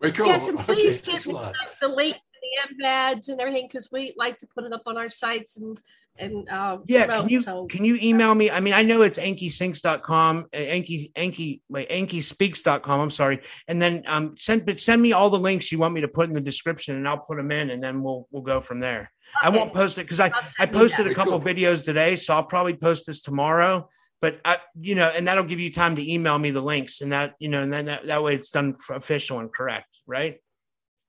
Very 0.00 0.12
cool. 0.12 0.26
Yes, 0.26 0.48
and 0.48 0.58
please 0.58 0.98
thanks 0.98 1.26
give 1.26 1.36
the 1.80 1.88
link 1.88 2.14
to 2.14 2.20
the 2.42 2.84
embeds 2.84 3.28
and 3.28 3.40
everything 3.40 3.66
because 3.66 3.90
we 3.90 4.14
like 4.16 4.38
to 4.38 4.46
put 4.46 4.64
it 4.64 4.72
up 4.72 4.82
on 4.86 4.96
our 4.96 5.08
sites 5.08 5.56
and 5.56 5.78
and 6.18 6.48
uh, 6.48 6.78
Yeah, 6.86 7.06
can 7.06 7.28
you 7.28 7.40
so- 7.42 7.66
can 7.66 7.84
you 7.84 7.98
email 8.00 8.34
me? 8.34 8.50
I 8.50 8.60
mean, 8.60 8.74
I 8.74 8.82
know 8.82 9.02
it's 9.02 9.18
ankysinks.com, 9.18 10.38
uh, 10.38 10.56
anky 10.56 11.12
anky 11.14 11.60
wait, 11.68 11.88
enkispeaks.com. 11.88 13.00
I'm 13.00 13.10
sorry. 13.10 13.40
And 13.68 13.80
then 13.80 14.02
um 14.06 14.36
send 14.36 14.64
but 14.66 14.78
send 14.78 15.02
me 15.02 15.12
all 15.12 15.30
the 15.30 15.38
links 15.38 15.72
you 15.72 15.78
want 15.78 15.94
me 15.94 16.00
to 16.02 16.08
put 16.08 16.28
in 16.28 16.34
the 16.34 16.40
description 16.40 16.96
and 16.96 17.08
I'll 17.08 17.18
put 17.18 17.36
them 17.36 17.50
in 17.50 17.70
and 17.70 17.82
then 17.82 18.02
we'll 18.02 18.28
we'll 18.30 18.42
go 18.42 18.60
from 18.60 18.80
there. 18.80 19.10
I 19.42 19.48
won't 19.48 19.74
post 19.74 19.98
it 19.98 20.02
because 20.02 20.20
I 20.20 20.26
I'll 20.28 20.32
I 20.34 20.42
send 20.66 20.72
you 20.72 20.78
posted 20.78 21.06
a 21.08 21.14
couple 21.14 21.40
Cool. 21.40 21.52
videos 21.54 21.84
today, 21.84 22.14
so 22.16 22.34
I'll 22.34 22.44
probably 22.44 22.74
post 22.74 23.06
this 23.06 23.20
tomorrow. 23.20 23.88
But 24.20 24.40
I, 24.44 24.58
you 24.80 24.94
know, 24.94 25.08
and 25.08 25.26
that'll 25.28 25.44
give 25.44 25.60
you 25.60 25.70
time 25.70 25.96
to 25.96 26.12
email 26.12 26.38
me 26.38 26.50
the 26.50 26.62
links, 26.62 27.02
and 27.02 27.12
that, 27.12 27.34
you 27.40 27.48
know, 27.48 27.62
and 27.62 27.70
then 27.70 27.86
that, 27.86 28.06
that 28.06 28.22
way 28.22 28.34
it's 28.34 28.50
done 28.50 28.74
official 28.88 29.40
and 29.40 29.52
correct, 29.52 29.88
right? 30.06 30.38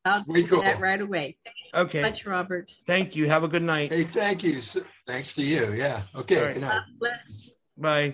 I'll 0.03 0.23
do 0.23 0.45
cool. 0.47 0.61
that 0.61 0.81
right 0.81 0.99
away. 0.99 1.37
Thank 1.75 1.93
you 1.93 1.99
Okay. 1.99 2.07
so 2.07 2.09
much, 2.09 2.25
Robert. 2.25 2.71
Thank 2.87 3.15
you. 3.15 3.27
Have 3.27 3.43
a 3.43 3.47
good 3.49 3.63
night. 3.63 3.91
Hey, 3.91 4.03
thank 4.03 4.43
you. 4.43 4.61
Thanks 5.05 5.33
to 5.35 5.43
you. 5.43 5.73
Yeah. 5.73 6.03
Okay. 6.15 6.37
All 6.39 6.45
right. 6.45 6.53
Good 6.53 6.61
night. 6.61 6.81
Bye. 7.77 8.13